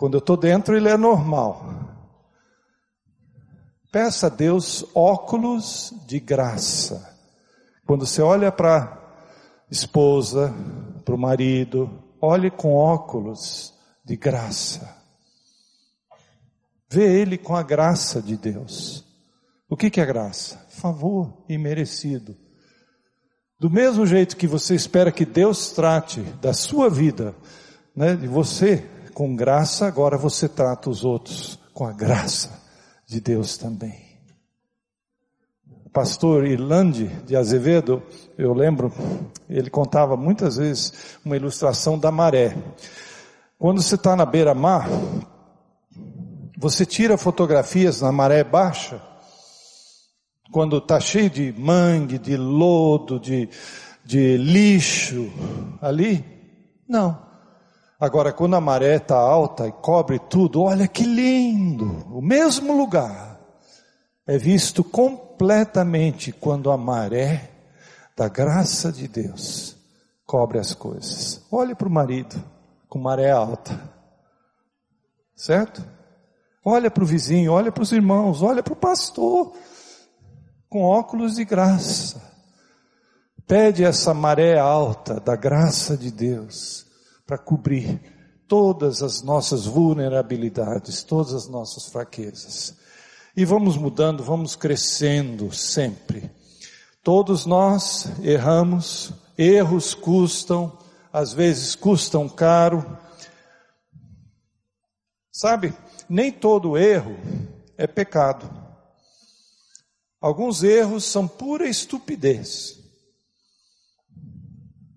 Quando 0.00 0.14
eu 0.14 0.20
estou 0.20 0.34
dentro 0.34 0.74
ele 0.74 0.88
é 0.88 0.96
normal. 0.96 1.62
Peça 3.92 4.28
a 4.28 4.30
Deus 4.30 4.82
óculos 4.94 5.92
de 6.06 6.18
graça. 6.18 7.18
Quando 7.86 8.06
você 8.06 8.22
olha 8.22 8.50
para 8.50 8.98
esposa, 9.70 10.54
para 11.04 11.14
o 11.14 11.18
marido, 11.18 12.02
olhe 12.18 12.50
com 12.50 12.74
óculos 12.74 13.74
de 14.02 14.16
graça. 14.16 14.96
Vê 16.90 17.20
ele 17.20 17.36
com 17.36 17.54
a 17.54 17.62
graça 17.62 18.22
de 18.22 18.38
Deus. 18.38 19.04
O 19.68 19.76
que, 19.76 19.90
que 19.90 20.00
é 20.00 20.06
graça? 20.06 20.66
Favor 20.70 21.44
imerecido. 21.46 22.34
Do 23.58 23.68
mesmo 23.68 24.06
jeito 24.06 24.38
que 24.38 24.46
você 24.46 24.74
espera 24.74 25.12
que 25.12 25.26
Deus 25.26 25.72
trate 25.72 26.22
da 26.40 26.54
sua 26.54 26.88
vida, 26.88 27.34
né, 27.94 28.16
de 28.16 28.26
você 28.26 28.88
com 29.14 29.34
graça, 29.34 29.86
agora 29.86 30.16
você 30.16 30.48
trata 30.48 30.90
os 30.90 31.04
outros 31.04 31.58
com 31.74 31.84
a 31.84 31.92
graça 31.92 32.60
de 33.06 33.20
Deus 33.20 33.56
também. 33.56 34.10
Pastor 35.92 36.46
Irlande 36.46 37.08
de 37.26 37.34
Azevedo, 37.34 38.00
eu 38.38 38.54
lembro, 38.54 38.92
ele 39.48 39.68
contava 39.68 40.16
muitas 40.16 40.56
vezes 40.56 41.18
uma 41.24 41.36
ilustração 41.36 41.98
da 41.98 42.12
maré. 42.12 42.56
Quando 43.58 43.82
você 43.82 43.96
está 43.96 44.14
na 44.14 44.24
beira-mar, 44.24 44.88
você 46.56 46.86
tira 46.86 47.18
fotografias 47.18 48.00
na 48.00 48.12
maré 48.12 48.44
baixa, 48.44 49.02
quando 50.52 50.78
está 50.78 51.00
cheio 51.00 51.28
de 51.28 51.52
mangue, 51.58 52.18
de 52.18 52.36
lodo, 52.36 53.18
de, 53.18 53.48
de 54.04 54.36
lixo 54.36 55.28
ali? 55.80 56.24
Não. 56.88 57.29
Agora, 58.00 58.32
quando 58.32 58.56
a 58.56 58.60
maré 58.62 58.96
está 58.96 59.18
alta 59.18 59.68
e 59.68 59.72
cobre 59.72 60.18
tudo, 60.18 60.62
olha 60.62 60.88
que 60.88 61.04
lindo! 61.04 62.06
O 62.10 62.22
mesmo 62.22 62.74
lugar 62.74 63.38
é 64.26 64.38
visto 64.38 64.82
completamente 64.82 66.32
quando 66.32 66.70
a 66.70 66.78
maré 66.78 67.50
da 68.16 68.26
graça 68.26 68.90
de 68.90 69.06
Deus 69.06 69.76
cobre 70.24 70.58
as 70.58 70.72
coisas. 70.72 71.44
Olhe 71.52 71.74
para 71.74 71.88
o 71.88 71.92
marido 71.92 72.42
com 72.88 72.98
maré 72.98 73.30
alta, 73.30 73.78
certo? 75.36 75.84
Olha 76.64 76.90
para 76.90 77.04
o 77.04 77.06
vizinho, 77.06 77.52
olha 77.52 77.70
para 77.70 77.82
os 77.82 77.92
irmãos, 77.92 78.40
olha 78.40 78.62
para 78.62 78.72
o 78.72 78.76
pastor 78.76 79.52
com 80.70 80.84
óculos 80.84 81.34
de 81.34 81.44
graça. 81.44 82.18
Pede 83.46 83.84
essa 83.84 84.14
maré 84.14 84.58
alta 84.58 85.20
da 85.20 85.36
graça 85.36 85.98
de 85.98 86.10
Deus 86.10 86.88
para 87.30 87.38
cobrir 87.38 88.00
todas 88.48 89.04
as 89.04 89.22
nossas 89.22 89.64
vulnerabilidades, 89.64 91.04
todas 91.04 91.32
as 91.32 91.46
nossas 91.46 91.86
fraquezas. 91.86 92.74
E 93.36 93.44
vamos 93.44 93.76
mudando, 93.76 94.24
vamos 94.24 94.56
crescendo 94.56 95.52
sempre. 95.52 96.28
Todos 97.04 97.46
nós 97.46 98.08
erramos, 98.20 99.12
erros 99.38 99.94
custam, 99.94 100.76
às 101.12 101.32
vezes 101.32 101.76
custam 101.76 102.28
caro. 102.28 102.98
Sabe, 105.30 105.72
nem 106.08 106.32
todo 106.32 106.76
erro 106.76 107.16
é 107.78 107.86
pecado. 107.86 108.50
Alguns 110.20 110.64
erros 110.64 111.04
são 111.04 111.28
pura 111.28 111.68
estupidez 111.68 112.79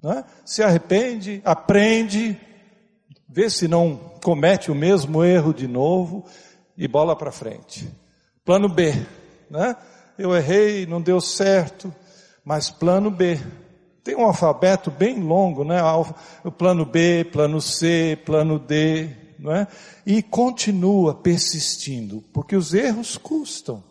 né? 0.04 0.26
se 0.44 0.62
arrepende, 0.62 1.42
aprende, 1.46 2.38
vê 3.28 3.50
se 3.50 3.68
não 3.68 3.96
comete 4.22 4.70
o 4.70 4.76
mesmo 4.76 5.24
erro 5.24 5.54
de 5.54 5.68
novo 5.68 6.26
e 6.78 6.88
bola 6.88 7.16
para 7.16 7.32
frente. 7.32 7.88
Plano 8.44 8.68
B, 8.68 8.94
né? 9.50 9.76
Eu 10.18 10.36
errei, 10.36 10.86
não 10.86 11.02
deu 11.02 11.20
certo, 11.22 11.94
mas 12.44 12.70
plano 12.70 13.10
B. 13.10 13.40
Tem 14.04 14.16
um 14.16 14.26
alfabeto 14.26 14.92
bem 14.92 15.20
longo, 15.22 15.64
né? 15.64 15.82
O 16.44 16.52
plano 16.52 16.86
B, 16.86 17.24
plano 17.32 17.62
C, 17.62 18.20
plano 18.26 18.60
D, 18.60 19.10
não 19.40 19.52
é? 19.52 19.68
E 20.06 20.22
continua 20.22 21.16
persistindo, 21.16 22.22
porque 22.34 22.56
os 22.56 22.74
erros 22.74 23.18
custam. 23.18 23.84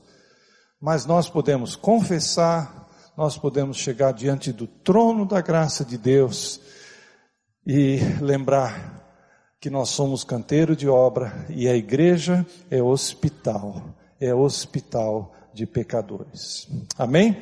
Mas 0.80 1.06
nós 1.06 1.28
podemos 1.28 1.74
confessar, 1.74 2.81
nós 3.16 3.36
podemos 3.36 3.76
chegar 3.76 4.12
diante 4.12 4.52
do 4.52 4.66
trono 4.66 5.26
da 5.26 5.40
graça 5.40 5.84
de 5.84 5.98
Deus 5.98 6.60
e 7.66 7.98
lembrar 8.20 9.02
que 9.60 9.70
nós 9.70 9.90
somos 9.90 10.24
canteiro 10.24 10.74
de 10.74 10.88
obra 10.88 11.46
e 11.48 11.68
a 11.68 11.76
igreja 11.76 12.44
é 12.70 12.82
hospital, 12.82 13.94
é 14.18 14.34
hospital 14.34 15.32
de 15.52 15.66
pecadores. 15.66 16.66
Amém? 16.98 17.36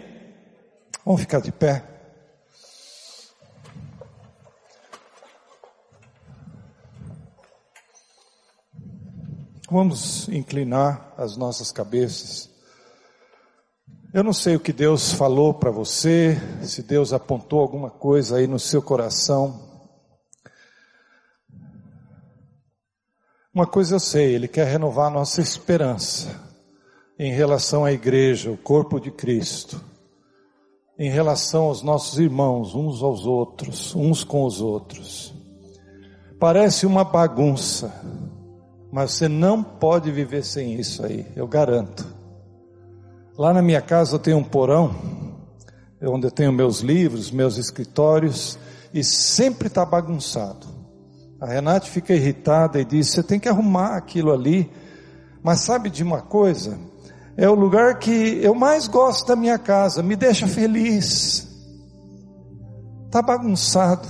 Vamos 1.05 1.22
ficar 1.22 1.40
de 1.40 1.52
pé. 1.52 1.84
Vamos 9.70 10.28
inclinar 10.28 11.14
as 11.16 11.36
nossas 11.36 11.70
cabeças. 11.70 12.49
Eu 14.12 14.24
não 14.24 14.32
sei 14.32 14.56
o 14.56 14.60
que 14.60 14.72
Deus 14.72 15.12
falou 15.12 15.54
para 15.54 15.70
você, 15.70 16.36
se 16.64 16.82
Deus 16.82 17.12
apontou 17.12 17.60
alguma 17.60 17.90
coisa 17.90 18.38
aí 18.38 18.46
no 18.48 18.58
seu 18.58 18.82
coração. 18.82 19.60
Uma 23.54 23.68
coisa 23.68 23.94
eu 23.94 24.00
sei, 24.00 24.34
Ele 24.34 24.48
quer 24.48 24.66
renovar 24.66 25.12
nossa 25.12 25.40
esperança 25.40 26.40
em 27.16 27.32
relação 27.32 27.84
à 27.84 27.92
igreja, 27.92 28.50
o 28.50 28.56
corpo 28.56 28.98
de 28.98 29.12
Cristo, 29.12 29.80
em 30.98 31.08
relação 31.08 31.66
aos 31.66 31.80
nossos 31.80 32.18
irmãos, 32.18 32.74
uns 32.74 33.04
aos 33.04 33.24
outros, 33.24 33.94
uns 33.94 34.24
com 34.24 34.44
os 34.44 34.60
outros. 34.60 35.32
Parece 36.40 36.84
uma 36.84 37.04
bagunça, 37.04 37.94
mas 38.90 39.12
você 39.12 39.28
não 39.28 39.62
pode 39.62 40.10
viver 40.10 40.42
sem 40.42 40.74
isso 40.74 41.06
aí, 41.06 41.24
eu 41.36 41.46
garanto. 41.46 42.19
Lá 43.40 43.54
na 43.54 43.62
minha 43.62 43.80
casa 43.80 44.16
eu 44.16 44.18
tenho 44.18 44.36
um 44.36 44.44
porão, 44.44 44.94
onde 46.02 46.26
eu 46.26 46.30
tenho 46.30 46.52
meus 46.52 46.80
livros, 46.80 47.30
meus 47.30 47.56
escritórios, 47.56 48.58
e 48.92 49.02
sempre 49.02 49.68
está 49.68 49.82
bagunçado. 49.82 50.66
A 51.40 51.46
Renate 51.46 51.88
fica 51.88 52.12
irritada 52.12 52.78
e 52.78 52.84
diz: 52.84 53.08
Você 53.08 53.22
tem 53.22 53.40
que 53.40 53.48
arrumar 53.48 53.96
aquilo 53.96 54.30
ali. 54.30 54.70
Mas 55.42 55.60
sabe 55.60 55.88
de 55.88 56.02
uma 56.02 56.20
coisa? 56.20 56.78
É 57.34 57.48
o 57.48 57.54
lugar 57.54 57.98
que 57.98 58.38
eu 58.42 58.54
mais 58.54 58.86
gosto 58.86 59.28
da 59.28 59.34
minha 59.34 59.58
casa, 59.58 60.02
me 60.02 60.16
deixa 60.16 60.46
feliz. 60.46 61.48
Está 63.06 63.22
bagunçado, 63.22 64.06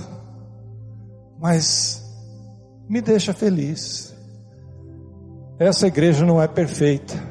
mas 1.39 2.03
me 2.89 2.99
deixa 2.99 3.31
feliz. 3.31 4.13
Essa 5.57 5.87
igreja 5.87 6.25
não 6.25 6.41
é 6.41 6.49
perfeita. 6.49 7.30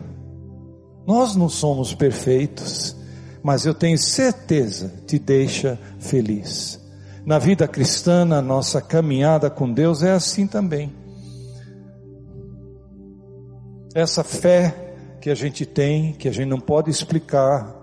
Nós 1.10 1.34
não 1.34 1.48
somos 1.48 1.92
perfeitos, 1.92 2.94
mas 3.42 3.66
eu 3.66 3.74
tenho 3.74 3.98
certeza 3.98 4.94
te 5.08 5.18
deixa 5.18 5.76
feliz. 5.98 6.78
Na 7.26 7.36
vida 7.36 7.66
cristã, 7.66 8.24
na 8.24 8.40
nossa 8.40 8.80
caminhada 8.80 9.50
com 9.50 9.72
Deus 9.72 10.04
é 10.04 10.12
assim 10.12 10.46
também. 10.46 10.94
Essa 13.92 14.22
fé 14.22 14.94
que 15.20 15.30
a 15.30 15.34
gente 15.34 15.66
tem, 15.66 16.12
que 16.12 16.28
a 16.28 16.32
gente 16.32 16.46
não 16.46 16.60
pode 16.60 16.92
explicar, 16.92 17.74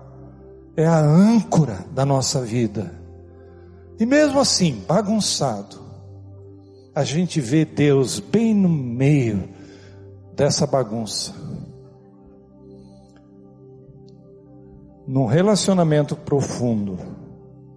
é 0.74 0.86
a 0.86 0.98
âncora 0.98 1.84
da 1.92 2.06
nossa 2.06 2.40
vida. 2.40 2.94
E 4.00 4.06
mesmo 4.06 4.40
assim, 4.40 4.82
bagunçado, 4.88 5.76
a 6.94 7.04
gente 7.04 7.42
vê 7.42 7.66
Deus 7.66 8.20
bem 8.20 8.54
no 8.54 8.70
meio 8.70 9.50
dessa 10.34 10.66
bagunça. 10.66 11.57
Num 15.08 15.26
relacionamento 15.26 16.14
profundo, 16.14 16.98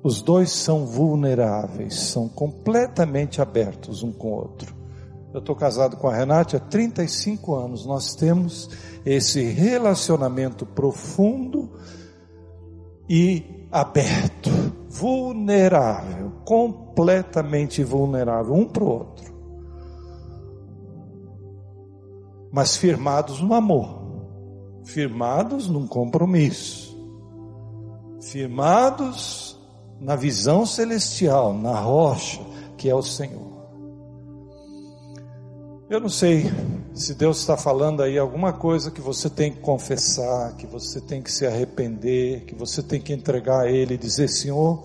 os 0.04 0.22
dois 0.22 0.52
são 0.52 0.86
vulneráveis, 0.86 1.96
são 1.96 2.28
completamente 2.28 3.42
abertos 3.42 4.04
um 4.04 4.12
com 4.12 4.28
o 4.28 4.36
outro. 4.36 4.76
Eu 5.34 5.40
estou 5.40 5.56
casado 5.56 5.96
com 5.96 6.10
a 6.10 6.14
Renate 6.14 6.58
há 6.58 6.60
35 6.60 7.56
anos, 7.56 7.86
nós 7.86 8.14
temos 8.14 8.70
esse 9.06 9.42
relacionamento 9.42 10.66
profundo 10.66 11.72
e 13.10 13.66
aberto, 13.72 14.50
vulnerável, 14.90 16.34
completamente 16.46 17.82
vulnerável 17.82 18.54
um 18.54 18.68
para 18.68 18.84
o 18.84 18.90
outro. 18.90 19.32
mas 22.52 22.76
firmados 22.76 23.42
no 23.42 23.54
amor, 23.54 24.02
firmados 24.84 25.70
num 25.70 25.88
compromisso, 25.88 26.91
firmados 28.22 29.58
na 30.00 30.16
visão 30.16 30.66
celestial, 30.66 31.54
na 31.54 31.80
rocha 31.80 32.42
que 32.78 32.90
é 32.90 32.96
o 32.96 33.02
Senhor. 33.02 33.52
Eu 35.90 36.00
não 36.00 36.10
sei 36.10 36.46
se 36.94 37.14
Deus 37.14 37.40
está 37.40 37.58
falando 37.58 38.02
aí 38.02 38.18
alguma 38.18 38.54
coisa 38.54 38.90
que 38.90 39.02
você 39.02 39.30
tem 39.30 39.52
que 39.52 39.60
confessar, 39.60 40.56
que 40.56 40.66
você 40.66 41.02
tem 41.02 41.22
que 41.22 41.32
se 41.32 41.46
arrepender, 41.46 42.46
que 42.46 42.56
você 42.56 42.82
tem 42.82 43.02
que 43.02 43.14
entregar 43.14 43.62
a 43.62 43.70
Ele 43.70 43.96
e 43.96 43.98
dizer: 43.98 44.30
Senhor, 44.30 44.84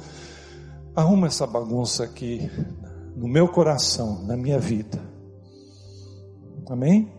arruma 0.94 1.28
essa 1.28 1.46
bagunça 1.46 2.04
aqui 2.04 2.50
no 3.14 3.28
meu 3.28 3.48
coração, 3.48 4.22
na 4.24 4.36
minha 4.36 4.58
vida. 4.58 5.00
Amém? 6.68 7.16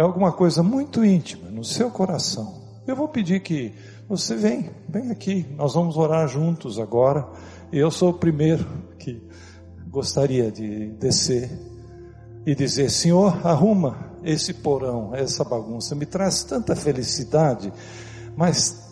é 0.00 0.02
alguma 0.02 0.32
coisa 0.32 0.62
muito 0.62 1.04
íntima 1.04 1.50
no 1.50 1.62
seu 1.62 1.90
coração, 1.90 2.62
eu 2.86 2.96
vou 2.96 3.06
pedir 3.06 3.40
que 3.40 3.74
você 4.10 4.34
vem, 4.34 4.68
vem 4.88 5.12
aqui, 5.12 5.46
nós 5.56 5.74
vamos 5.74 5.96
orar 5.96 6.26
juntos 6.26 6.80
agora. 6.80 7.28
Eu 7.72 7.92
sou 7.92 8.10
o 8.10 8.18
primeiro 8.18 8.66
que 8.98 9.22
gostaria 9.88 10.50
de 10.50 10.88
descer 10.94 11.48
e 12.44 12.52
dizer: 12.52 12.90
Senhor, 12.90 13.46
arruma 13.46 14.10
esse 14.24 14.52
porão, 14.52 15.14
essa 15.14 15.44
bagunça, 15.44 15.94
me 15.94 16.06
traz 16.06 16.42
tanta 16.42 16.74
felicidade, 16.74 17.72
mas 18.36 18.84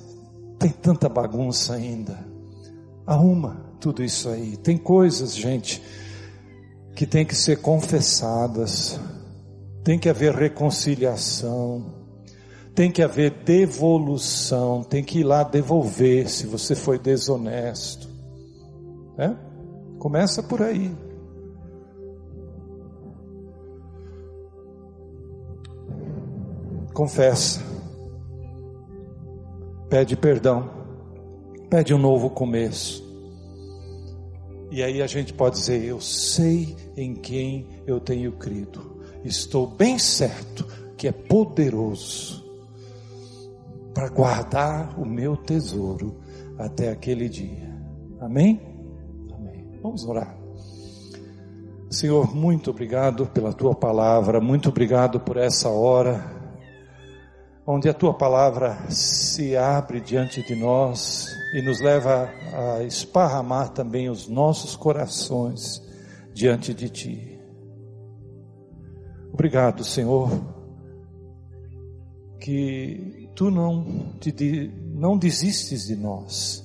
tem 0.56 0.70
tanta 0.70 1.08
bagunça 1.08 1.74
ainda. 1.74 2.24
Arruma 3.04 3.74
tudo 3.80 4.04
isso 4.04 4.28
aí. 4.28 4.56
Tem 4.56 4.78
coisas, 4.78 5.34
gente, 5.34 5.82
que 6.94 7.04
tem 7.04 7.26
que 7.26 7.34
ser 7.34 7.60
confessadas 7.60 9.00
tem 9.88 9.98
que 9.98 10.10
haver 10.10 10.34
reconciliação, 10.34 11.97
tem 12.78 12.92
que 12.92 13.02
haver 13.02 13.32
devolução, 13.42 14.84
tem 14.84 15.02
que 15.02 15.18
ir 15.18 15.24
lá 15.24 15.42
devolver 15.42 16.30
se 16.30 16.46
você 16.46 16.76
foi 16.76 16.96
desonesto. 16.96 18.08
Né? 19.16 19.36
Começa 19.98 20.44
por 20.44 20.62
aí. 20.62 20.88
Confessa. 26.94 27.60
Pede 29.90 30.16
perdão. 30.16 30.70
Pede 31.68 31.92
um 31.92 31.98
novo 31.98 32.30
começo. 32.30 33.02
E 34.70 34.84
aí 34.84 35.02
a 35.02 35.08
gente 35.08 35.32
pode 35.32 35.56
dizer: 35.56 35.82
Eu 35.82 36.00
sei 36.00 36.76
em 36.96 37.12
quem 37.12 37.66
eu 37.88 37.98
tenho 37.98 38.30
crido 38.30 39.02
estou 39.24 39.66
bem 39.66 39.98
certo 39.98 40.64
que 40.96 41.08
é 41.08 41.12
poderoso 41.12 42.47
para 43.94 44.08
guardar 44.08 44.98
o 44.98 45.04
meu 45.04 45.36
tesouro 45.36 46.20
até 46.58 46.90
aquele 46.90 47.28
dia. 47.28 47.76
Amém? 48.20 48.60
Amém. 49.32 49.78
Vamos 49.82 50.04
orar. 50.04 50.36
Senhor, 51.90 52.34
muito 52.34 52.70
obrigado 52.70 53.26
pela 53.26 53.52
tua 53.52 53.74
palavra, 53.74 54.40
muito 54.40 54.68
obrigado 54.68 55.20
por 55.20 55.38
essa 55.38 55.70
hora, 55.70 56.22
onde 57.66 57.88
a 57.88 57.94
tua 57.94 58.12
palavra 58.12 58.90
se 58.90 59.56
abre 59.56 60.00
diante 60.00 60.42
de 60.42 60.54
nós 60.54 61.34
e 61.54 61.62
nos 61.62 61.80
leva 61.80 62.28
a 62.52 62.82
esparramar 62.82 63.70
também 63.70 64.10
os 64.10 64.28
nossos 64.28 64.76
corações 64.76 65.82
diante 66.34 66.74
de 66.74 66.90
ti. 66.90 67.40
Obrigado, 69.32 69.82
Senhor, 69.82 70.30
que 72.38 73.27
tu 73.38 73.52
não, 73.52 73.84
te, 74.18 74.68
não 74.96 75.16
desistes 75.16 75.86
de 75.86 75.94
nós, 75.94 76.64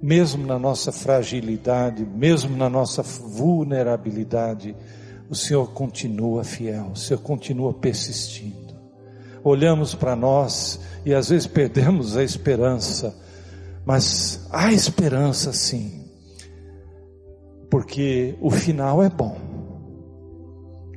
mesmo 0.00 0.46
na 0.46 0.58
nossa 0.58 0.90
fragilidade, 0.90 2.06
mesmo 2.06 2.56
na 2.56 2.70
nossa 2.70 3.02
vulnerabilidade, 3.02 4.74
o 5.28 5.34
Senhor 5.34 5.72
continua 5.72 6.42
fiel, 6.42 6.92
o 6.94 6.96
Senhor 6.96 7.20
continua 7.20 7.74
persistindo. 7.74 8.74
Olhamos 9.44 9.94
para 9.94 10.16
nós 10.16 10.80
e 11.04 11.12
às 11.12 11.28
vezes 11.28 11.46
perdemos 11.46 12.16
a 12.16 12.24
esperança, 12.24 13.14
mas 13.84 14.48
há 14.50 14.72
esperança 14.72 15.52
sim, 15.52 16.02
porque 17.68 18.38
o 18.40 18.50
final 18.50 19.02
é 19.02 19.10
bom. 19.10 19.36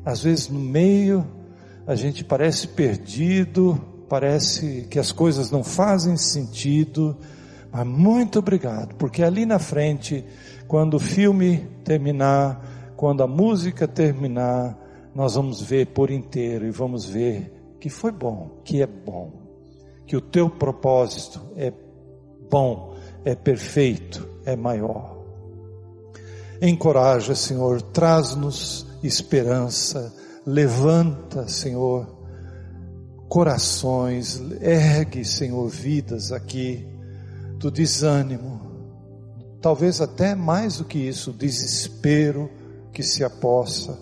Às 0.05 0.23
vezes 0.23 0.47
no 0.47 0.61
meio 0.61 1.27
a 1.85 1.93
gente 1.93 2.23
parece 2.23 2.69
perdido, 2.69 3.98
parece 4.09 4.87
que 4.89 4.97
as 4.97 5.11
coisas 5.11 5.51
não 5.51 5.63
fazem 5.63 6.17
sentido, 6.17 7.15
mas 7.71 7.85
muito 7.85 8.39
obrigado, 8.39 8.95
porque 8.95 9.21
ali 9.23 9.45
na 9.45 9.59
frente, 9.59 10.25
quando 10.67 10.95
o 10.95 10.99
filme 10.99 11.67
terminar, 11.83 12.93
quando 12.97 13.21
a 13.21 13.27
música 13.27 13.87
terminar, 13.87 14.75
nós 15.13 15.35
vamos 15.35 15.61
ver 15.61 15.87
por 15.87 16.09
inteiro 16.09 16.65
e 16.65 16.71
vamos 16.71 17.05
ver 17.05 17.53
que 17.79 17.89
foi 17.89 18.11
bom, 18.11 18.59
que 18.65 18.81
é 18.81 18.87
bom, 18.87 19.31
que 20.05 20.17
o 20.17 20.21
teu 20.21 20.49
propósito 20.49 21.39
é 21.55 21.71
bom, 22.49 22.95
é 23.23 23.35
perfeito, 23.35 24.27
é 24.43 24.55
maior. 24.55 25.17
Encoraja, 26.61 27.35
Senhor, 27.35 27.81
traz-nos 27.81 28.85
esperança, 29.01 30.13
levanta, 30.45 31.47
Senhor, 31.47 32.18
corações, 33.29 34.41
ergue, 34.59 35.23
Senhor, 35.23 35.69
vidas 35.69 36.31
aqui 36.31 36.85
do 37.59 37.69
desânimo, 37.69 38.59
talvez 39.61 40.01
até 40.01 40.33
mais 40.33 40.77
do 40.77 40.85
que 40.85 40.97
isso, 40.97 41.29
o 41.29 41.33
desespero 41.33 42.49
que 42.91 43.03
se 43.03 43.23
apossa 43.23 43.97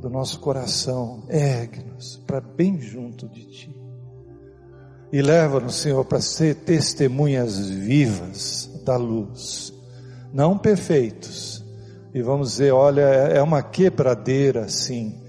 do 0.00 0.08
nosso 0.08 0.40
coração, 0.40 1.24
ergue-nos 1.28 2.16
para 2.26 2.40
bem 2.40 2.80
junto 2.80 3.28
de 3.28 3.44
Ti. 3.44 3.76
E 5.12 5.20
leva-nos, 5.20 5.76
Senhor, 5.76 6.04
para 6.04 6.20
ser 6.20 6.54
testemunhas 6.54 7.68
vivas 7.68 8.70
da 8.84 8.96
luz, 8.96 9.72
não 10.32 10.56
perfeitos. 10.56 11.64
E 12.14 12.22
vamos 12.22 12.52
dizer, 12.52 12.72
olha, 12.72 13.02
é 13.02 13.42
uma 13.42 13.62
quebradeira, 13.62 14.68
sim, 14.68 15.20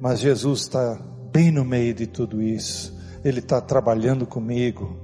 mas 0.00 0.20
Jesus 0.20 0.60
está 0.60 0.98
bem 1.32 1.50
no 1.50 1.64
meio 1.64 1.94
de 1.94 2.06
tudo 2.06 2.42
isso. 2.42 2.96
Ele 3.24 3.38
está 3.38 3.60
trabalhando 3.60 4.26
comigo, 4.26 5.00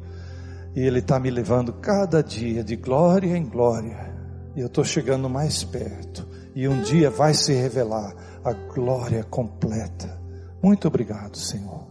e 0.75 0.81
Ele 0.81 0.99
está 0.99 1.19
me 1.19 1.31
levando 1.31 1.73
cada 1.73 2.23
dia 2.23 2.63
de 2.63 2.77
glória 2.77 3.37
em 3.37 3.45
glória. 3.45 4.15
E 4.55 4.61
eu 4.61 4.67
estou 4.67 4.85
chegando 4.85 5.29
mais 5.29 5.65
perto. 5.65 6.27
E 6.55 6.69
um 6.69 6.83
dia 6.83 7.11
vai 7.11 7.35
se 7.35 7.53
revelar 7.53 8.15
a 8.45 8.53
glória 8.53 9.25
completa. 9.25 10.21
Muito 10.63 10.89
obrigado, 10.89 11.37
Senhor. 11.37 11.87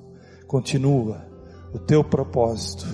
Continua 0.46 1.26
o 1.74 1.80
teu 1.80 2.04
propósito 2.04 2.86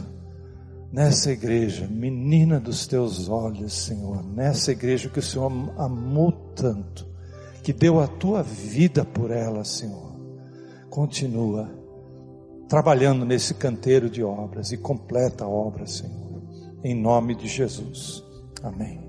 nessa 0.92 1.32
igreja, 1.32 1.88
menina 1.88 2.60
dos 2.60 2.86
teus 2.86 3.28
olhos, 3.28 3.74
Senhor. 3.74 4.24
Nessa 4.24 4.72
igreja 4.72 5.10
que 5.10 5.20
o 5.20 5.24
Senhor 5.24 5.52
amou 5.78 6.32
tanto, 6.56 7.08
que 7.64 7.74
deu 7.74 8.00
a 8.00 8.08
tua 8.08 8.44
vida 8.44 9.04
por 9.04 9.32
ela, 9.32 9.64
Senhor. 9.64 10.13
Continua 10.94 11.68
trabalhando 12.70 13.26
nesse 13.26 13.56
canteiro 13.56 14.08
de 14.08 14.24
obras 14.24 14.72
e 14.72 14.78
completa 14.78 15.44
a 15.44 15.50
obra, 15.50 15.88
Senhor. 15.88 16.40
Em 16.84 16.94
nome 16.94 17.34
de 17.34 17.48
Jesus. 17.48 18.24
Amém. 18.62 19.03